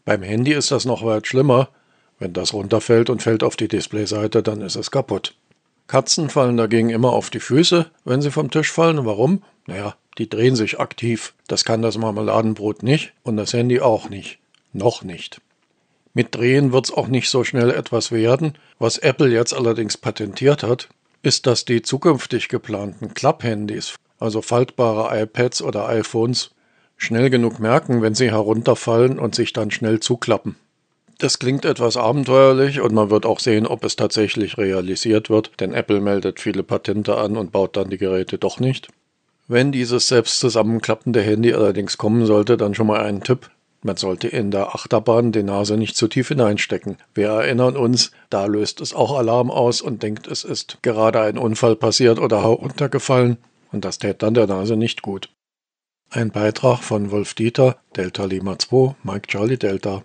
Beim 0.05 0.23
Handy 0.23 0.53
ist 0.53 0.71
das 0.71 0.85
noch 0.85 1.03
weit 1.03 1.27
schlimmer. 1.27 1.69
Wenn 2.17 2.33
das 2.33 2.53
runterfällt 2.53 3.09
und 3.09 3.21
fällt 3.21 3.43
auf 3.43 3.55
die 3.55 3.67
Displayseite, 3.67 4.43
dann 4.43 4.61
ist 4.61 4.75
es 4.75 4.91
kaputt. 4.91 5.35
Katzen 5.87 6.29
fallen 6.29 6.57
dagegen 6.57 6.89
immer 6.89 7.13
auf 7.13 7.29
die 7.29 7.39
Füße, 7.39 7.89
wenn 8.05 8.21
sie 8.21 8.31
vom 8.31 8.51
Tisch 8.51 8.71
fallen. 8.71 9.05
Warum? 9.05 9.41
Naja, 9.65 9.95
die 10.17 10.29
drehen 10.29 10.55
sich 10.55 10.79
aktiv. 10.79 11.33
Das 11.47 11.65
kann 11.65 11.81
das 11.81 11.97
Marmeladenbrot 11.97 12.83
nicht 12.83 13.13
und 13.23 13.37
das 13.37 13.53
Handy 13.53 13.79
auch 13.79 14.09
nicht. 14.09 14.39
Noch 14.73 15.03
nicht. 15.03 15.41
Mit 16.13 16.35
Drehen 16.35 16.73
wird's 16.73 16.91
auch 16.91 17.07
nicht 17.07 17.29
so 17.29 17.43
schnell 17.43 17.69
etwas 17.71 18.11
werden. 18.11 18.53
Was 18.77 18.97
Apple 18.97 19.29
jetzt 19.29 19.53
allerdings 19.53 19.97
patentiert 19.97 20.63
hat, 20.63 20.89
ist, 21.21 21.47
dass 21.47 21.65
die 21.65 21.81
zukünftig 21.81 22.49
geplanten 22.49 23.13
Klapphandys, 23.13 23.95
also 24.19 24.41
faltbare 24.41 25.21
iPads 25.21 25.61
oder 25.61 25.87
iPhones, 25.87 26.51
schnell 26.97 27.29
genug 27.29 27.59
merken, 27.59 28.01
wenn 28.01 28.13
sie 28.13 28.31
herunterfallen 28.31 29.17
und 29.17 29.33
sich 29.33 29.53
dann 29.53 29.71
schnell 29.71 29.99
zuklappen. 29.99 30.55
Das 31.17 31.39
klingt 31.39 31.65
etwas 31.65 31.97
abenteuerlich 31.97 32.79
und 32.79 32.93
man 32.93 33.09
wird 33.09 33.25
auch 33.25 33.39
sehen, 33.39 33.67
ob 33.67 33.83
es 33.83 33.95
tatsächlich 33.95 34.57
realisiert 34.57 35.29
wird, 35.29 35.51
denn 35.59 35.73
Apple 35.73 35.99
meldet 35.99 36.39
viele 36.39 36.63
Patente 36.63 37.17
an 37.17 37.35
und 37.35 37.51
baut 37.51 37.75
dann 37.75 37.89
die 37.89 37.97
Geräte 37.97 38.37
doch 38.37 38.59
nicht. 38.59 38.87
Wenn 39.47 39.71
dieses 39.71 40.07
selbst 40.07 40.39
zusammenklappende 40.39 41.21
Handy 41.21 41.53
allerdings 41.53 41.97
kommen 41.97 42.25
sollte, 42.25 42.55
dann 42.55 42.75
schon 42.75 42.87
mal 42.87 43.01
ein 43.01 43.21
Tipp. 43.21 43.49
Man 43.81 43.97
sollte 43.97 44.27
in 44.27 44.51
der 44.51 44.75
Achterbahn 44.75 45.31
die 45.31 45.43
Nase 45.43 45.75
nicht 45.75 45.97
zu 45.97 46.07
tief 46.07 46.27
hineinstecken. 46.27 46.97
Wir 47.13 47.29
erinnern 47.29 47.75
uns, 47.75 48.11
da 48.29 48.45
löst 48.45 48.79
es 48.79 48.93
auch 48.93 49.17
Alarm 49.17 49.49
aus 49.49 49.81
und 49.81 50.03
denkt, 50.03 50.27
es 50.27 50.43
ist 50.43 50.77
gerade 50.83 51.21
ein 51.21 51.37
Unfall 51.37 51.75
passiert 51.75 52.19
oder 52.19 52.37
runtergefallen 52.37 53.37
und 53.71 53.85
das 53.85 53.99
tät 53.99 54.21
dann 54.21 54.33
der 54.33 54.47
Nase 54.47 54.75
nicht 54.75 55.01
gut. 55.01 55.29
Ein 56.11 56.31
Beitrag 56.31 56.79
von 56.79 57.11
Wolf 57.11 57.33
Dieter, 57.35 57.77
Delta 57.95 58.25
Lima 58.25 58.57
2, 58.57 58.95
Mike 59.03 59.27
Charlie 59.27 59.57
Delta. 59.57 60.03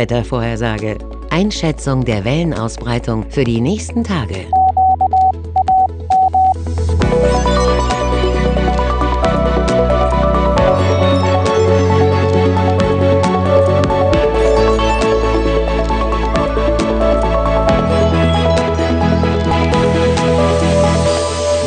Funkwettervorhersage. 0.00 0.96
Einschätzung 1.28 2.06
der 2.06 2.24
Wellenausbreitung 2.24 3.30
für 3.30 3.44
die 3.44 3.60
nächsten 3.60 4.02
Tage. 4.02 4.46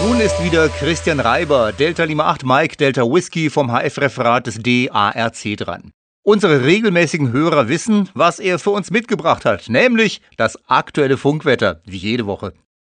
Nun 0.07 0.19
ist 0.19 0.43
wieder 0.43 0.69
Christian 0.69 1.19
Reiber, 1.19 1.71
Delta 1.71 2.03
Lima 2.05 2.23
8 2.31 2.45
Mike, 2.45 2.77
Delta 2.77 3.03
Whisky 3.03 3.51
vom 3.51 3.69
HF-Referat 3.71 4.47
des 4.47 4.57
DARC 4.57 5.55
dran. 5.57 5.92
Unsere 6.25 6.63
regelmäßigen 6.63 7.33
Hörer 7.33 7.67
wissen, 7.67 8.07
was 8.13 8.39
er 8.39 8.57
für 8.57 8.69
uns 8.69 8.91
mitgebracht 8.91 9.43
hat, 9.43 9.67
nämlich 9.67 10.21
das 10.37 10.57
aktuelle 10.69 11.17
Funkwetter, 11.17 11.81
wie 11.83 11.97
jede 11.97 12.25
Woche. 12.25 12.53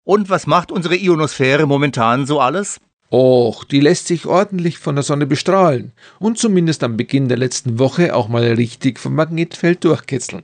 Und 0.05 0.29
was 0.29 0.47
macht 0.47 0.71
unsere 0.71 0.95
Ionosphäre 0.95 1.67
momentan 1.67 2.27
so 2.27 2.39
alles? 2.39 2.81
Och, 3.11 3.65
die 3.65 3.81
lässt 3.81 4.09
sich 4.09 4.27
ordentlich 4.27 4.77
von 4.77 4.95
der 4.95 5.05
Sonne 5.05 5.25
bestrahlen 5.25 5.93
und 6.19 6.37
zumindest 6.37 6.85
am 6.85 6.99
Beginn 6.99 7.29
der 7.29 7.39
letzten 7.39 7.79
Woche 7.79 8.15
auch 8.15 8.29
mal 8.29 8.45
richtig 8.45 9.01
vom 9.01 9.15
Magnetfeld 9.15 9.83
durchkitzeln. 9.85 10.43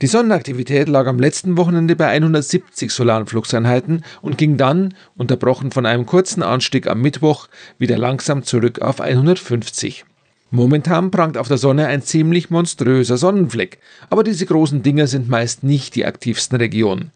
Die 0.00 0.06
Sonnenaktivität 0.06 0.88
lag 0.88 1.06
am 1.06 1.18
letzten 1.18 1.58
Wochenende 1.58 1.96
bei 1.96 2.06
170 2.06 2.90
solaren 2.90 3.26
Fluxeinheiten 3.26 4.06
und 4.22 4.38
ging 4.38 4.56
dann, 4.56 4.94
unterbrochen 5.18 5.70
von 5.70 5.84
einem 5.84 6.06
kurzen 6.06 6.42
Anstieg 6.42 6.86
am 6.86 7.02
Mittwoch, 7.02 7.48
wieder 7.76 7.98
langsam 7.98 8.42
zurück 8.42 8.80
auf 8.80 9.02
150. 9.02 10.06
Momentan 10.50 11.10
prangt 11.10 11.36
auf 11.36 11.48
der 11.48 11.58
Sonne 11.58 11.86
ein 11.86 12.02
ziemlich 12.02 12.50
monströser 12.50 13.16
Sonnenfleck, 13.16 13.78
aber 14.08 14.24
diese 14.24 14.46
großen 14.46 14.82
Dinger 14.82 15.06
sind 15.06 15.28
meist 15.28 15.62
nicht 15.62 15.94
die 15.94 16.04
aktivsten 16.04 16.58
Regionen. 16.58 17.12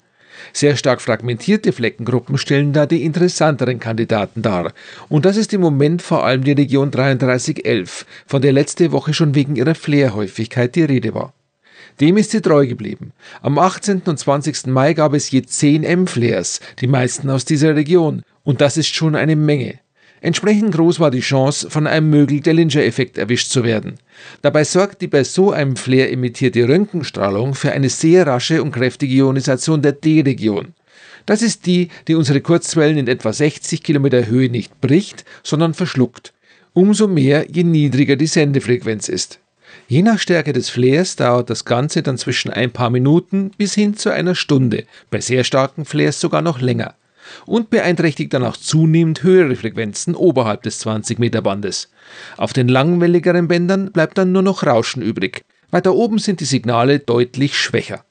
Sehr 0.53 0.77
stark 0.77 1.01
fragmentierte 1.01 1.73
Fleckengruppen 1.73 2.39
stellen 2.39 2.73
da 2.73 2.87
die 2.87 3.05
interessanteren 3.05 3.81
Kandidaten 3.81 4.43
dar. 4.43 4.73
Und 5.09 5.25
das 5.25 5.37
ist 5.37 5.53
im 5.53 5.61
Moment 5.61 6.03
vor 6.03 6.25
allem 6.25 6.45
die 6.45 6.53
Region 6.53 6.91
3311, 6.91 8.07
von 8.27 8.43
der 8.43 8.53
letzte 8.53 8.93
Woche 8.93 9.15
schon 9.15 9.35
wegen 9.35 9.57
ihrer 9.57 9.75
Flairhäufigkeit 9.75 10.75
die 10.75 10.85
Rede 10.85 11.15
war. 11.15 11.33
Dem 12.01 12.17
ist 12.17 12.33
sie 12.33 12.41
treu 12.41 12.67
geblieben. 12.67 13.13
Am 13.43 13.59
18. 13.59 14.03
und 14.07 14.19
20. 14.19 14.67
Mai 14.67 14.95
gab 14.95 15.15
es 15.15 15.31
je 15.31 15.43
10 15.43 15.85
M-Flares, 15.85 16.61
die 16.81 16.89
meisten 16.89 17.31
aus 17.31 17.45
dieser 17.45 17.77
Region. 17.77 18.23
Und 18.43 18.61
das 18.61 18.77
ist 18.77 18.95
schon 18.95 19.15
eine 19.15 19.37
Menge. 19.37 19.79
Entsprechend 20.25 20.75
groß 20.75 21.01
war 21.01 21.11
die 21.11 21.21
Chance, 21.21 21.69
von 21.69 21.87
einem 21.87 22.09
Mögel-Dellinger-Effekt 22.09 23.19
erwischt 23.19 23.51
zu 23.51 23.63
werden. 23.63 23.97
Dabei 24.41 24.65
sorgt 24.65 25.03
die 25.03 25.07
bei 25.07 25.23
so 25.23 25.53
einem 25.53 25.77
Flare 25.77 26.11
emittierte 26.11 26.67
Röntgenstrahlung 26.67 27.55
für 27.55 27.73
eine 27.73 27.91
sehr 27.91 28.27
rasche 28.27 28.63
und 28.63 28.73
kräftige 28.73 29.17
Ionisation 29.17 29.83
der 29.83 29.93
D-Region. 29.93 30.69
Das 31.27 31.43
ist 31.43 31.67
die, 31.67 31.91
die 32.09 32.15
unsere 32.15 32.41
Kurzwellen 32.41 32.97
in 32.97 33.07
etwa 33.07 33.35
60 33.35 33.83
Kilometer 33.83 34.27
Höhe 34.27 34.49
nicht 34.49 34.81
bricht, 34.81 35.27
sondern 35.43 35.75
verschluckt. 35.75 36.33
Umso 36.73 37.07
mehr, 37.07 37.47
je 37.53 37.63
niedriger 37.63 38.17
die 38.17 38.27
Sendefrequenz 38.27 39.11
ist. 39.11 39.41
Je 39.89 40.01
nach 40.01 40.19
Stärke 40.19 40.55
des 40.55 40.71
Flares 40.71 41.17
dauert 41.17 41.51
das 41.51 41.67
Ganze 41.67 42.03
dann 42.03 42.17
zwischen 42.17 42.51
ein 42.51 42.71
paar 42.71 42.89
Minuten 42.89 43.51
bis 43.59 43.75
hin 43.75 43.95
zu 43.95 44.09
einer 44.09 44.35
Stunde, 44.35 44.85
bei 45.11 45.21
sehr 45.21 45.45
starken 45.45 45.85
Flares 45.85 46.19
sogar 46.19 46.41
noch 46.41 46.63
länger 46.63 46.95
und 47.47 47.71
beeinträchtigt 47.71 48.33
dann 48.35 48.45
auch 48.45 48.57
zunehmend 48.57 49.23
höhere 49.23 49.57
Frequenzen 49.57 50.15
oberhalb 50.15 50.63
des 50.63 50.79
20 50.81 51.19
Meter 51.19 51.43
Bandes. 51.43 51.91
Auf 52.37 52.53
den 52.53 52.69
langwelligeren 52.69 53.49
Bändern 53.49 53.93
bleibt 53.93 54.19
dann 54.19 54.33
nur 54.33 54.43
noch 54.43 54.65
Rauschen 54.65 55.03
übrig. 55.03 55.45
Weiter 55.71 55.95
oben 55.95 56.19
sind 56.19 56.41
die 56.41 56.45
Signale 56.45 56.99
deutlich 57.01 57.59
schwächer. 57.59 58.05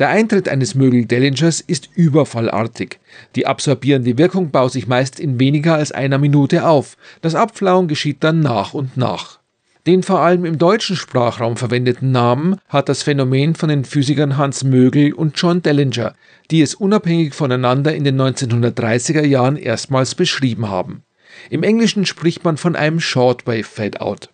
Der 0.00 0.08
Eintritt 0.08 0.48
eines 0.48 0.74
Mögel-Dellingers 0.74 1.60
ist 1.60 1.88
überfallartig. 1.94 2.98
Die 3.36 3.46
absorbierende 3.46 4.18
Wirkung 4.18 4.50
baut 4.50 4.72
sich 4.72 4.88
meist 4.88 5.20
in 5.20 5.38
weniger 5.38 5.76
als 5.76 5.92
einer 5.92 6.18
Minute 6.18 6.66
auf. 6.66 6.96
Das 7.20 7.36
Abflauen 7.36 7.86
geschieht 7.86 8.24
dann 8.24 8.40
nach 8.40 8.74
und 8.74 8.96
nach. 8.96 9.38
Den 9.86 10.02
vor 10.02 10.20
allem 10.20 10.46
im 10.46 10.56
deutschen 10.56 10.96
Sprachraum 10.96 11.58
verwendeten 11.58 12.10
Namen 12.10 12.56
hat 12.68 12.88
das 12.88 13.02
Phänomen 13.02 13.54
von 13.54 13.68
den 13.68 13.84
Physikern 13.84 14.38
Hans 14.38 14.64
Mögel 14.64 15.12
und 15.12 15.38
John 15.38 15.60
Dellinger, 15.60 16.14
die 16.50 16.62
es 16.62 16.74
unabhängig 16.74 17.34
voneinander 17.34 17.94
in 17.94 18.04
den 18.04 18.18
1930er 18.18 19.24
Jahren 19.24 19.56
erstmals 19.56 20.14
beschrieben 20.14 20.68
haben. 20.68 21.02
Im 21.50 21.62
Englischen 21.62 22.06
spricht 22.06 22.44
man 22.44 22.56
von 22.56 22.76
einem 22.76 22.98
Shortwave 22.98 23.64
Fadeout. 23.64 24.28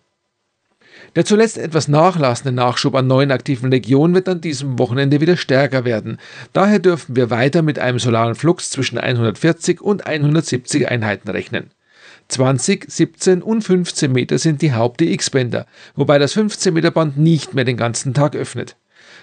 Der 1.17 1.25
zuletzt 1.25 1.57
etwas 1.57 1.89
nachlassende 1.89 2.53
Nachschub 2.53 2.95
an 2.95 3.07
neuen 3.07 3.31
aktiven 3.31 3.69
Regionen 3.69 4.15
wird 4.15 4.29
an 4.29 4.39
diesem 4.39 4.79
Wochenende 4.79 5.19
wieder 5.19 5.35
stärker 5.35 5.83
werden. 5.83 6.17
Daher 6.53 6.79
dürfen 6.79 7.17
wir 7.17 7.29
weiter 7.29 7.61
mit 7.61 7.79
einem 7.79 7.99
solaren 7.99 8.35
Flux 8.35 8.69
zwischen 8.69 8.97
140 8.97 9.81
und 9.81 10.05
170 10.05 10.87
Einheiten 10.87 11.29
rechnen. 11.29 11.71
20, 12.31 12.85
17 12.89 13.41
und 13.41 13.61
15 13.61 14.11
Meter 14.11 14.37
sind 14.37 14.61
die 14.61 14.73
Haupt-DX-Bänder, 14.73 15.65
wobei 15.95 16.17
das 16.17 16.33
15 16.33 16.73
Meter 16.73 16.91
Band 16.91 17.17
nicht 17.17 17.53
mehr 17.53 17.65
den 17.65 17.77
ganzen 17.77 18.13
Tag 18.13 18.35
öffnet. 18.35 18.77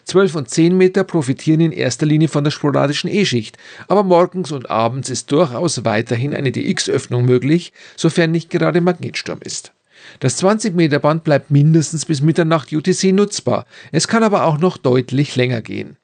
12 0.04 0.34
und 0.36 0.50
10 0.50 0.76
Meter 0.76 1.04
profitieren 1.04 1.60
in 1.60 1.72
erster 1.72 2.06
Linie 2.06 2.28
von 2.28 2.44
der 2.44 2.50
sporadischen 2.50 3.10
E-Schicht, 3.10 3.56
aber 3.88 4.02
morgens 4.02 4.52
und 4.52 4.70
abends 4.70 5.10
ist 5.10 5.32
durchaus 5.32 5.84
weiterhin 5.84 6.34
eine 6.34 6.52
DX-Öffnung 6.52 7.24
möglich, 7.24 7.72
sofern 7.96 8.30
nicht 8.30 8.50
gerade 8.50 8.80
Magnetsturm 8.80 9.40
ist. 9.42 9.72
Das 10.20 10.36
20 10.36 10.74
Meter 10.74 10.98
Band 10.98 11.24
bleibt 11.24 11.50
mindestens 11.50 12.04
bis 12.04 12.20
Mitternacht 12.20 12.72
UTC 12.72 13.12
nutzbar, 13.12 13.66
es 13.90 14.06
kann 14.06 14.22
aber 14.22 14.44
auch 14.44 14.58
noch 14.58 14.76
deutlich 14.76 15.34
länger 15.36 15.62
gehen. 15.62 15.96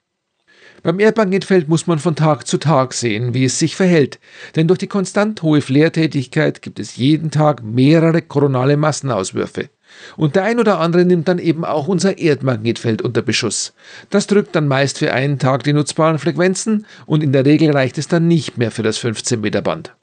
Beim 0.84 1.00
Erdmagnetfeld 1.00 1.66
muss 1.66 1.86
man 1.86 1.98
von 1.98 2.14
Tag 2.14 2.46
zu 2.46 2.58
Tag 2.58 2.92
sehen, 2.92 3.32
wie 3.32 3.46
es 3.46 3.58
sich 3.58 3.74
verhält, 3.74 4.20
denn 4.54 4.68
durch 4.68 4.78
die 4.78 4.86
konstant 4.86 5.42
hohe 5.42 5.62
Flaretätigkeit 5.62 6.60
gibt 6.60 6.78
es 6.78 6.96
jeden 6.96 7.30
Tag 7.30 7.62
mehrere 7.62 8.20
koronale 8.20 8.76
Massenauswürfe. 8.76 9.70
Und 10.18 10.36
der 10.36 10.44
ein 10.44 10.58
oder 10.58 10.80
andere 10.80 11.06
nimmt 11.06 11.26
dann 11.26 11.38
eben 11.38 11.64
auch 11.64 11.88
unser 11.88 12.18
Erdmagnetfeld 12.18 13.00
unter 13.00 13.22
Beschuss. 13.22 13.72
Das 14.10 14.26
drückt 14.26 14.54
dann 14.54 14.68
meist 14.68 14.98
für 14.98 15.14
einen 15.14 15.38
Tag 15.38 15.62
die 15.62 15.72
nutzbaren 15.72 16.18
Frequenzen 16.18 16.84
und 17.06 17.22
in 17.22 17.32
der 17.32 17.46
Regel 17.46 17.70
reicht 17.70 17.96
es 17.96 18.08
dann 18.08 18.28
nicht 18.28 18.58
mehr 18.58 18.70
für 18.70 18.82
das 18.82 18.98
15 18.98 19.40
Meter 19.40 19.62
Band. 19.62 19.94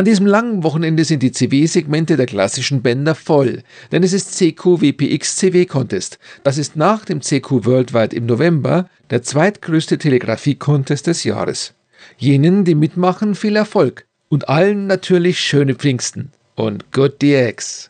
An 0.00 0.06
diesem 0.06 0.24
langen 0.24 0.62
Wochenende 0.62 1.04
sind 1.04 1.22
die 1.22 1.30
CW-Segmente 1.30 2.16
der 2.16 2.24
klassischen 2.24 2.80
Bänder 2.80 3.14
voll, 3.14 3.62
denn 3.92 4.02
es 4.02 4.14
ist 4.14 4.34
CQ 4.34 4.80
WPX 4.80 5.36
CW 5.36 5.66
Contest. 5.66 6.18
Das 6.42 6.56
ist 6.56 6.74
nach 6.74 7.04
dem 7.04 7.20
CQ 7.20 7.66
Worldwide 7.66 8.16
im 8.16 8.24
November 8.24 8.88
der 9.10 9.22
zweitgrößte 9.22 9.98
Telegrafie-Contest 9.98 11.06
des 11.06 11.24
Jahres. 11.24 11.74
Jenen, 12.16 12.64
die 12.64 12.74
mitmachen, 12.74 13.34
viel 13.34 13.56
Erfolg 13.56 14.06
und 14.30 14.48
allen 14.48 14.86
natürlich 14.86 15.38
schöne 15.38 15.74
Pfingsten 15.74 16.32
und 16.54 16.92
Good 16.92 17.20
DX. 17.20 17.89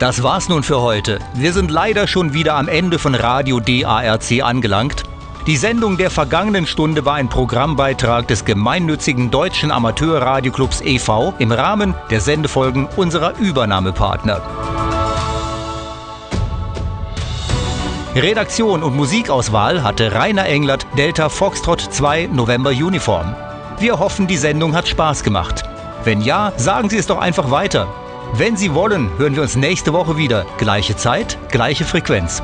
Das 0.00 0.22
war's 0.22 0.48
nun 0.48 0.62
für 0.62 0.80
heute. 0.80 1.18
Wir 1.34 1.52
sind 1.52 1.70
leider 1.70 2.06
schon 2.06 2.32
wieder 2.32 2.54
am 2.54 2.68
Ende 2.68 2.98
von 2.98 3.14
Radio 3.14 3.60
DARC 3.60 4.42
angelangt. 4.42 5.02
Die 5.46 5.58
Sendung 5.58 5.98
der 5.98 6.10
vergangenen 6.10 6.66
Stunde 6.66 7.04
war 7.04 7.16
ein 7.16 7.28
Programmbeitrag 7.28 8.26
des 8.26 8.46
gemeinnützigen 8.46 9.30
Deutschen 9.30 9.70
Amateurradioclubs 9.70 10.80
e.V. 10.80 11.34
im 11.38 11.52
Rahmen 11.52 11.94
der 12.08 12.22
Sendefolgen 12.22 12.88
unserer 12.96 13.36
Übernahmepartner. 13.36 14.40
Redaktion 18.14 18.82
und 18.82 18.96
Musikauswahl 18.96 19.82
hatte 19.82 20.14
Rainer 20.14 20.46
Englert, 20.46 20.86
Delta 20.96 21.28
Foxtrot 21.28 21.82
2 21.82 22.30
November 22.32 22.70
Uniform. 22.70 23.34
Wir 23.78 23.98
hoffen, 23.98 24.26
die 24.26 24.38
Sendung 24.38 24.74
hat 24.74 24.88
Spaß 24.88 25.22
gemacht. 25.22 25.62
Wenn 26.04 26.22
ja, 26.22 26.54
sagen 26.56 26.88
Sie 26.88 26.96
es 26.96 27.06
doch 27.06 27.18
einfach 27.18 27.50
weiter. 27.50 27.86
Wenn 28.34 28.56
Sie 28.56 28.74
wollen, 28.74 29.10
hören 29.18 29.34
wir 29.34 29.42
uns 29.42 29.56
nächste 29.56 29.92
Woche 29.92 30.16
wieder. 30.16 30.46
Gleiche 30.58 30.96
Zeit, 30.96 31.36
gleiche 31.50 31.84
Frequenz. 31.84 32.42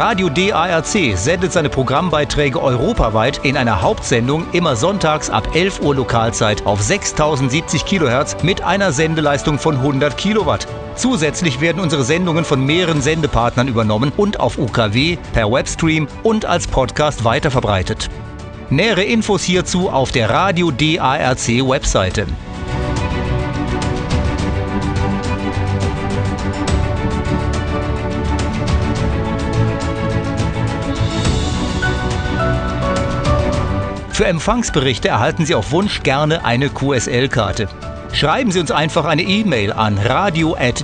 Radio 0.00 0.30
DARC 0.30 1.18
sendet 1.18 1.52
seine 1.52 1.68
Programmbeiträge 1.68 2.62
europaweit 2.62 3.44
in 3.44 3.58
einer 3.58 3.82
Hauptsendung 3.82 4.46
immer 4.52 4.74
sonntags 4.74 5.28
ab 5.28 5.54
11 5.54 5.82
Uhr 5.82 5.94
Lokalzeit 5.94 6.64
auf 6.64 6.80
6070 6.80 7.84
kHz 7.84 8.42
mit 8.42 8.62
einer 8.62 8.92
Sendeleistung 8.92 9.58
von 9.58 9.76
100 9.76 10.16
Kilowatt. 10.16 10.66
Zusätzlich 10.94 11.60
werden 11.60 11.82
unsere 11.82 12.02
Sendungen 12.02 12.46
von 12.46 12.64
mehreren 12.64 13.02
Sendepartnern 13.02 13.68
übernommen 13.68 14.10
und 14.16 14.40
auf 14.40 14.56
UKW, 14.56 15.18
per 15.34 15.52
Webstream 15.52 16.08
und 16.22 16.46
als 16.46 16.66
Podcast 16.66 17.24
weiterverbreitet. 17.24 18.08
Nähere 18.70 19.04
Infos 19.04 19.42
hierzu 19.42 19.90
auf 19.90 20.12
der 20.12 20.30
Radio 20.30 20.70
DARC 20.70 21.46
Webseite. 21.68 22.26
Für 34.20 34.26
Empfangsberichte 34.26 35.08
erhalten 35.08 35.46
Sie 35.46 35.54
auf 35.54 35.72
Wunsch 35.72 36.02
gerne 36.02 36.44
eine 36.44 36.68
QSL-Karte. 36.68 37.70
Schreiben 38.12 38.52
Sie 38.52 38.60
uns 38.60 38.70
einfach 38.70 39.06
eine 39.06 39.22
E-Mail 39.22 39.72
an 39.72 39.96
radio.darc.de. 39.96 40.82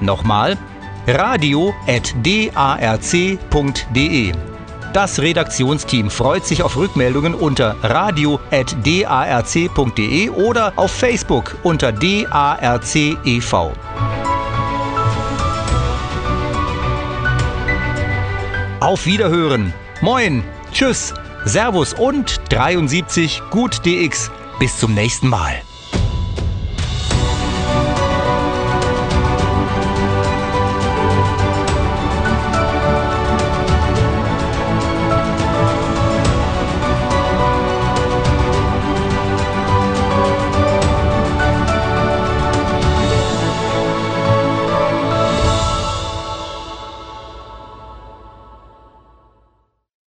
Nochmal, 0.00 0.56
radio.darc.de. 1.06 1.92
Das 4.94 5.20
Redaktionsteam 5.20 6.08
freut 6.08 6.46
sich 6.46 6.62
auf 6.62 6.78
Rückmeldungen 6.78 7.34
unter 7.34 7.76
radio.darc.de 7.82 8.40
oder 10.30 10.72
auf 10.76 10.90
Facebook 10.90 11.58
unter 11.62 11.92
DARC-EV. 11.92 13.72
Auf 18.80 19.04
Wiederhören. 19.04 19.74
Moin! 20.00 20.42
Tschüss, 20.72 21.14
Servus 21.44 21.94
und 21.94 22.40
73 22.50 23.42
Gut 23.50 23.84
DX. 23.84 24.30
Bis 24.58 24.78
zum 24.78 24.94
nächsten 24.94 25.28
Mal. 25.28 25.62